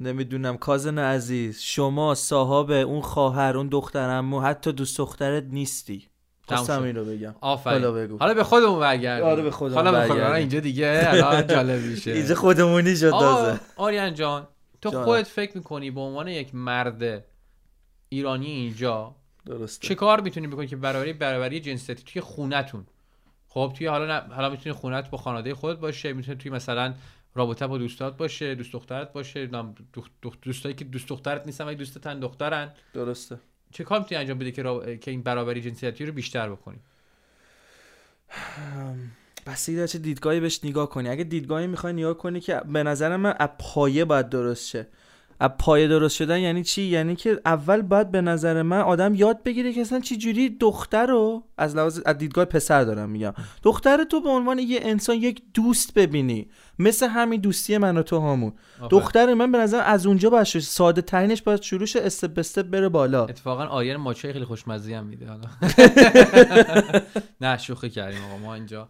نمی‌دونم 0.01 0.57
کازن 0.57 0.99
عزیز 0.99 1.61
شما 1.61 2.15
صاحب 2.15 2.71
اون 2.71 3.01
خواهر 3.01 3.57
اون 3.57 3.69
دخترمو 3.69 4.41
حتی 4.41 4.73
دوست 4.73 4.99
دخترت 4.99 5.45
نیستی. 5.51 6.09
خواستم 6.49 6.83
اینو 6.83 7.05
بگم. 7.05 7.35
حالا 7.41 7.93
بگو. 7.93 8.19
حالا 8.19 8.35
به 8.35 8.45
خودمون 8.45 8.81
برگردیم. 8.81 9.27
آره 9.27 9.43
به 9.43 9.51
خودمون 9.51 9.85
حالا 9.85 10.01
به 10.01 10.07
خودمون. 10.07 10.33
اینجا 10.33 10.61
دیگه 10.61 11.03
الان 11.05 11.47
جالب 11.47 11.83
میشه. 11.83 12.11
اینجا 12.11 12.35
خودمونی 12.35 12.97
شد 12.97 13.11
تازه. 13.11 13.61
آریان 13.77 14.15
جان 14.15 14.49
تو 14.83 14.91
خودت 14.91 15.27
فکر 15.27 15.57
می‌کنی 15.57 15.91
به 15.91 16.01
عنوان 16.01 16.29
یک 16.29 16.55
مرد 16.55 17.25
ایرانی 18.09 18.47
اینجا. 18.47 19.15
درسته. 19.47 19.89
چه 19.89 19.95
کار 19.95 20.21
می‌تونی 20.21 20.47
بکنی 20.47 20.67
که 20.67 20.77
برابری 20.77 21.13
برابری 21.13 21.61
جنسیتی 21.61 22.03
توی 22.03 22.23
خونتون 22.23 22.87
خب 23.49 23.73
توی 23.79 23.87
حالا 23.87 24.21
حالا 24.21 24.51
می‌تونی 24.51 24.73
خونت 24.73 25.11
با 25.11 25.19
خانواده 25.19 25.55
خودت 25.55 25.79
باشه 25.79 26.13
می‌تونی 26.13 26.39
توی 26.39 26.51
مثلا 26.51 26.95
رابطه 27.35 27.67
با 27.67 27.79
دوستات 27.79 28.17
باشه 28.17 28.55
دوست 28.55 28.73
دخترت 28.73 29.13
باشه 29.13 29.51
دوستایی 30.43 30.75
که 30.75 30.85
دوست 30.85 31.09
دخترت 31.09 31.47
نیستن 31.47 31.65
ولی 31.65 31.77
دوستتن 31.77 32.21
دخترن. 32.21 32.73
درسته. 32.95 33.39
چه 33.73 33.85
کار 33.85 33.99
می‌تونی 33.99 34.21
انجام 34.21 34.39
بده 34.39 34.53
که, 34.53 34.99
که 34.99 35.11
این 35.11 35.23
برابری 35.23 35.61
جنسیتی 35.61 36.07
رو 36.07 36.13
بیشتر 36.13 36.51
بکنی؟ 36.51 36.79
بسیار 39.47 39.87
چه 39.87 39.99
دیدگاهی 39.99 40.41
بهش 40.41 40.61
نگاه 40.65 40.89
کنی. 40.91 41.09
اگه 41.09 41.25
دیدگاهی 41.25 41.67
می‌خوای 41.67 41.93
نگاه 41.93 42.15
کنی 42.15 42.41
که 42.41 42.61
به 42.73 42.83
نظر 42.83 43.17
من 43.17 43.33
پایه 43.59 44.05
باید 44.05 44.29
درست 44.29 44.69
شه. 44.69 44.87
از 45.41 45.51
پایه 45.59 45.89
درست 45.89 46.17
شدن 46.17 46.39
یعنی 46.41 46.65
چی؟ 46.65 46.83
یعنی 46.83 47.17
که 47.17 47.41
اول 47.45 47.83
باید 47.83 48.11
به 48.11 48.21
نظر 48.21 48.63
من 48.63 48.81
آدم 48.81 49.15
یاد 49.15 49.43
بگیره 49.43 49.73
که 49.73 49.81
اصلا 49.81 50.01
چی 50.01 50.17
جوری 50.17 50.49
دختر 50.49 51.07
رو 51.07 51.45
از 51.59 51.77
لحاظ 51.77 52.01
از 52.07 52.19
دیدگاه 52.19 52.45
پسر 52.45 52.85
دارم 52.85 53.11
میگم. 53.11 53.35
دختر 53.63 54.05
تو 54.05 54.21
به 54.21 54.29
عنوان 54.29 54.59
یه 54.59 54.81
انسان 54.83 55.17
یک 55.17 55.43
دوست 55.55 55.95
ببینی. 55.95 56.49
مثل 56.79 57.09
همین 57.09 57.41
دوستی 57.41 57.79
من 57.79 57.97
و 57.97 58.03
تو 58.03 58.21
همون 58.21 58.53
دختر 58.91 59.35
من 59.35 59.53
به 59.53 59.59
نظر 59.59 59.83
از 59.85 60.07
اونجا 60.07 60.31
باید 60.31 60.47
ساده 60.47 61.03
ترینش 61.03 61.43
باید 61.43 61.63
شروع 61.63 61.87
شه 61.87 62.01
استپ 62.01 62.39
استپ 62.39 62.67
بره 62.67 62.89
بالا. 62.89 63.25
اتفاقا 63.25 63.65
آیر 63.65 63.97
ماچای 63.97 64.33
خیلی 64.33 64.45
خوشمزه 64.45 64.97
هم 64.97 65.07
میده 65.07 65.27
حالا. 65.27 65.49
نه 67.41 67.59
شوخی 67.59 67.91
کردیم 67.91 68.25
آقا. 68.25 68.39
ما 68.39 68.55
اینجا 68.55 68.89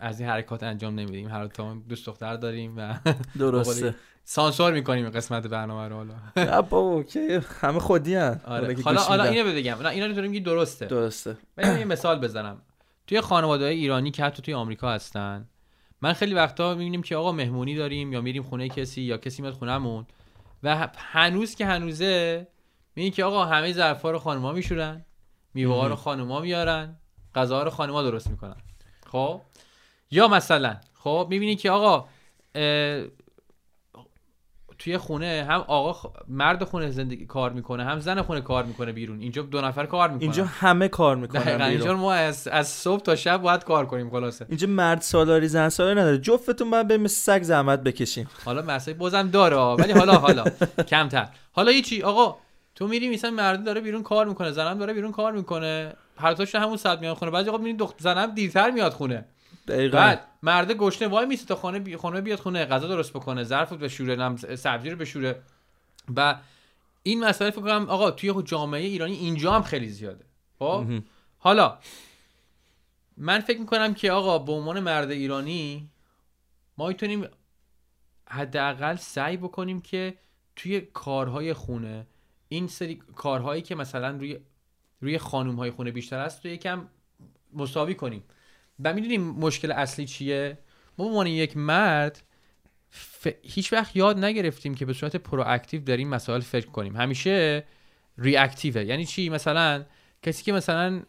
از 0.00 0.20
این 0.20 0.28
حرکات 0.28 0.62
انجام 0.62 0.94
نمیدیم. 0.94 1.28
هر 1.28 1.44
دوست 1.88 2.06
دختر 2.06 2.36
داریم 2.36 2.74
و 2.76 2.94
درسته. 3.38 3.94
سانسور 4.24 4.72
می‌کنیم 4.72 5.10
قسمت 5.10 5.46
برنامه 5.46 5.88
رو 5.88 5.96
حالا. 5.96 6.62
بابا 6.62 6.78
اوکی. 6.78 7.40
همه 7.60 7.78
خودی 7.78 8.14
هن. 8.14 8.40
آره. 8.44 8.76
حالا 8.84 9.00
حالا 9.00 9.24
اینو 9.24 9.52
بگم. 9.52 9.78
نه 9.82 9.88
اینا 9.88 10.06
رو 10.06 10.32
که 10.32 10.40
درسته. 10.40 10.86
درسته. 10.86 11.36
ولی 11.56 11.78
یه 11.78 11.84
مثال 11.84 12.20
بزنم. 12.20 12.62
توی 13.06 13.20
خانواده 13.20 13.64
های 13.64 13.74
ایرانی 13.74 14.10
که 14.10 14.24
حتی 14.24 14.42
توی 14.42 14.54
آمریکا 14.54 14.90
هستن 14.92 15.48
من 16.02 16.12
خیلی 16.12 16.34
وقتا 16.34 16.74
می‌بینیم 16.74 17.02
که 17.02 17.16
آقا 17.16 17.32
مهمونی 17.32 17.74
داریم 17.74 18.12
یا 18.12 18.20
میریم 18.20 18.42
خونه 18.42 18.68
کسی 18.68 19.02
یا 19.02 19.18
کسی 19.18 19.42
میاد 19.42 19.54
خونهمون 19.54 20.06
و 20.62 20.88
هنوز 20.96 21.54
که 21.54 21.66
هنوزه 21.66 22.46
می‌بینیم 22.96 23.12
که 23.12 23.24
آقا 23.24 23.44
همه 23.44 23.72
ظرفا 23.72 24.10
رو 24.10 24.18
خانوما 24.18 24.52
میشورن 24.52 25.04
میوه 25.54 25.88
رو 25.88 25.96
خانوما 25.96 26.40
میارن 26.40 26.96
غذا 27.34 27.62
رو 27.62 27.70
خانوما 27.70 28.02
درست 28.02 28.30
می‌کنن. 28.30 28.56
خب؟ 29.06 29.40
یا 30.10 30.28
مثلا 30.28 30.76
خب 30.94 31.26
می‌بینی 31.30 31.56
که 31.56 31.70
آقا 31.70 32.08
توی 34.78 34.98
خونه 34.98 35.46
هم 35.48 35.60
آقا 35.60 36.12
مرد 36.28 36.64
خونه 36.64 36.90
زندگی 36.90 37.26
کار 37.26 37.52
می‌کنه 37.52 37.84
هم 37.84 38.00
زن 38.00 38.22
خونه 38.22 38.40
کار 38.40 38.64
می‌کنه 38.64 38.92
بیرون. 38.92 39.20
اینجا 39.20 39.42
دو 39.42 39.60
نفر 39.60 39.86
کار 39.86 40.08
می‌کنن. 40.08 40.22
اینجا 40.22 40.44
همه 40.44 40.88
کار 40.88 41.16
می‌کنن 41.16 41.44
بیرون. 41.44 41.62
اینجا 41.62 41.96
ما 41.96 42.12
از, 42.12 42.48
از 42.48 42.68
صبح 42.68 43.02
تا 43.02 43.16
شب 43.16 43.42
باید 43.42 43.64
کار 43.64 43.86
کنیم 43.86 44.10
خلاصه. 44.10 44.46
اینجا 44.48 44.66
مرد 44.66 45.00
سالاری 45.00 45.48
زن 45.48 45.68
سالاری 45.68 46.00
نداره. 46.00 46.18
جفتتون 46.18 46.70
باید 46.70 46.88
بریم 46.88 47.06
سگ 47.06 47.42
زحمت 47.42 47.82
بکشیم. 47.82 48.30
حالا 48.44 48.62
مسئله 48.62 48.94
بازم 48.94 49.30
داره 49.30 49.56
ولی 49.56 49.92
حالا 49.92 50.12
حالا 50.12 50.44
کمتر. 50.88 51.28
حالا 51.52 51.70
هیچی 51.70 52.02
آقا 52.02 52.36
تو 52.74 52.88
میری 52.88 53.10
مثلا 53.10 53.30
مرد 53.30 53.64
داره 53.64 53.80
بیرون 53.80 54.02
کار 54.02 54.26
می‌کنه 54.26 54.50
زنم 54.50 54.78
داره 54.78 54.92
بیرون 54.92 55.12
کار 55.12 55.32
می‌کنه. 55.32 55.92
هر 56.16 56.34
تاش 56.34 56.54
همون 56.54 56.76
ساعت 56.76 57.00
میاد 57.00 57.16
خونه. 57.16 57.30
بعضی 57.30 57.48
آقا 57.48 57.58
می‌بینی 57.58 57.78
دختر 57.78 58.02
زنم 58.02 58.34
دیرتر 58.34 58.70
میاد 58.70 58.92
خونه. 58.92 59.24
دقیقاً. 59.70 59.98
بعد 59.98 60.28
مرد 60.42 60.72
گشنه 60.72 61.08
وای 61.08 61.26
میسته 61.26 61.46
تا 61.46 61.54
خانه 61.54 61.78
بی... 61.78 61.96
خانه 61.96 62.20
بیاد 62.20 62.38
خونه 62.38 62.64
غذا 62.64 62.88
درست 62.88 63.12
بکنه 63.12 63.44
ظرف 63.44 63.72
بشوره 63.72 64.16
نم 64.16 64.36
سبزی 64.36 64.90
رو 64.90 64.96
بشوره 64.96 65.42
و 66.16 66.40
این 67.02 67.24
مسئله 67.24 67.50
فکر 67.50 67.60
کنم 67.60 67.86
آقا 67.88 68.10
توی 68.10 68.42
جامعه 68.44 68.80
ایرانی 68.80 69.14
اینجا 69.14 69.52
هم 69.52 69.62
خیلی 69.62 69.88
زیاده. 69.88 70.24
خب؟ 70.58 70.84
حالا 71.38 71.78
من 73.16 73.40
فکر 73.40 73.60
می‌کنم 73.60 73.94
که 73.94 74.12
آقا 74.12 74.38
به 74.38 74.52
عنوان 74.52 74.80
مرد 74.80 75.10
ایرانی 75.10 75.90
ما 76.78 76.88
می‌تونیم 76.88 77.28
حداقل 78.28 78.96
سعی 78.96 79.36
بکنیم 79.36 79.80
که 79.80 80.14
توی 80.56 80.80
کارهای 80.80 81.52
خونه 81.52 82.06
این 82.48 82.68
سری 82.68 83.02
کارهایی 83.16 83.62
که 83.62 83.74
مثلا 83.74 84.10
روی 84.10 84.38
روی 85.00 85.18
خانوم 85.18 85.56
های 85.56 85.70
خونه 85.70 85.90
بیشتر 85.90 86.18
است 86.18 86.46
رو 86.46 86.52
یکم 86.52 86.88
مساوی 87.54 87.94
کنیم. 87.94 88.24
و 88.84 88.92
می‌دونیم 88.92 89.22
مشکل 89.22 89.72
اصلی 89.72 90.06
چیه؟ 90.06 90.58
ما 90.98 91.04
به 91.04 91.10
عنوان 91.10 91.26
یک 91.26 91.56
مرد 91.56 92.22
ف... 92.90 93.28
هیچ 93.42 93.72
وقت 93.72 93.96
یاد 93.96 94.24
نگرفتیم 94.24 94.74
که 94.74 94.86
به 94.86 94.92
صورت 94.92 95.16
proactive 95.16 95.84
در 95.84 95.96
این 95.96 96.08
مسائل 96.08 96.40
فکر 96.40 96.66
کنیم. 96.66 96.96
همیشه 96.96 97.64
reactive 98.18 98.71
ه. 98.71 98.84
یعنی 98.84 99.06
چی؟ 99.06 99.28
مثلا 99.28 99.84
کسی 100.22 100.44
که 100.44 100.52
مثلا 100.52 101.02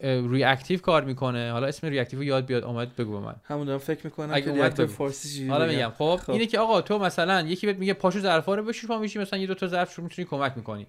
reactive 0.00 0.80
کار 0.80 1.04
می‌کنه 1.04 1.52
حالا 1.52 1.66
اسم 1.66 1.86
reactive 1.86 2.22
یاد 2.22 2.46
بیاد 2.46 2.64
اومد 2.64 2.96
بگو 2.96 3.20
من. 3.20 3.34
همون 3.44 3.66
دارم 3.66 3.78
فکر 3.78 4.00
می‌کنم 4.04 4.34
اگه 4.34 4.50
اومد 4.50 4.76
به 4.76 4.86
فارسی 4.86 5.48
حالا 5.48 5.66
میگم. 5.66 5.92
خب, 5.98 6.20
خب, 6.22 6.30
اینه 6.32 6.46
که 6.46 6.58
آقا 6.58 6.80
تو 6.80 6.98
مثلا 6.98 7.40
یکی 7.40 7.66
بهت 7.66 7.76
میگه 7.76 7.92
پاشو 7.94 8.20
ظرفا 8.20 8.54
رو 8.54 8.62
بشور 8.62 8.88
پا 8.88 8.98
میشی 8.98 9.18
مثلا 9.18 9.38
یه 9.38 9.46
دو 9.46 9.54
تا 9.54 9.66
ظرف 9.66 9.96
رو 9.96 10.04
می‌تونی 10.04 10.28
کمک 10.28 10.52
می‌کنی. 10.56 10.86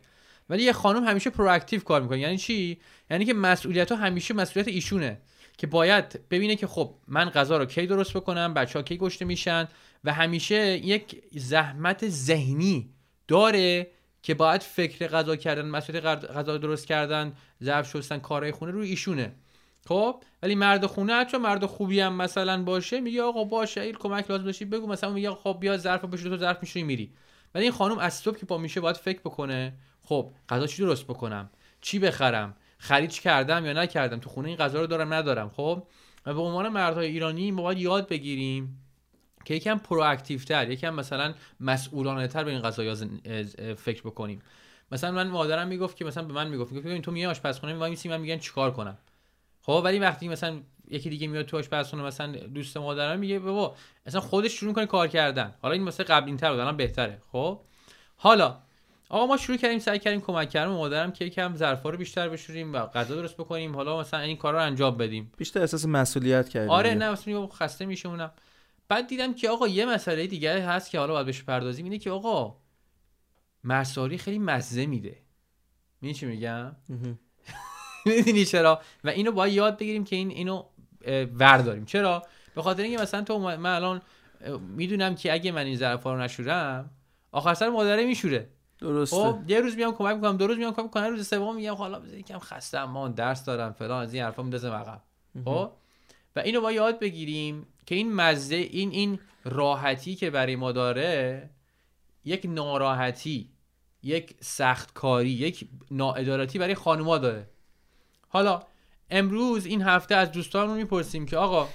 ولی 0.49 0.63
یه 0.63 0.74
خانم 0.74 1.03
همیشه 1.03 1.30
proactive 1.29 1.79
کار 1.80 2.01
می‌کنه. 2.01 2.20
یعنی 2.20 2.38
چی؟ 2.38 2.78
یعنی 3.11 3.26
که 3.26 3.34
مسئولیت 3.34 3.91
ها 3.91 3.97
همیشه 3.97 4.34
مسئولیت 4.34 4.68
ایشونه. 4.68 5.18
که 5.57 5.67
باید 5.67 6.29
ببینه 6.29 6.55
که 6.55 6.67
خب 6.67 6.95
من 7.07 7.29
غذا 7.29 7.57
رو 7.57 7.65
کی 7.65 7.87
درست 7.87 8.13
بکنم 8.13 8.53
بچه 8.53 8.79
ها 8.79 8.83
کی 8.83 8.97
گشته 8.97 9.25
میشن 9.25 9.67
و 10.03 10.13
همیشه 10.13 10.77
یک 10.77 11.23
زحمت 11.35 12.09
ذهنی 12.09 12.89
داره 13.27 13.87
که 14.23 14.33
باید 14.33 14.61
فکر 14.61 15.07
غذا 15.07 15.35
کردن 15.35 15.65
مسئله 15.65 15.99
غذا 15.99 16.57
درست 16.57 16.87
کردن 16.87 17.33
ظرف 17.63 17.89
شستن 17.89 18.19
کارهای 18.19 18.51
خونه 18.51 18.71
روی 18.71 18.89
ایشونه. 18.89 19.31
خب؟ 19.87 20.23
ولی 20.43 20.55
مرد 20.55 20.85
خونه 20.85 21.25
چون 21.25 21.41
مرد 21.41 21.65
خوبی 21.65 21.99
هم 21.99 22.13
مثلا 22.13 22.63
باشه 22.63 23.01
میگه 23.01 23.23
آقا 23.23 23.43
باشه 23.43 23.81
اگه 23.81 23.91
کمک 23.91 24.31
لازم 24.31 24.43
داشتی 24.43 24.65
بگو 24.65 24.87
مثلا 24.87 25.11
میگه 25.11 25.31
خب 25.31 25.57
بیا 25.59 25.77
ظرف 25.77 26.05
بشور 26.05 26.29
تو 26.29 26.37
ظرف 26.37 26.57
میشوری 26.61 26.83
میری. 26.83 27.13
ولی 27.55 27.63
این 27.63 27.73
خانم 27.73 27.97
از 27.97 28.13
صبح 28.13 28.37
که 28.37 28.45
با 28.45 28.57
میشه 28.57 28.81
باید 28.81 28.97
فکر 28.97 29.19
بکنه 29.19 29.73
خب 30.03 30.31
غذا 30.49 30.67
چی 30.67 30.81
درست 30.81 31.03
بکنم؟ 31.03 31.49
چی 31.81 31.99
بخرم؟ 31.99 32.55
خرید 32.78 33.11
کردم 33.11 33.65
یا 33.65 33.73
نکردم 33.73 34.19
تو 34.19 34.30
خونه 34.30 34.47
این 34.47 34.57
غذا 34.57 34.82
رو 34.82 34.88
دارم 34.88 35.13
ندارم 35.13 35.49
خب؟ 35.49 35.84
و 36.26 36.34
به 36.34 36.41
عنوان 36.41 36.69
مردهای 36.69 37.07
ایرانی 37.07 37.51
ما 37.51 37.61
باید 37.61 37.78
یاد 37.78 38.07
بگیریم 38.07 38.82
که 39.45 39.53
یکم 39.53 39.78
پرواکتیو 39.78 40.39
تر 40.39 40.71
یکم 40.71 40.93
مثلا 40.93 41.34
مسئولانه 41.59 42.28
تر 42.28 42.43
به 42.43 42.51
این 42.51 42.61
غذا 42.61 42.95
فکر 43.76 44.01
بکنیم. 44.01 44.41
مثلا 44.91 45.11
من 45.11 45.28
مادرم 45.28 45.67
می‌گفت 45.67 45.97
که 45.97 46.05
مثلا 46.05 46.23
به 46.23 46.34
من 46.34 46.47
می‌گفت 46.47 46.71
می‌گفت 46.71 47.01
تو 47.01 47.11
میای 47.11 47.26
آشپزخونه 47.26 47.76
وای 47.76 47.89
میسی 47.89 48.09
من 48.09 48.21
میگن 48.21 48.38
چیکار 48.38 48.71
کنم؟ 48.71 48.97
خب؟ 49.61 49.82
ولی 49.86 49.99
وقتی 49.99 50.28
مثلا 50.28 50.59
یکی 50.88 51.09
دیگه 51.09 51.28
میاد 51.28 51.45
تو 51.45 51.57
آشپزخونه 51.57 52.03
مثلا 52.03 52.32
دوست 52.32 52.78
مادرم 52.78 53.19
میگه 53.19 53.39
بابا 53.39 53.76
مثلا 54.07 54.21
خودش 54.21 54.51
شروع 54.51 54.73
کنه 54.73 54.86
کار 54.86 55.07
کردن. 55.07 55.55
حالا 55.61 55.73
این 55.73 55.84
مثلا 55.84 56.05
قبل 56.05 56.38
تر 56.38 56.51
بود 56.51 56.59
الان 56.59 56.78
بهتره 56.78 57.21
خب؟ 57.32 57.61
حالا 58.15 58.57
آقا 59.09 59.25
ما 59.25 59.37
شروع 59.37 59.57
کردیم 59.57 59.79
سعی 59.79 59.99
کردیم 59.99 60.21
کمک 60.21 60.49
کردم 60.49 60.71
مادرم 60.71 61.11
که 61.11 61.25
یکم 61.25 61.55
ظرفا 61.55 61.89
رو 61.89 61.97
بیشتر 61.97 62.29
بشوریم 62.29 62.73
و 62.73 62.79
غذا 62.79 63.15
درست 63.15 63.37
بکنیم. 63.37 63.75
حالا 63.75 63.99
مثلا 63.99 64.19
این 64.19 64.37
کارا 64.37 64.57
رو 64.57 64.65
انجام 64.65 64.97
بدیم. 64.97 65.31
بیشتر 65.37 65.59
احساس 65.59 65.85
مسئولیت 65.85 66.49
کردیم. 66.49 66.69
آره 66.69 66.93
نه 66.93 67.11
مثلا 67.11 67.47
خسته 67.47 67.85
میشه 67.85 68.09
اونم 68.09 68.31
بعد 68.87 69.07
دیدم 69.07 69.33
که 69.33 69.49
آقا 69.49 69.67
یه 69.67 69.85
مسئله 69.85 70.27
دیگه 70.27 70.61
هست 70.61 70.91
که 70.91 70.99
حالا 70.99 71.13
باید 71.13 71.25
بهش 71.25 71.43
پردازیم 71.43 71.85
اینه 71.85 71.97
که 71.97 72.11
آقا 72.11 72.57
مرساری 73.63 74.17
خیلی 74.17 74.39
مزه 74.39 74.85
میده. 74.85 75.17
می‌دونی 76.01 76.13
چی 76.13 76.25
میگم؟ 76.25 76.75
می‌دونی 78.05 78.45
چرا؟ 78.51 78.81
و 79.03 79.09
اینو 79.09 79.31
باید 79.31 79.53
یاد 79.53 79.77
بگیریم 79.77 80.03
که 80.03 80.15
این 80.15 80.29
اینو 80.29 80.63
ورداریم. 81.33 81.85
چرا؟ 81.85 82.23
به 82.55 82.61
خاطر 82.61 82.83
اینکه 82.83 83.01
مثلا 83.01 83.21
تو 83.21 83.39
من 83.39 83.65
الان 83.65 84.01
می‌دونم 84.59 85.15
که 85.15 85.33
اگه 85.33 85.51
من 85.51 85.65
این 85.65 85.77
ظرفا 85.77 86.13
رو 86.13 86.21
نشورم 86.21 86.89
آخر 87.31 87.53
سر 87.53 87.69
مادره 87.69 88.05
میشوره. 88.05 88.49
درسته. 88.80 89.15
خب 89.15 89.39
یه 89.47 89.59
روز 89.61 89.76
میام 89.76 89.95
کمک 89.95 90.15
می‌کنم 90.15 90.38
دو 90.38 90.47
روز 90.47 90.57
میام 90.57 90.73
کمک 90.73 90.86
می‌کنم 90.86 91.05
روز 91.05 91.28
سوم 91.28 91.55
میگم 91.55 91.73
حالا 91.76 91.99
بذار 91.99 92.17
یکم 92.17 92.39
خستم 92.39 92.84
ما 92.84 93.07
درس 93.07 93.45
دارم 93.45 93.71
فلان 93.71 94.03
از 94.03 94.13
این 94.13 94.23
حرفا 94.23 94.41
میندازم 94.41 94.71
عقب. 94.71 95.01
خب؟ 95.45 95.71
و 96.36 96.39
اینو 96.39 96.61
ما 96.61 96.71
یاد 96.71 96.99
بگیریم 96.99 97.67
که 97.86 97.95
این 97.95 98.13
مزه 98.13 98.55
این 98.55 98.91
این 98.91 99.19
راحتی 99.45 100.15
که 100.15 100.30
برای 100.30 100.55
ما 100.55 100.71
داره 100.71 101.49
یک 102.26 102.45
ناراحتی 102.49 103.49
یک 104.03 104.36
سخت 104.41 104.93
کاری 104.93 105.30
یک 105.30 105.67
ناعدالتی 105.91 106.59
برای 106.59 106.76
خانوما 106.76 107.17
داره. 107.17 107.49
حالا 108.28 108.63
امروز 109.09 109.65
این 109.65 109.82
هفته 109.82 110.15
از 110.15 110.32
دوستانمون 110.32 110.78
می‌پرسیم 110.78 111.26
که 111.26 111.38
آقا 111.38 111.69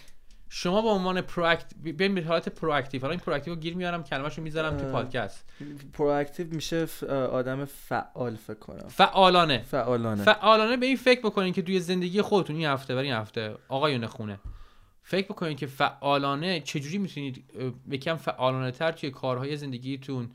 شما 0.53 0.83
به 0.83 0.89
عنوان 0.89 1.21
proact 1.21 1.75
ببین 1.85 2.15
به 2.15 2.23
حالت 2.23 2.49
proactive. 2.49 3.01
حالا 3.01 3.11
این 3.11 3.21
proactive 3.21 3.55
رو 3.55 3.61
گیر 3.61 3.75
میارم 3.75 4.05
کلمه‌شو 4.05 4.43
می‌ذارم 4.43 4.77
تو. 4.77 4.93
پادکست. 4.93 5.53
proactive 5.93 6.47
میشه 6.47 6.87
آدم 7.11 7.65
فعال 7.65 8.37
فکر 8.37 8.59
کنم. 8.59 8.89
فعالانه. 8.89 9.59
فعالانه. 9.59 10.23
فعالانه 10.23 10.77
به 10.77 10.87
این 10.87 10.97
فکر 10.97 11.21
بکنین 11.21 11.53
که 11.53 11.63
توی 11.63 11.81
زندگی 11.81 12.23
خودتون 12.23 12.57
این 12.57 12.67
هفته 12.67 12.95
برای 12.95 13.07
این 13.07 13.17
هفته 13.17 13.55
آقایون 13.69 14.07
خونه. 14.07 14.41
فکر 15.03 15.27
بکنین 15.27 15.57
که 15.57 15.67
فعالانه 15.67 16.61
چجوری 16.61 16.99
می‌تونید 16.99 17.45
یکم 17.91 18.17
فعالانه 18.17 18.71
تر 18.71 18.93
توی 18.93 19.11
کارهای 19.11 19.57
زندگیتون 19.57 20.31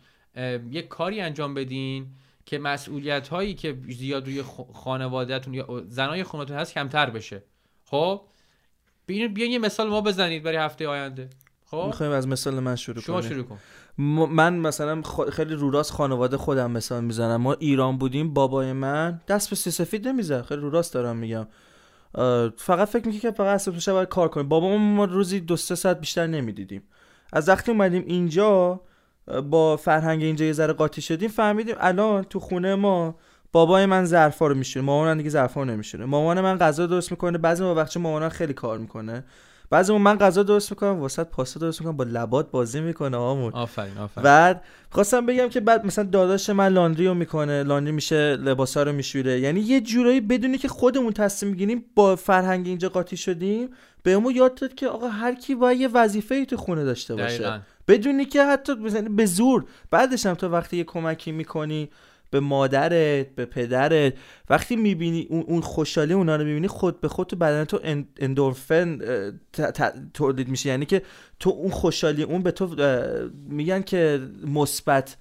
یک 0.71 0.87
کاری 0.87 1.21
انجام 1.21 1.53
بدین 1.53 2.07
که 2.45 2.59
مسئولیت 2.59 3.27
هایی 3.27 3.53
که 3.53 3.77
زیاد 3.89 4.25
روی 4.25 4.43
خانوادهتون 4.73 5.53
یا 5.53 5.83
زنای 5.87 6.23
خونتون 6.23 6.57
هست 6.57 6.73
کمتر 6.73 7.09
بشه. 7.09 7.43
خب؟ 7.85 8.21
بیاین 9.05 9.33
بیاین 9.33 9.51
یه 9.51 9.59
مثال 9.59 9.89
ما 9.89 10.01
بزنید 10.01 10.43
برای 10.43 10.57
هفته 10.57 10.87
آینده. 10.87 11.29
خب؟ 11.65 11.83
می‌خوایم 11.87 12.11
از 12.11 12.27
مثال 12.27 12.59
من 12.59 12.75
شروع 12.75 13.01
شما 13.01 13.21
شروع 13.21 13.43
کن. 13.43 13.57
من 14.27 14.53
مثلا 14.53 15.01
خ- 15.01 15.29
خیلی 15.29 15.53
رو 15.53 15.71
راست 15.71 15.91
خانواده 15.91 16.37
خودم 16.37 16.71
مثال 16.71 17.03
می‌زنم. 17.03 17.41
ما 17.41 17.53
ایران 17.53 17.97
بودیم 17.97 18.33
بابای 18.33 18.73
من 18.73 19.21
دست 19.27 19.49
به 19.49 19.55
سفید 19.55 20.07
نمی‌زد. 20.07 20.41
خیلی 20.41 20.61
رو 20.61 20.69
راست 20.69 20.93
دارم 20.93 21.15
میگم. 21.15 21.47
فقط 22.57 22.87
فکر 22.87 23.05
می‌کنه 23.05 23.19
که 23.19 23.31
فقط 23.31 23.55
اصلا 23.55 23.79
شب 23.79 23.91
باید 23.91 24.07
کار 24.07 24.27
کنیم. 24.27 24.49
بابا 24.49 24.77
ما 24.77 25.05
روزی 25.05 25.39
دو 25.39 25.55
سه 25.55 25.75
ساعت 25.75 25.99
بیشتر 25.99 26.27
نمی‌دیدیم. 26.27 26.83
از 27.33 27.49
وقتی 27.49 27.71
اومدیم 27.71 28.03
اینجا 28.07 28.81
با 29.49 29.77
فرهنگ 29.77 30.23
اینجا 30.23 30.45
یه 30.45 30.53
ذره 30.53 30.73
قاطی 30.73 31.01
شدیم 31.01 31.29
فهمیدیم 31.29 31.75
الان 31.79 32.23
تو 32.23 32.39
خونه 32.39 32.75
ما 32.75 33.15
بابای 33.55 33.85
من 33.85 34.05
ظرفا 34.05 34.47
رو 34.47 34.55
میشونه 34.55 34.85
مامان 34.85 35.17
دیگه 35.17 35.29
ظرفا 35.29 35.63
رو 35.63 35.69
نمیشونه 35.69 36.05
مامان 36.05 36.41
من 36.41 36.57
غذا 36.57 36.87
درست 36.87 37.11
می‌کنه 37.11 37.37
بعضی 37.37 37.63
موقع 37.63 37.85
مامان 37.99 38.29
خیلی 38.29 38.53
کار 38.53 38.77
می‌کنه 38.77 39.23
بعضی 39.69 39.91
موقع 39.91 40.03
من 40.03 40.17
غذا 40.17 40.43
درست 40.43 40.71
می‌کنم 40.71 40.99
واسط 40.99 41.27
پاستا 41.27 41.59
درست 41.59 41.81
می‌کنم 41.81 41.97
با 41.97 42.03
لبات 42.03 42.51
بازی 42.51 42.81
می‌کنه 42.81 43.17
آمون. 43.17 43.53
آفرین 43.53 43.97
آفرین. 43.97 44.23
بعد 44.23 44.61
خواستم 44.89 45.25
بگم 45.25 45.49
که 45.49 45.59
بعد 45.59 45.85
مثلا 45.85 46.03
داداش 46.03 46.49
من 46.49 46.67
لاندری 46.67 47.07
رو 47.07 47.13
می‌کنه 47.13 47.63
لاندری 47.63 47.91
میشه 47.91 48.35
لباسا 48.35 48.83
رو 48.83 48.91
میشوره. 48.91 49.39
یعنی 49.39 49.59
یه 49.59 49.81
جورایی 49.81 50.21
بدونی 50.21 50.57
که 50.57 50.67
خودمون 50.67 51.13
تصمیم 51.13 51.51
می‌گیریم 51.51 51.85
با 51.95 52.15
فرهنگ 52.15 52.67
اینجا 52.67 52.89
قاطی 52.89 53.17
شدیم. 53.17 53.69
بهمون 54.03 54.35
یاد 54.35 54.55
داد 54.55 54.73
که 54.73 54.87
آقا 54.87 55.07
هر 55.07 55.35
کی 55.35 55.55
باید 55.55 55.79
یه 55.79 55.87
وظیفه 55.87 56.35
ای 56.35 56.45
تو 56.45 56.57
خونه 56.57 56.83
داشته 56.83 57.15
باشه. 57.15 57.37
دقیقاً. 57.37 57.59
بدونی 57.87 58.25
که 58.25 58.43
حتی 58.43 58.73
مثلا 58.73 59.07
به 59.09 59.25
زور 59.25 59.65
بعدش 59.91 60.25
هم 60.25 60.33
تو 60.33 60.49
وقتی 60.49 60.77
یه 60.77 60.83
کمکی 60.83 61.31
می‌کنی 61.31 61.89
به 62.29 62.39
مادرت 62.39 63.35
به 63.35 63.45
پدرت. 63.45 64.13
وقتی 64.49 64.75
می‌بینی 64.75 65.27
اون, 65.29 65.61
خوشحالی 65.61 66.13
اونا 66.13 66.35
رو 66.35 66.43
می‌بینی 66.43 66.67
خود 66.67 67.01
به 67.01 67.07
خود 67.07 67.27
تو 67.27 67.35
بدن 67.35 67.65
تو 67.65 67.79
ان- 67.83 68.07
اندورفن 68.17 68.99
تولید 70.13 70.47
میشه. 70.47 70.69
یعنی 70.69 70.85
که 70.85 71.01
تو 71.39 71.49
اون 71.49 71.71
خوشحالی 71.71 72.23
اون 72.23 72.43
به 72.43 72.51
تو 72.51 72.75
میگن 73.49 73.81
که 73.81 74.27
مثبت. 74.47 75.17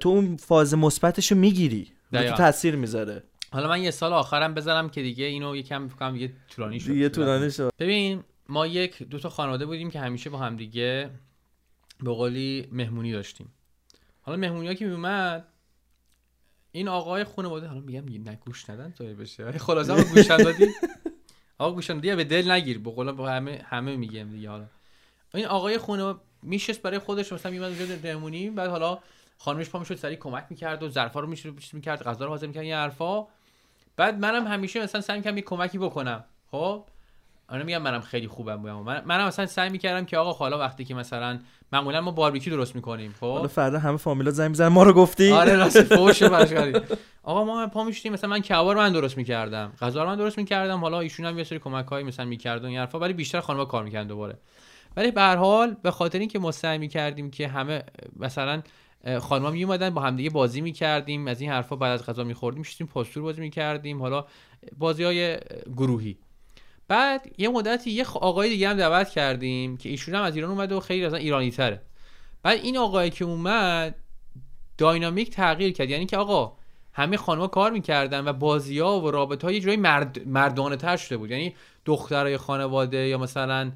تو 0.00 0.08
اون 0.08 0.36
فاز 0.36 0.74
مثبتشو 0.74 1.34
می‌گیری. 1.34 1.92
به 2.10 2.30
تو. 2.30 2.36
تاثیر 2.36 2.76
می‌ذاره. 2.76 3.22
حالا 3.52 3.68
من 3.68 3.82
یه 3.82 3.90
سال 3.90 4.12
آخرم 4.12 4.54
بذارم 4.54 4.88
که 4.88 5.02
دیگه 5.02 5.24
اینو 5.24 5.56
یکم 5.56 5.88
فکر 5.88 5.96
کنم 5.96 6.12
دیگه 6.12 6.32
طولانی 6.48 6.80
شد. 6.80 6.86
دیگه 6.86 7.08
طولانی 7.08 7.50
شد. 7.50 7.72
ببین 7.78 8.24
ما 8.48 8.66
یک 8.66 9.02
دو 9.02 9.18
تا 9.18 9.28
خانواده 9.28 9.66
بودیم 9.66 9.90
که 9.90 10.00
همیشه 10.00 10.30
با 10.30 10.38
هم 10.38 10.56
دیگه 10.56 11.10
به 12.02 12.10
قولی 12.10 12.68
مهمونی 12.72 13.12
داشتیم. 13.12 13.52
حالا 14.20 14.38
مهمونی 14.38 14.66
ها 14.66 14.74
که 14.74 14.86
میومد؟ 14.86 15.44
این 16.78 16.88
آقای 16.88 17.24
خانواده 17.24 17.66
حالا 17.66 17.80
میگم 17.80 18.30
نه 18.30 18.38
گوش 18.46 18.70
ندن 18.70 18.90
تو 18.90 19.04
بشه. 19.04 19.44
ولی 19.44 19.58
خلاصه 19.58 19.94
ما 19.94 20.02
گوش 20.02 20.26
دادی 20.26 20.66
آقا 21.58 21.72
گوش 21.72 21.90
دیگه 21.90 22.16
به 22.22 22.24
دل 22.24 22.50
نگیر. 22.50 22.78
به 22.78 22.90
قول 22.90 23.08
همه 23.08 23.64
همه 23.64 23.96
میگم 23.96 24.30
دیگه 24.30 24.50
حالا. 24.50 24.66
این 25.34 25.46
آقای 25.46 25.78
خانواده 25.78 26.18
میشست 26.42 26.82
برای 26.82 26.98
خودش 26.98 27.32
مثلا 27.32 27.52
میومد 27.52 27.80
اونجا 27.80 27.94
مهمونی 28.02 28.50
بعد 28.50 28.70
حالا 28.70 28.98
خانمش 29.38 29.70
پا 29.70 29.78
می‌شد 29.78 29.94
سری 29.94 30.16
کمک 30.16 30.46
می‌کرد 30.50 30.82
و 30.82 30.88
ظرفا 30.88 31.20
رو 31.20 31.26
می‌شد 31.26 31.54
می‌کرد 31.72 32.02
غذا 32.02 32.24
رو 32.24 32.30
حاضر 32.30 32.46
می‌کرد 32.46 32.62
این 32.62 32.74
حرفا. 32.74 33.26
بعد 33.96 34.18
منم 34.18 34.46
همیشه 34.46 34.82
مثلا 34.82 35.00
سعی 35.00 35.16
می‌کردم 35.16 35.36
یه 35.36 35.42
کمکی 35.42 35.78
بکنم. 35.78 36.24
خب؟ 36.50 36.84
آره 37.48 37.62
میگم 37.62 37.82
منم 37.82 38.00
خیلی 38.00 38.28
خوبم 38.28 38.56
بودم. 38.56 38.80
من 38.82 39.02
منم 39.04 39.26
مثلا 39.26 39.46
سعی 39.46 39.70
می‌کردم 39.70 40.04
که 40.04 40.18
آقا 40.18 40.32
حالا 40.32 40.58
وقتی 40.58 40.84
که 40.84 40.94
مثلا 40.94 41.38
معمولا 41.72 42.00
ما 42.00 42.10
باربیکیو 42.10 42.56
درست 42.56 42.74
می‌کنیم 42.74 43.14
حالا 43.20 43.42
خب 43.42 43.46
فردا 43.46 43.78
همه 43.78 43.96
فامیلا 43.96 44.30
زنگ 44.30 44.48
می‌زنن 44.48 44.68
ما 44.68 44.82
رو 44.82 44.92
گفتی؟ 44.92 45.32
آره 45.32 45.56
راست 45.56 45.82
فوش 45.96 46.22
برش 46.22 46.74
آقا 47.22 47.44
ما 47.44 47.66
پا 47.66 47.84
می‌شدیم. 47.84 48.12
مثلا 48.12 48.30
من 48.30 48.40
کباب 48.40 48.76
من 48.76 48.92
درست 48.92 49.16
می‌کردم 49.16 49.72
غذا 49.80 50.02
رو 50.02 50.08
من 50.08 50.16
درست 50.16 50.38
می‌کردم. 50.38 50.80
حالا 50.80 51.00
ایشون 51.00 51.26
هم 51.26 51.38
یه 51.38 51.44
سری 51.44 51.58
کمک 51.58 51.86
های 51.86 52.02
مثلا 52.02 52.24
می‌کرد 52.24 52.64
و 52.64 52.66
این 52.66 52.78
حرفا 52.78 52.98
ولی 52.98 53.12
بیشتر 53.12 53.40
خانم‌ها 53.40 53.64
کار 53.64 53.84
می‌کردن 53.84 54.06
دوباره. 54.06 54.38
ولی 54.96 55.10
به 55.10 55.20
هر 55.20 55.36
حال 55.36 55.76
به 55.82 55.90
خاطر 55.90 56.18
اینکه 56.18 56.38
ما 56.38 56.52
سعی 56.52 56.78
می‌کردیم 56.78 57.30
که 57.30 57.48
همه 57.48 57.82
مثلا 58.16 58.62
خانم‌ها 59.20 59.50
میومدن 59.50 59.90
با 59.90 60.00
همدیگه 60.02 60.30
بازی 60.30 60.60
می‌کردیم 60.60 61.26
از 61.26 61.40
این 61.40 61.50
حرفا 61.50 61.76
بعد 61.76 61.92
از 61.92 62.06
غذا 62.06 62.24
میخوردیم 62.24 62.58
میشستیم 62.58 62.86
پاستور 62.86 63.22
بازی 63.22 63.40
می‌کردیم. 63.40 64.02
حالا 64.02 64.24
بازی 64.78 65.04
های 65.04 65.38
گروهی. 65.76 66.18
بعد 66.88 67.26
یه 67.38 67.48
مدتی 67.48 67.90
یه 67.90 68.06
آقای 68.14 68.48
دیگه 68.48 68.68
هم 68.68 68.76
دعوت 68.76 69.08
کردیم 69.08 69.76
که 69.76 69.88
ایشون 69.88 70.14
هم 70.14 70.22
از 70.22 70.36
ایران 70.36 70.50
اومده 70.50 70.74
و 70.74 70.80
خیلی 70.80 71.04
اصلا 71.04 71.18
ایرانی 71.18 71.50
تره. 71.50 71.82
بعد 72.42 72.58
این 72.62 72.78
آقایی 72.78 73.10
که 73.10 73.24
اومد 73.24 73.94
داینامیک 74.78 75.30
تغییر 75.30 75.72
کرد. 75.72 75.90
یعنی 75.90 76.06
که 76.06 76.16
آقا 76.16 76.52
همه 76.92 77.16
خانم‌ها 77.16 77.46
کار 77.46 77.70
می‌کردن 77.70 78.28
و 78.28 78.32
بازی 78.32 78.78
ها 78.78 79.00
و 79.00 79.10
رابطه 79.10 79.46
ها 79.46 79.52
یه 79.52 79.60
جورایی 79.60 79.80
مرد 79.80 80.28
مردانه 80.28 80.76
تر 80.76 80.96
شده 80.96 81.16
بود. 81.16 81.30
یعنی 81.30 81.54
دخترای 81.84 82.36
خانواده 82.36 82.98
یا 82.98 83.18
مثلا 83.18 83.72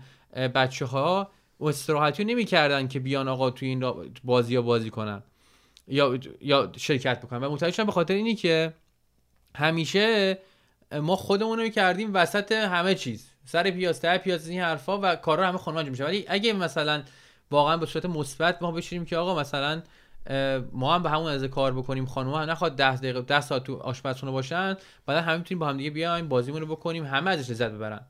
بچه 0.54 0.84
ها 0.84 1.30
استراحتی 1.60 2.24
نمی‌کردن 2.24 2.88
که 2.88 3.00
بیان 3.00 3.28
آقا 3.28 3.50
توی 3.50 3.68
این 3.68 3.92
بازی 4.24 4.56
ها 4.56 4.62
بازی 4.62 4.90
کنن 4.90 5.22
یا 5.88 6.18
یا 6.40 6.72
شرکت 6.76 7.20
بکنن. 7.20 7.44
و 7.44 7.50
متوجه 7.50 7.84
به 7.84 7.92
خاطر 7.92 8.14
اینی 8.14 8.34
که 8.34 8.72
همیشه 9.56 10.38
ما 11.00 11.16
خودمون 11.16 11.58
رو 11.58 11.68
کردیم 11.68 12.10
وسط 12.14 12.52
همه 12.52 12.94
چیز. 12.94 13.28
سر 13.44 13.70
پیاز 13.70 14.00
ته 14.00 14.18
پیاز 14.18 14.48
این 14.48 14.60
حرفا 14.60 14.98
و 14.98 15.16
کارا 15.16 15.48
همه 15.48 15.58
خانم 15.58 15.90
میشه. 15.90 16.04
ولی 16.04 16.24
اگه 16.28 16.52
مثلا 16.52 17.02
واقعا 17.50 17.76
به 17.76 17.86
صورت 17.86 18.06
مثبت 18.06 18.62
ما 18.62 18.72
بشینیم 18.72 19.04
که 19.04 19.16
آقا 19.16 19.40
مثلا 19.40 19.82
ما 20.72 20.94
هم 20.94 21.02
به 21.02 21.10
همون 21.10 21.32
از 21.32 21.44
کار 21.44 21.72
بکنیم 21.72 22.06
خانم 22.06 22.34
هم 22.34 22.50
نخواد 22.50 22.76
10 22.76 22.96
دقیقه 22.96 23.20
10 23.20 23.40
ساعت 23.40 23.64
تو 23.64 23.76
آشپزخونه 23.76 24.32
باشن 24.32 24.76
بعد 25.06 25.24
همه 25.24 25.36
می‌تونیم 25.36 25.58
با 25.58 25.68
هم 25.68 25.76
دیگه 25.76 25.90
بیایم 25.90 26.28
بازیمون 26.28 26.60
رو 26.60 26.66
بکنیم 26.66 27.04
همه 27.04 27.30
ازش 27.30 27.50
لذت 27.50 27.70
ببرن. 27.70 28.00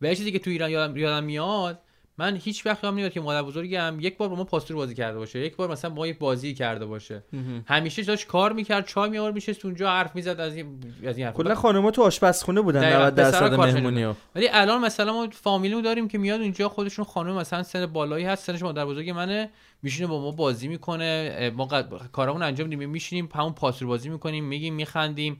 و 0.00 0.14
چیزی 0.14 0.32
که 0.32 0.38
تو 0.38 0.50
ایران 0.50 0.70
یادم, 0.70 0.96
یادم 0.96 1.24
میاد 1.24 1.78
من 2.18 2.36
هیچ 2.36 2.66
وقت 2.66 2.84
یادم 2.84 2.96
نمیاد 2.96 3.12
که 3.12 3.20
مادر 3.20 3.42
بزرگم 3.42 3.96
یک 4.00 4.16
بار 4.16 4.28
با 4.28 4.36
ما 4.36 4.44
پاستور 4.44 4.76
بازی 4.76 4.94
کرده 4.94 5.18
باشه. 5.18 5.38
یک 5.38 5.56
بار 5.56 5.70
مثلا 5.70 5.90
با 5.90 5.96
ما 5.96 6.06
یک 6.06 6.18
بازی 6.18 6.54
کرده 6.54 6.86
باشه. 6.86 7.22
همیشه 7.66 8.02
داشت 8.02 8.26
کار 8.26 8.52
می‌کرد 8.52 8.86
چای 8.86 9.10
میآورد 9.10 9.34
میشست 9.34 9.64
اونجا 9.64 9.90
حرف 9.90 10.16
می‌زد 10.16 10.40
از 10.40 10.56
این 10.56 10.66
از 11.06 11.16
این 11.16 11.26
حرفا. 11.26 11.42
کلا 11.42 11.54
خانم‌ها 11.54 11.90
تو 11.90 12.02
آشپزخونه 12.02 12.60
بودن 12.60 12.80
دقیقاً. 12.80 12.98
90 12.98 13.14
پسرا 13.20 13.48
درصد 13.48 13.54
مهمونی 13.60 14.14
ولی 14.34 14.48
الان 14.52 14.80
مثلا 14.80 15.12
ما 15.12 15.28
فامیلی 15.32 15.82
داریم 15.82 16.08
که 16.08 16.18
میاد 16.18 16.40
اونجا 16.40 16.68
خودشون 16.68 17.04
خانم 17.04 17.34
مثلا 17.34 17.62
سن 17.62 17.86
بالایی 17.86 18.24
هست 18.24 18.44
سنش 18.46 18.62
مادر 18.62 18.84
بزرگ 18.86 19.10
منه 19.10 19.50
میشینه 19.82 20.06
با 20.08 20.20
ما 20.20 20.30
بازی 20.30 20.68
می‌کنه. 20.68 21.50
ما 21.56 21.64
قد- 21.64 22.10
کارامون 22.12 22.42
انجام 22.42 22.68
میدیم 22.68 22.90
میشینیم 22.90 23.28
همون 23.34 23.52
پاسور 23.52 23.88
بازی 23.88 24.08
می‌کنیم 24.08 24.44
میگیم 24.44 24.74
میخندیم. 24.74 25.38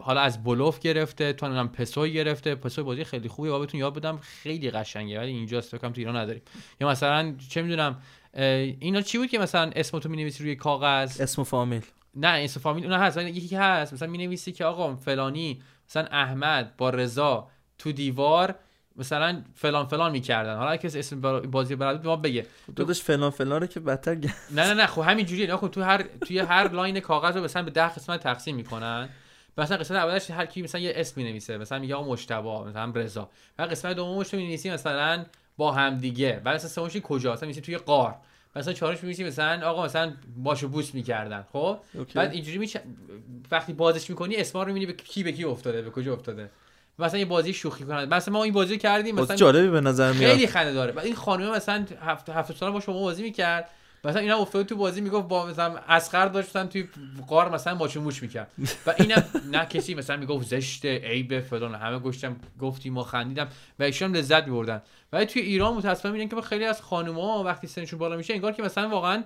حالا 0.00 0.20
از 0.20 0.44
بلوف 0.44 0.78
گرفته 0.78 1.32
تو 1.32 1.46
هم 1.46 1.68
پسوی 1.68 2.12
گرفته. 2.12 2.54
پسوی 2.54 2.84
بازی 2.84 3.04
خیلی 3.04 3.28
خوبی 3.28 3.48
و 3.48 3.58
بهتون 3.58 3.80
یاد 3.80 3.94
بدم 3.94 4.18
خیلی 4.18 4.70
قشنگه 4.70 5.20
ولی 5.20 5.30
اینجا 5.30 5.60
فکر 5.60 5.78
تو 5.78 5.92
ایران 5.96 6.16
نداریم. 6.16 6.42
یا 6.80 6.88
مثلا 6.88 7.34
چه 7.48 7.62
می‌دونم 7.62 8.02
اینا 8.80 9.00
چی 9.00 9.18
بود 9.18 9.28
که 9.28 9.38
مثلا 9.38 9.70
اسمتو 9.76 10.08
می‌نویسی 10.08 10.42
روی 10.42 10.56
کاغذ؟ 10.56 11.20
اسم 11.20 11.42
و 11.42 11.44
فامیل. 11.44 11.82
نه 12.16 12.28
اسم 12.28 12.60
فامیل 12.60 12.84
اون 12.84 12.94
هست 12.94 13.18
یکی 13.18 13.56
هست. 13.56 13.92
مثلا 13.92 14.08
می 14.08 14.18
نویسی 14.18 14.52
که 14.52 14.64
آقا 14.64 14.96
فلانی 14.96 15.62
مثلا 15.88 16.06
احمد 16.10 16.76
با 16.76 16.90
رضا 16.90 17.48
تو 17.78 17.92
دیوار 17.92 18.54
مثلا 18.96 19.42
فلان 19.54 19.86
فلان 19.86 20.12
می‌کردن. 20.12 20.56
حالا 20.56 20.76
کسی 20.76 20.98
اسم 20.98 21.20
بازی 21.40 21.76
به 21.76 21.98
ما 22.04 22.16
بگه. 22.16 22.46
داداش 22.76 23.02
فلان 23.02 23.30
فلان 23.30 23.60
رو 23.60 23.66
که 23.66 23.80
بدتر 23.80 24.14
نه 24.14 24.34
نه 24.50 24.74
نه 24.74 24.86
خب 24.86 25.02
همین 25.02 25.26
جوریه 25.26 25.46
نه 25.46 25.56
خب 25.56 25.68
تو 25.68 25.82
هر 25.82 26.02
توی 26.02 26.38
هر 26.38 26.68
لاین 26.68 27.00
کاغذ 27.00 27.36
رو 27.36 27.44
مثلا 27.44 27.62
به 27.62 27.70
ده 27.70 27.88
قسمت 27.88 28.20
تقسیم 28.20 28.56
می‌کنن. 28.56 29.08
مثلا 29.58 29.76
قسمت 29.76 29.98
اولش 29.98 30.30
هر 30.30 30.46
کی 30.46 30.62
مثلا 30.62 30.80
یه 30.80 30.92
اسم 30.96 31.20
می‌نویسه 31.20 31.58
مثلا 31.58 31.78
میگه 31.78 31.94
آقا 31.94 32.12
مجتبی 32.12 32.48
مثلا 32.48 32.92
رضا. 32.94 33.28
و 33.58 33.62
قسمت 33.62 33.96
دومش 33.96 34.34
می‌نویسی 34.34 34.70
مثلا 34.70 35.24
با 35.56 35.72
هم 35.72 35.98
دیگه 35.98 36.40
بعد 36.44 36.54
مثلا 36.54 36.68
سومش 36.68 36.96
کجا؟ 36.96 37.32
مثلا 37.32 37.48
میسی 37.48 37.60
توی 37.60 37.76
قار. 37.76 38.14
مثلا 38.56 38.72
چهارش 38.72 39.04
می‌بینی 39.04 39.28
مثلا 39.28 39.68
آقا 39.68 39.84
مثلا 39.84 40.12
باشو 40.36 40.68
بوس 40.68 40.94
می‌کردن. 40.94 41.44
خب؟ 41.52 41.78
اوکی. 41.94 42.14
بعد 42.14 42.32
اینجوری 42.32 42.58
میچ... 42.58 42.76
وقتی 43.50 43.72
بازش 43.72 44.10
می‌کنی 44.10 44.36
اسما 44.36 44.62
رو 44.62 44.68
می‌بینی 44.68 44.86
به 44.86 44.92
کی 44.92 45.22
به 45.22 45.32
کی 45.32 45.44
افتاده 45.44 45.82
به 45.82 45.90
کجا 45.90 46.12
افتاده. 46.12 46.50
مثلا 46.98 47.18
یه 47.18 47.24
بازی 47.24 47.52
شوخی 47.52 47.84
کنن 47.84 48.04
مثلا 48.04 48.34
ما 48.34 48.44
این 48.44 48.52
بازی 48.52 48.78
کردیم 48.78 49.14
مثلا 49.14 49.36
جالبی 49.36 49.68
به 49.68 49.80
نظر 49.80 50.12
میاد. 50.12 50.32
خیلی 50.32 50.46
خنده 50.46 50.72
داره. 50.72 50.92
بعد 50.92 51.04
این 51.04 51.14
خانم 51.14 51.50
مثلا 51.50 51.86
هفت 52.00 52.28
هفت 52.28 52.56
سال 52.56 52.72
با 52.72 52.80
شما 52.80 53.00
بازی 53.00 53.22
می‌کرد. 53.22 53.70
مثلا 54.04 54.20
اینا 54.20 54.36
افتاده 54.36 54.64
تو 54.64 54.76
بازی 54.76 55.00
می‌گفت 55.00 55.28
با 55.28 55.46
مثلا 55.46 55.78
اسقر 55.88 56.26
داشتن 56.26 56.66
توی 56.66 56.88
قار 57.28 57.50
مثلا 57.50 57.74
ماچو 57.74 58.00
موش 58.00 58.22
می‌کرد. 58.22 58.50
و 58.86 58.94
اینم 58.98 59.24
نه 59.52 59.66
کسی 59.66 59.94
مثلا 59.94 60.16
می‌گفت 60.16 60.48
زشته 60.48 60.98
عیب 60.98 61.40
فلان 61.40 61.74
همه 61.74 61.98
گفتم 61.98 62.36
گفتیم 62.60 62.92
ما 62.92 63.02
خندیدم. 63.02 63.48
و 63.78 63.82
ایشون 63.82 64.16
لذت 64.16 64.44
میبردن. 64.44 64.82
ولی 65.12 65.26
توی 65.26 65.42
ایران 65.42 65.74
متاسفانه 65.74 66.12
می‌بینن 66.12 66.42
که 66.42 66.48
خیلی 66.48 66.64
از 66.64 66.82
خانوما 66.82 67.44
وقتی 67.44 67.66
سنشون 67.66 67.98
بالا 67.98 68.16
میشه 68.16 68.34
انگار 68.34 68.52
که 68.52 68.62
مثلا 68.62 68.88
واقعا 68.88 69.24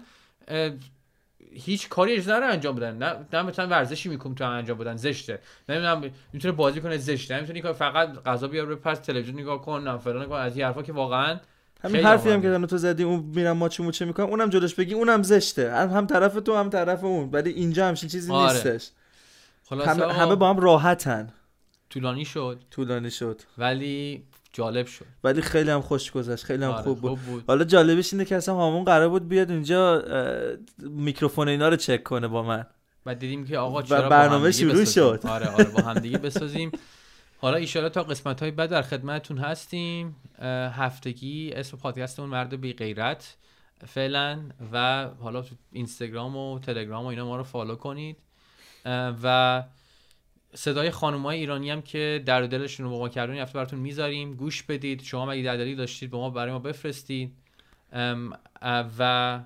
هیچ 1.52 1.88
کاری 1.88 2.12
اجازه 2.12 2.32
نداره 2.32 2.52
انجام 2.52 2.74
بدن. 2.74 3.26
نه 3.32 3.42
مثلا 3.42 3.66
ورزشی 3.66 4.08
می‌کنم 4.08 4.34
تو 4.34 4.44
انجام 4.44 4.78
بدن 4.78 4.96
زشته. 4.96 5.38
نمی‌دونم 5.68 6.10
می‌تونه 6.32 6.52
بازی 6.52 6.80
کنه 6.80 6.96
زشته. 6.96 7.36
نمی‌تونه 7.36 7.72
فقط 7.72 8.22
غذا 8.24 8.48
بیاره 8.48 8.74
پس 8.74 8.98
تلویزیون 8.98 9.40
نگاه 9.40 9.62
کن 9.62 9.88
نه 9.88 9.98
فلان 9.98 10.26
کن 10.26 10.34
از 10.34 10.56
این 10.56 10.66
حرفا 10.66 10.82
که 10.82 10.92
واقعا 10.92 11.38
همین 11.80 12.04
حرفی 12.04 12.30
هم. 12.30 12.42
که 12.42 12.66
تو 12.66 12.76
زدی 12.78 13.02
اون 13.02 13.20
میرم 13.20 13.56
ماچو 13.56 13.82
موچه 13.82 14.04
می‌کنم 14.04 14.26
اونم 14.26 14.48
جلوش 14.50 14.74
بگی 14.74 14.94
اونم 14.94 15.22
زشته. 15.22 15.72
هم, 15.72 15.90
هم 15.90 16.06
طرف 16.06 16.34
تو 16.34 16.56
هم 16.56 16.70
طرف 16.70 17.04
اون. 17.04 17.30
ولی 17.32 17.50
اینجا 17.50 17.88
همچین 17.88 18.08
چیزی 18.08 18.32
آره. 18.32 18.52
نیستش. 18.52 18.90
خلاصه 19.68 20.06
همه, 20.12 20.34
با 20.34 20.50
هم 20.50 20.60
راحتن. 20.60 21.28
طولانی 21.90 22.24
شد. 22.24 22.60
طولانی 22.70 23.10
شد. 23.10 23.42
ولی 23.58 24.24
جالب 24.52 24.86
شد. 24.86 25.04
ولی 25.24 25.42
خیلی 25.42 25.70
هم 25.70 25.80
خوش 25.80 26.12
گذشت 26.12 26.44
خیلی 26.44 26.64
هم 26.64 26.70
آره، 26.70 26.82
خوب 26.82 27.00
بود. 27.00 27.18
بود. 27.20 27.44
حالا 27.46 27.64
جالبش 27.64 28.12
اینه 28.12 28.24
که 28.24 28.36
اصلا 28.36 28.54
هامون 28.54 28.84
قرار 28.84 29.08
بود 29.08 29.28
بیاد 29.28 29.50
اینجا 29.50 30.00
اه، 30.00 30.56
میکروفون 30.78 31.48
اینا 31.48 31.68
رو 31.68 31.76
چک 31.76 32.02
کنه 32.02 32.28
با 32.28 32.42
من. 32.42 32.66
و 33.06 33.14
دیدیم 33.14 33.44
که 33.46 33.58
آقا 33.58 33.82
چرا 33.82 34.08
برنامه 34.08 34.52
شروع 34.52 34.72
بسازیم. 34.72 35.16
شد. 35.16 35.26
آره 35.26 35.46
آره 35.46 35.64
با 35.64 35.82
هم 35.82 35.98
دیگه 35.98 36.18
بسازیم. 36.18 36.70
حالا 37.40 37.56
ایشالا 37.56 37.88
تا 37.88 38.02
قسمت 38.02 38.40
های 38.40 38.50
بعد 38.50 38.70
در 38.70 38.82
خدمتتون 38.82 39.38
هستیم. 39.38 40.16
هفتگی 40.72 41.52
اسم 41.52 41.76
پادکستمون 41.76 42.28
مرد 42.28 42.60
بی 42.60 42.72
غیرت 42.72 43.36
فعلا 43.86 44.40
و 44.72 45.08
حالا 45.20 45.42
تو 45.42 45.54
اینستاگرام 45.72 46.36
و 46.36 46.58
تلگرام 46.58 47.04
و 47.04 47.08
اینا 47.08 47.26
ما 47.26 47.36
رو 47.36 47.42
فالو 47.42 47.74
کنید. 47.74 48.16
و 49.22 49.64
صدای 50.54 50.90
خانمای 50.90 51.38
ایرانی 51.38 51.70
هم 51.70 51.82
که 51.82 52.22
در 52.26 52.42
دلشون 52.42 52.86
رو 52.86 52.92
با 52.92 52.98
ما 52.98 53.08
کردن 53.08 53.38
هفته 53.38 53.54
براتون 53.54 53.78
می‌ذاریم. 53.78 54.34
گوش 54.34 54.62
بدید. 54.62 55.02
شما 55.02 55.32
اگه 55.32 55.42
دردلی 55.42 55.74
داشتید 55.74 56.10
با 56.10 56.18
ما 56.18 56.30
برای 56.30 56.52
ما 56.52 56.58
بفرستید. 56.58 57.32
و 58.98 59.40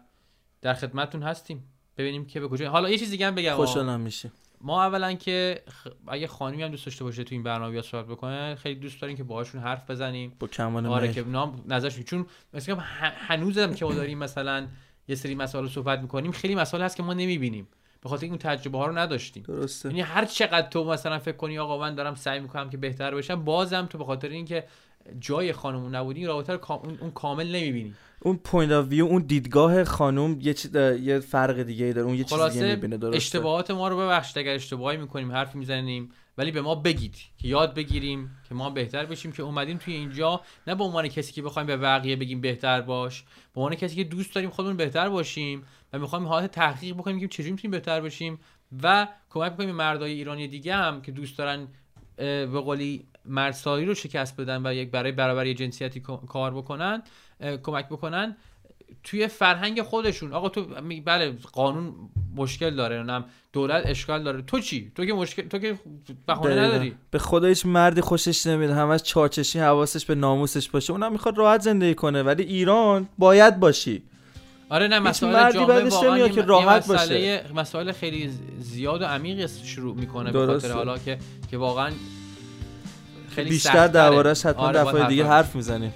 در 0.62 0.74
خدمتتون 0.74 1.22
هستیم. 1.22 1.64
ببینیم 1.98 2.26
که 2.26 2.40
به 2.40 2.48
کجا 2.48 2.70
حالا 2.70 2.90
یه 2.90 2.98
چیز 2.98 3.10
دیگه 3.10 3.26
هم 3.26 3.34
بگم. 3.34 3.54
خوشحالم 3.54 4.00
میشه 4.00 4.30
ما 4.62 4.84
اولا 4.84 5.12
که 5.12 5.62
اگه 6.08 6.26
خانمی 6.26 6.62
هم 6.62 6.68
دوست 6.68 6.86
داشته 6.86 7.04
باشه 7.04 7.24
تو 7.24 7.34
این 7.34 7.42
برنامه 7.42 7.70
بیاد 7.70 7.84
صحبت 7.84 8.06
بکنه 8.06 8.54
خیلی 8.54 8.80
دوست 8.80 9.00
داریم 9.00 9.16
که 9.16 9.24
باهاشون 9.24 9.60
حرف 9.60 9.90
بزنیم. 9.90 10.32
با 10.38 10.46
کمان 10.46 10.86
آره. 10.86 11.12
که 11.12 11.22
نام 11.22 11.64
نظرشون 11.68 12.02
چون 12.04 12.26
مثلا 12.54 12.76
هنوزم 13.28 13.74
که 13.74 13.84
ما 13.84 13.92
داریم 13.94 14.18
مثلا 14.18 14.66
یه 15.08 15.14
سری 15.14 15.34
مسائل 15.34 15.68
صحبت 15.68 16.00
می‌کنیم 16.00 16.32
خیلی 16.32 16.54
مسائل 16.54 16.82
هست 16.82 16.96
که 16.96 17.02
ما 17.02 17.14
نمی‌بینیم. 17.14 17.68
به 18.02 18.08
خاطر 18.08 18.26
این 18.26 18.38
تجربه 18.38 18.78
ها 18.78 18.86
رو 18.86 18.98
نداشتیم. 18.98 19.42
درسته. 19.42 19.88
یعنی 19.88 20.00
هر 20.00 20.24
چقدر 20.24 20.68
تو 20.68 20.84
مثلا 20.84 21.18
فکر 21.18 21.36
کنی 21.36 21.58
آقا 21.58 21.78
من 21.78 21.94
دارم 21.94 22.14
سعی 22.14 22.40
می‌کنم 22.40 22.70
که 22.70 22.76
بهتر 22.76 23.14
بشم 23.14 23.44
بازم 23.44 23.86
تو 23.86 23.98
به 23.98 24.04
خاطر 24.04 24.28
اینکه 24.28 24.64
جای 25.20 25.52
خانمون 25.52 25.94
نبودی 25.94 26.20
این 26.20 26.28
رابطه 26.28 26.52
رو 26.52 26.58
کام- 26.58 26.98
اون 27.00 27.10
کامل 27.10 27.46
نمی‌بینی. 27.46 27.94
اون 28.24 28.36
point 28.36 28.72
of 28.72 28.88
view 28.88 29.04
اون 29.04 29.22
دیدگاه 29.22 29.84
خانم 29.84 30.38
یه 30.40 30.54
چیز 30.54 30.74
یه 30.74 31.20
فرق 31.20 31.62
دیگه 31.62 31.84
ای 31.84 31.92
داره 31.92 32.06
اون 32.06 32.16
یه 32.16 32.24
چیز 32.24 32.42
دیگه 32.42 32.66
می‌بینه 32.66 32.96
درسته؟ 32.96 33.16
اشتباهات 33.16 33.70
ما 33.70 33.88
رو 33.88 33.96
ببخشید 33.96 34.38
اگر 34.38 34.54
اشتباهی 34.54 34.96
می‌کنیم 34.96 35.32
حرفی 35.32 35.58
می‌زنیم 35.58 36.10
ولی 36.38 36.50
به 36.50 36.60
ما 36.60 36.74
بگید 36.74 37.16
که 37.38 37.48
یاد 37.48 37.74
بگیریم 37.74 38.30
که 38.48 38.54
ما 38.54 38.70
بهتر 38.70 39.06
بشیم 39.06 39.32
که 39.32 39.42
اومدیم 39.42 39.78
توی 39.78 39.94
اینجا 39.94 40.40
نه 40.66 40.74
به 40.74 40.84
عنوان 40.84 41.08
کسی 41.08 41.32
که 41.32 41.42
بخوایم 41.42 41.66
به 41.66 41.76
بقیه 41.76 42.16
بگیم 42.16 42.40
بهتر 42.40 42.80
باش 42.80 43.24
به 43.54 43.60
عنوان 43.60 43.74
کسی 43.74 43.96
که 43.96 44.04
دوست 44.04 44.34
داریم 44.34 44.50
خودمون 44.50 44.76
بهتر 44.76 45.08
باشیم 45.08 45.62
و 45.92 45.98
می‌خوایم 45.98 46.26
حالت 46.26 46.50
تحقیق 46.50 46.94
بکنیم 46.94 47.20
که 47.20 47.28
چجوری 47.28 47.50
می‌تونیم 47.50 47.70
بهتر 47.70 48.00
بشیم 48.00 48.38
و 48.82 49.08
کمک 49.30 49.52
بکنیم 49.52 49.68
به 49.68 49.74
مردای 49.74 50.12
ایرانی 50.12 50.48
دیگه 50.48 50.74
هم 50.74 51.02
که 51.02 51.12
دوست 51.12 51.38
دارن 51.38 51.68
به 52.16 52.46
قولی 52.46 53.06
مردسایی 53.24 53.86
رو 53.86 53.94
شکست 53.94 54.40
بدن 54.40 54.66
و 54.66 54.74
یک 54.74 54.90
برای 54.90 55.12
برابری 55.12 55.54
جنسیتی 55.54 56.00
کا- 56.00 56.26
کار 56.28 56.54
بکنن 56.54 57.02
کمک 57.62 57.88
بکنن 57.88 58.36
توی 59.04 59.28
فرهنگ 59.28 59.82
خودشون. 59.82 60.32
آقا 60.32 60.48
تو 60.48 60.66
بله 61.04 61.34
قانون 61.52 61.94
مشکل 62.36 62.74
داره 62.74 63.02
نم 63.02 63.24
دولت 63.52 63.82
اشکال 63.86 64.22
داره. 64.22 64.42
تو 64.42 64.60
چی؟ 64.60 64.92
تو 64.94 65.04
که 65.04 65.12
مشکل 65.12 65.42
تو 65.48 65.58
که 65.58 65.78
دقیقاً. 66.28 66.48
نداری. 66.48 66.94
به 67.10 67.18
خدا 67.18 67.48
هیچ 67.48 67.66
مردی 67.66 68.00
خوشش 68.00 68.46
نمیاد. 68.46 68.70
همش 68.70 69.02
چارچشی 69.02 69.58
حواسش 69.58 70.04
به 70.04 70.14
ناموسش 70.14 70.68
باشه. 70.68 70.92
اونم 70.92 71.12
می‌خواد 71.12 71.38
راحت 71.38 71.60
زندگی 71.60 71.94
کنه. 71.94 72.22
ولی 72.22 72.42
ایران 72.42 73.08
باید 73.18 73.60
باشی. 73.60 74.02
آره 74.68 74.88
نه 74.88 74.98
مسائل 74.98 75.52
جامعه 75.52 75.88
واقعا 75.88 76.28
که 76.28 76.42
راحت 76.42 76.90
مسئله 76.90 77.44
مسائل 77.54 77.92
خیلی 77.92 78.30
زیاد 78.58 79.02
و 79.02 79.04
عمیقی 79.04 79.48
شروع 79.64 79.94
می‌کنه 79.94 80.32
به. 80.32 80.46
خاطر 80.46 80.72
حالا 80.72 80.98
که 80.98 81.18
که 81.50 81.56
واقعا 81.56 81.90
خیلی 83.34 83.50
بیشتر. 83.50 83.86
دربارش 83.86 84.46
حتما 84.46 84.62
آره، 84.62 84.80
دفعه 84.80 85.08
دیگه 85.08 85.26
حرف 85.26 85.56
می‌زنیم. 85.56 85.92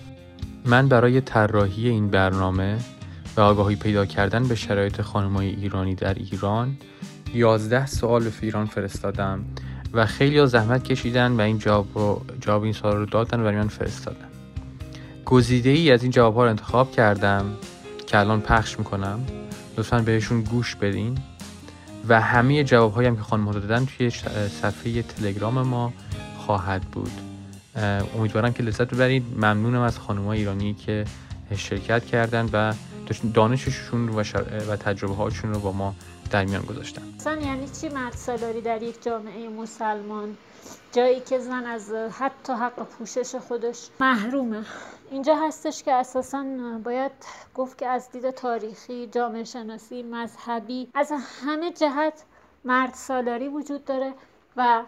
من 0.64 0.89
برای 0.89 1.20
طراحی 1.20 1.89
این 1.89 2.09
برنامه 2.09 2.78
و 3.37 3.41
آگاهی 3.41 3.76
پیدا 3.76 4.07
کردن 4.07 4.49
به 4.49 4.55
شرایط 4.55 5.01
خانمای 5.01 5.47
ایرانی 5.47 5.95
در 5.95 6.14
ایران 6.14 6.76
11 7.34 7.87
سوال 7.87 8.24
به 8.24 8.30
ایران 8.43 8.66
فرستادم 8.66 9.45
و 9.93 10.07
خیلی 10.07 10.47
زحمت 10.47 10.84
کشیدن 10.84 11.32
و 11.32 11.41
این 11.41 11.59
جواب 11.59 11.87
رو 11.95 12.24
جواب 12.41 12.62
این 12.62 12.72
سوال 12.72 12.97
رو 12.97 13.07
دادن 13.07 13.41
و 13.41 13.45
برای 13.45 13.57
من 13.57 13.68
فرستادن. 13.68 14.28
گزیده 15.24 15.70
ای 15.70 15.91
از 15.91 16.03
این 16.03 16.12
جواب 16.12 16.34
ها 16.34 16.45
رو 16.45 16.51
انتخاب 16.51 16.93
کردم 16.93 17.45
که 18.07 18.18
الان 18.18 18.41
پخش 18.41 18.78
می‌کنم. 18.78 19.20
لطفا 19.78 19.99
بهشون 19.99 20.43
گوش 20.43 20.74
بدین. 20.76 21.18
و 22.09 22.20
همه 22.20 22.64
جواب 22.64 22.95
هایی 22.95 23.09
هم 23.09 23.16
که 23.16 23.22
خانم 23.22 23.53
دادن 23.53 23.87
توی 23.87 24.11
صفحه 24.62 25.03
تلگرام 25.03 25.62
ما 25.62 25.93
خواهد 26.39 26.82
بود. 26.82 27.11
امیدوارم 28.18 28.53
که 28.53 28.62
لذت 28.62 28.95
ببرید. 28.95 29.22
ممنونم 29.37 29.81
از 29.81 29.99
خانم 29.99 30.27
ایرانی 30.27 30.74
که 30.74 31.05
شرکت 31.57 32.05
کردن 32.05 32.49
و 32.53 32.74
دانششون 33.35 34.09
و, 34.09 34.22
و 34.68 34.77
تجربه 34.77 35.14
هاشون 35.14 35.55
رو 35.55 35.61
با 35.61 35.72
ما 35.72 35.95
در 36.31 36.45
میان 36.45 36.62
گذاشتن. 36.62 37.03
اصلا 37.18 37.37
یعنی 37.41 37.68
چی 37.81 37.89
مرد 37.89 38.12
سالاری 38.12 38.61
در 38.61 38.83
یک 38.83 39.03
جامعه 39.03 39.49
مسلمان؟ 39.49 40.37
جایی 40.93 41.20
که 41.20 41.39
زن 41.39 41.64
از 41.64 41.93
حتی 41.93 42.53
حق 42.53 42.83
پوشش 42.83 43.35
خودش 43.35 43.89
محرومه. 44.01 44.64
اینجا 45.11 45.37
هستش 45.47 45.83
که 45.83 45.93
اساسا 45.93 46.45
باید 46.85 47.12
گفت 47.55 47.79
که 47.79 47.87
از 47.87 48.11
دید 48.12 48.31
تاریخی 48.31 49.07
جامعه 49.07 49.45
شناسی 49.45 50.03
مذهبی 50.03 50.89
از 50.95 51.12
همه 51.45 51.72
جهت 51.72 52.22
مرد 52.64 52.95
سالاری 52.95 53.49
وجود 53.49 53.85
داره 53.85 54.12
و 54.57 54.83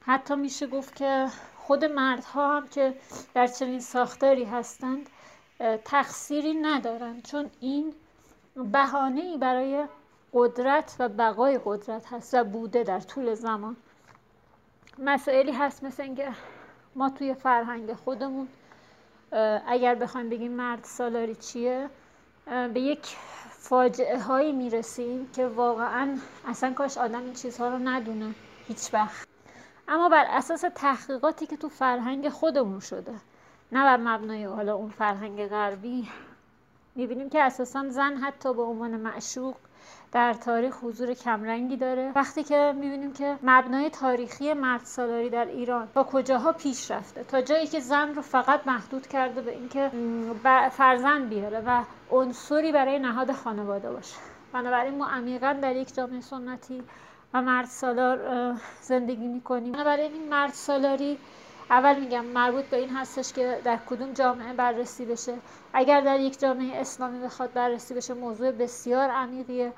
حتی 0.00 0.34
میشه 0.34 0.66
گفت 0.66 0.96
که 0.96 1.26
خود 1.66 1.84
مردها 1.84 2.56
هم 2.56 2.68
که 2.68 2.94
در 3.34 3.46
چنین 3.46 3.80
ساختاری 3.80 4.44
هستند 4.44 5.08
تقصیری 5.84 6.54
ندارند. 6.54 7.22
چون 7.22 7.50
این 7.60 7.94
بهانه 8.56 9.20
ای 9.20 9.38
برای 9.38 9.86
قدرت 10.32 10.96
و 10.98 11.08
بقای 11.08 11.60
قدرت 11.64 12.12
هست 12.12 12.34
و 12.34 12.44
بوده 12.44 12.82
در 12.82 13.00
طول 13.00 13.34
زمان. 13.34 13.76
مسائلی 14.98 15.52
هست 15.52 15.84
مثل 15.84 16.02
اینکه 16.02 16.28
ما 16.94 17.10
توی 17.10 17.34
فرهنگ 17.34 17.94
خودمون 17.94 18.48
اگر 19.66 19.94
بخوایم 19.94 20.28
بگیم 20.28 20.52
مرد 20.52 20.84
سالاری 20.84 21.34
چیه 21.34 21.90
به 22.46 22.80
یک 22.80 23.16
فاجعه 23.50 24.20
هایی 24.20 24.52
می‌رسیم 24.52 25.30
که 25.32 25.46
واقعا 25.46 26.18
اصلا 26.48 26.72
کاش 26.72 26.98
آدم 26.98 27.20
این 27.20 27.34
چیزها 27.34 27.68
رو 27.68 27.78
ندونه. 27.78 28.34
هیچ 28.68 28.94
وقت 28.94 29.28
اما 29.88 30.08
بر 30.08 30.24
اساس 30.28 30.64
تحقیقاتی 30.74 31.46
که 31.46 31.56
تو 31.56 31.68
فرهنگ 31.68 32.28
خودمون 32.28 32.80
شده 32.80 33.14
نه 33.72 33.84
بر 33.84 33.96
مبنای 33.96 34.44
حالا 34.44 34.74
اون 34.74 34.90
فرهنگ 34.90 35.46
غربی. 35.46 36.08
می‌بینیم 36.94 37.30
که 37.30 37.42
اساسا 37.42 37.88
زن 37.88 38.16
حتی 38.16 38.54
به 38.54 38.62
عنوان 38.62 38.90
معشوق 38.90 39.54
در 40.12 40.34
تاریخ 40.34 40.84
حضور 40.84 41.14
کمرنگی 41.14 41.76
داره. 41.76 42.12
وقتی 42.14 42.44
که 42.44 42.74
می‌بینیم 42.76 43.12
که 43.12 43.38
مبنای 43.42 43.90
تاریخی 43.90 44.52
مرد 44.52 44.84
سالاری 44.84 45.30
در 45.30 45.44
ایران 45.44 45.88
با 45.94 46.04
کجاها 46.04 46.52
پیش 46.52 46.90
رفته؟ 46.90 47.24
تا 47.24 47.40
جایی 47.40 47.66
که 47.66 47.80
زن 47.80 48.14
رو 48.14 48.22
فقط 48.22 48.66
محدود 48.66 49.06
کرده 49.06 49.42
به 49.42 49.52
اینکه 49.52 49.90
فرزند 50.70 51.28
بیاره 51.28 51.62
و 51.66 51.82
عنصری 52.10 52.72
برای 52.72 52.98
نهاد 52.98 53.32
خانواده 53.32 53.90
باشه. 53.90 54.16
بنابراین 54.52 54.98
ما 54.98 55.06
عمیقا 55.06 55.52
در 55.62 55.76
یک 55.76 55.94
جامعه 55.94 56.20
سنتی 56.20 56.82
و 57.34 57.42
مرد 57.42 57.66
سالار 57.66 58.54
زندگی 58.80 59.26
می‌کنیم. 59.26 59.72
بنابراین 59.72 60.12
این 60.12 60.28
مرد 60.28 60.52
سالاری 60.52 61.18
اول 61.70 62.00
میگم 62.00 62.24
مربوط 62.24 62.64
به 62.64 62.76
این 62.76 62.90
هستش 62.96 63.32
که 63.32 63.60
در 63.64 63.78
کدوم 63.90 64.12
جامعه 64.12 64.52
بررسی 64.52 65.04
بشه. 65.04 65.34
اگر 65.72 66.00
در 66.00 66.20
یک 66.20 66.40
جامعه 66.40 66.80
اسلامی 66.80 67.18
بخواد 67.18 67.52
بررسی 67.52 67.94
بشه 67.94 68.14
موضوع 68.14 68.50
بسیار 68.50 69.10
عمیقیه. 69.10 69.72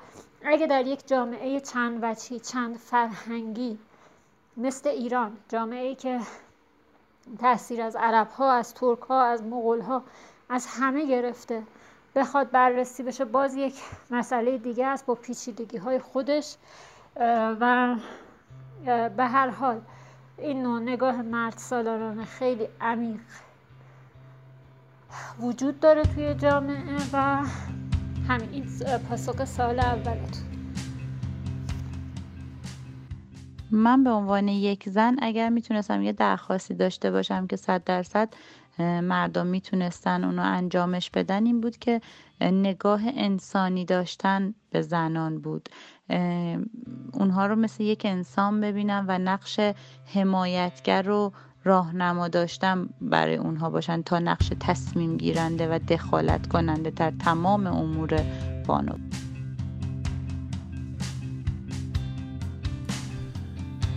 اگر 0.45 0.67
در 0.67 0.87
یک 0.87 1.07
جامعه 1.07 1.59
چند 1.59 1.99
وجهی 2.03 2.39
چند 2.39 2.77
فرهنگی 2.77 3.79
مثل 4.57 4.89
ایران 4.89 5.37
جامعه 5.49 5.87
ای 5.87 5.95
که 5.95 6.19
تاثیر 7.39 7.81
از 7.81 7.95
عرب 7.95 8.27
ها 8.27 8.51
از 8.51 8.73
ترک 8.73 8.99
ها 8.99 9.21
از 9.23 9.43
مغول 9.43 9.81
ها 9.81 10.03
از 10.49 10.67
همه 10.67 11.05
گرفته 11.05 11.63
بخواد 12.15 12.51
بررسی 12.51 13.03
بشه 13.03 13.25
باز 13.25 13.55
یک 13.55 13.75
مسئله 14.11 14.57
دیگه 14.57 14.85
است 14.85 15.05
با 15.05 15.15
پیچیدگی 15.15 15.77
های 15.77 15.99
خودش. 15.99 16.55
و 17.15 17.95
به 19.17 19.25
هر 19.25 19.49
حال 19.49 19.81
این 20.37 20.63
نوع 20.63 20.79
نگاه 20.79 21.21
مرد 21.21 21.57
سالارانه 21.57 22.25
خیلی 22.25 22.67
عمیق 22.81 23.19
وجود 25.39 25.79
داره 25.79 26.03
توی 26.03 26.35
جامعه 26.35 26.97
و 27.13 27.43
همین 28.27 28.49
این 28.51 28.65
پاسخ 29.09 29.45
سال 29.45 29.79
اولتون. 29.79 30.49
من 33.71 34.03
به 34.03 34.09
عنوان 34.09 34.47
یک 34.47 34.89
زن 34.89 35.15
اگر 35.21 35.49
می‌تونستم 35.49 36.01
یه 36.01 36.11
درخواستی 36.11 36.73
داشته 36.73 37.11
باشم 37.11 37.47
که 37.47 37.55
صد 37.55 37.83
درصد 37.83 38.29
مردم 38.79 39.47
می‌تونستن 39.47 40.23
اونو 40.23 40.41
انجامش 40.41 41.09
بدن 41.09 41.45
این 41.45 41.61
بود 41.61 41.77
که 41.77 42.01
نگاه 42.41 43.01
انسانی 43.05 43.85
داشتن 43.85 44.53
به 44.69 44.81
زنان 44.81 45.41
بود. 45.41 45.69
اونها 47.13 47.45
رو 47.45 47.55
مثل 47.55 47.83
یک 47.83 48.01
انسان 48.05 48.61
ببینم 48.61 49.05
و 49.07 49.17
نقش 49.17 49.59
حمایتگر 50.13 51.01
رو 51.01 51.33
راهنما 51.63 52.27
داشتم 52.27 52.89
برای 53.01 53.35
اونها 53.35 53.69
باشن 53.69 54.01
تا 54.01 54.19
نقش 54.19 54.51
تصمیم 54.59 55.17
گیرنده 55.17 55.75
و 55.75 55.79
دخالت 55.79 56.47
کننده 56.47 56.89
در 56.89 57.11
تمام 57.11 57.67
امور 57.67 58.19
بانو. 58.67 58.93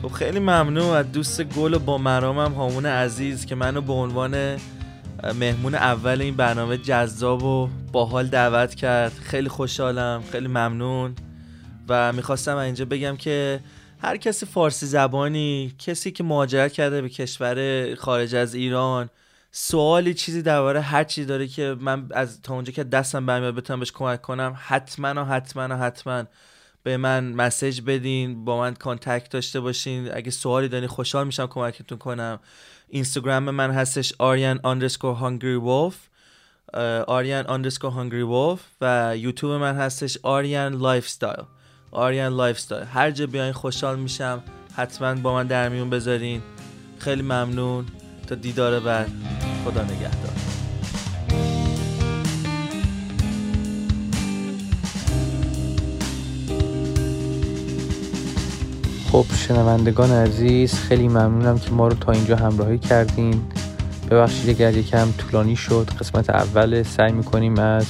خب 0.03 0.09
خیلی 0.09 0.39
ممنون 0.39 0.97
از 0.97 1.13
دوست 1.13 1.45
گل 1.45 1.75
و 1.75 1.79
با 1.79 1.99
مرامم 1.99 2.53
هامون 2.53 2.87
عزیز 2.87 3.47
که 3.47 3.55
منو 3.55 3.81
به 3.81 3.93
عنوان 3.93 4.57
مهمون 5.25 5.75
اول 5.75 6.21
این 6.21 6.37
برنامه 6.37 6.77
جذاب 6.77 7.43
و 7.43 7.69
باحال 7.93 8.27
دعوت 8.27 8.75
کرد. 8.75 9.13
خیلی 9.13 9.49
خوشحالم 9.49 10.23
خیلی 10.33 10.49
ممنون. 10.49 11.15
و 11.89 12.13
می‌خواستم 12.13 12.57
اینجا 12.57 12.85
بگم 12.85 13.17
که 13.17 13.61
هر 13.99 14.17
کسی 14.17 14.47
فارسی 14.47 14.87
زبانی 14.87 15.75
کسی 15.79 16.11
که 16.11 16.25
مهاجرت 16.25 16.73
کرده 16.73 17.03
به 17.03 17.09
کشور 17.09 17.95
خارج 17.95 18.35
از 18.35 18.55
ایران 18.55 19.11
سوالی 19.53 20.15
چیزی 20.15 20.43
درباره 20.43 20.81
هر 20.81 21.05
چیزی 21.05 21.27
داره 21.27 21.47
که 21.47 21.77
من 21.81 22.09
از 22.11 22.43
تا 22.43 22.55
اونجا 22.55 22.73
که 22.73 22.85
دستم 22.85 23.27
برمیاد 23.27 23.55
بتونم 23.55 23.81
بهش 23.81 23.93
کمک 23.93 24.23
کنم 24.23 24.57
حتما 24.67 25.23
و 25.23 25.25
حتما 25.25 25.69
و 25.71 25.77
حتما 25.77 26.25
به 26.83 26.97
من 26.97 27.33
message 27.33 27.81
بدین 27.81 28.45
با 28.45 28.59
من 28.59 28.75
contact 28.75 29.31
داشته 29.31 29.61
باشین. 29.61 30.15
اگه 30.15 30.31
سوالی 30.31 30.69
دارین 30.69 30.89
خوشحال 30.89 31.27
میشم 31.27 31.47
کمکتون 31.47 31.99
کنم. 31.99 32.41
اینستاگرام 32.95 33.51
من 33.51 33.71
هستش 33.71 34.13
آریان 34.19 34.59
underscore 34.59 35.17
hungry 35.23 35.67
wolf 35.67 35.95
آریان 37.07 37.45
underscore 37.45 37.93
hungry 37.93 38.25
wolf 38.33 38.61
و 38.81 39.17
یوتیوب 39.17 39.53
من 39.53 39.77
هستش 39.77 40.19
آریان 40.23 40.75
lifestyle 40.75 41.45
آریان 41.91 42.33
life 42.33 42.73
هر 42.73 43.11
جا 43.11 43.27
بیاین 43.27 43.53
خوشحال 43.53 43.99
میشم. 43.99 44.43
حتما 44.77 45.15
با 45.15 45.35
من 45.35 45.47
در 45.47 45.69
میون 45.69 45.91
بذارین. 45.91 46.43
خیلی 46.99 47.23
ممنون. 47.23 47.87
تا 48.27 48.35
دیدار 48.35 48.81
بعد. 48.81 49.11
خدا 49.65 49.83
نگهدار. 49.83 50.52
خب 59.13 59.25
شنوندگان 59.35 60.11
عزیز 60.11 60.75
خیلی 60.75 61.09
ممنونم 61.09 61.59
که 61.59 61.71
ما 61.71 61.89
رو 61.89 61.95
تا 61.95 62.13
اینجا 62.13 62.37
همراهی 62.37 62.79
کردین. 62.79 63.43
ببخشید 64.11 64.51
اگر 64.51 64.77
یکم 64.77 65.13
طولانی 65.19 65.57
شد 65.57 65.91
قسمت 66.01 66.31
اول 66.31 66.83
سعی 66.83 67.13
می‌کنیم 67.13 67.59
از 67.59 67.87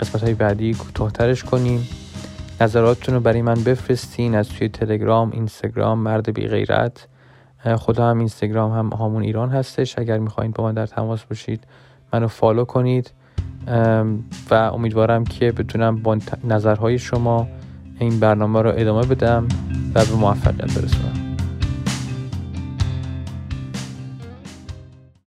قسمت 0.00 0.22
های 0.22 0.34
بعدی 0.34 0.74
کوتاهترش 0.74 1.44
کنیم. 1.44 1.88
نظراتتون 2.60 3.14
رو 3.14 3.20
برای 3.20 3.42
من 3.42 3.54
بفرستین 3.54 4.34
از 4.34 4.48
توی 4.48 4.68
تلگرام 4.68 5.30
اینستاگرام 5.30 5.98
مرد 5.98 6.34
بی 6.34 6.46
غیرت. 6.46 7.06
خدا 7.76 8.10
هم 8.10 8.18
اینستاگرام 8.18 8.72
هم 8.72 8.88
هامون 8.88 9.22
ایران 9.22 9.50
هستش. 9.50 9.98
اگر 9.98 10.18
می‌خواین 10.18 10.50
با 10.50 10.64
من 10.64 10.74
در 10.74 10.86
تماس 10.86 11.24
باشید 11.24 11.64
منو 12.12 12.28
فالو 12.28 12.64
کنید. 12.64 13.10
و 14.50 14.54
امیدوارم 14.54 15.24
که 15.24 15.52
بتونم 15.52 15.96
با 15.96 16.18
نظرهای 16.44 16.98
شما 16.98 17.48
این 18.04 18.20
برنامه 18.20 18.62
رو 18.62 18.72
ادامه 18.76 19.06
بدم 19.06 19.48
و 19.94 20.04
به 20.04 20.14
موفقیت 20.14 20.78
برسونم. 20.78 21.23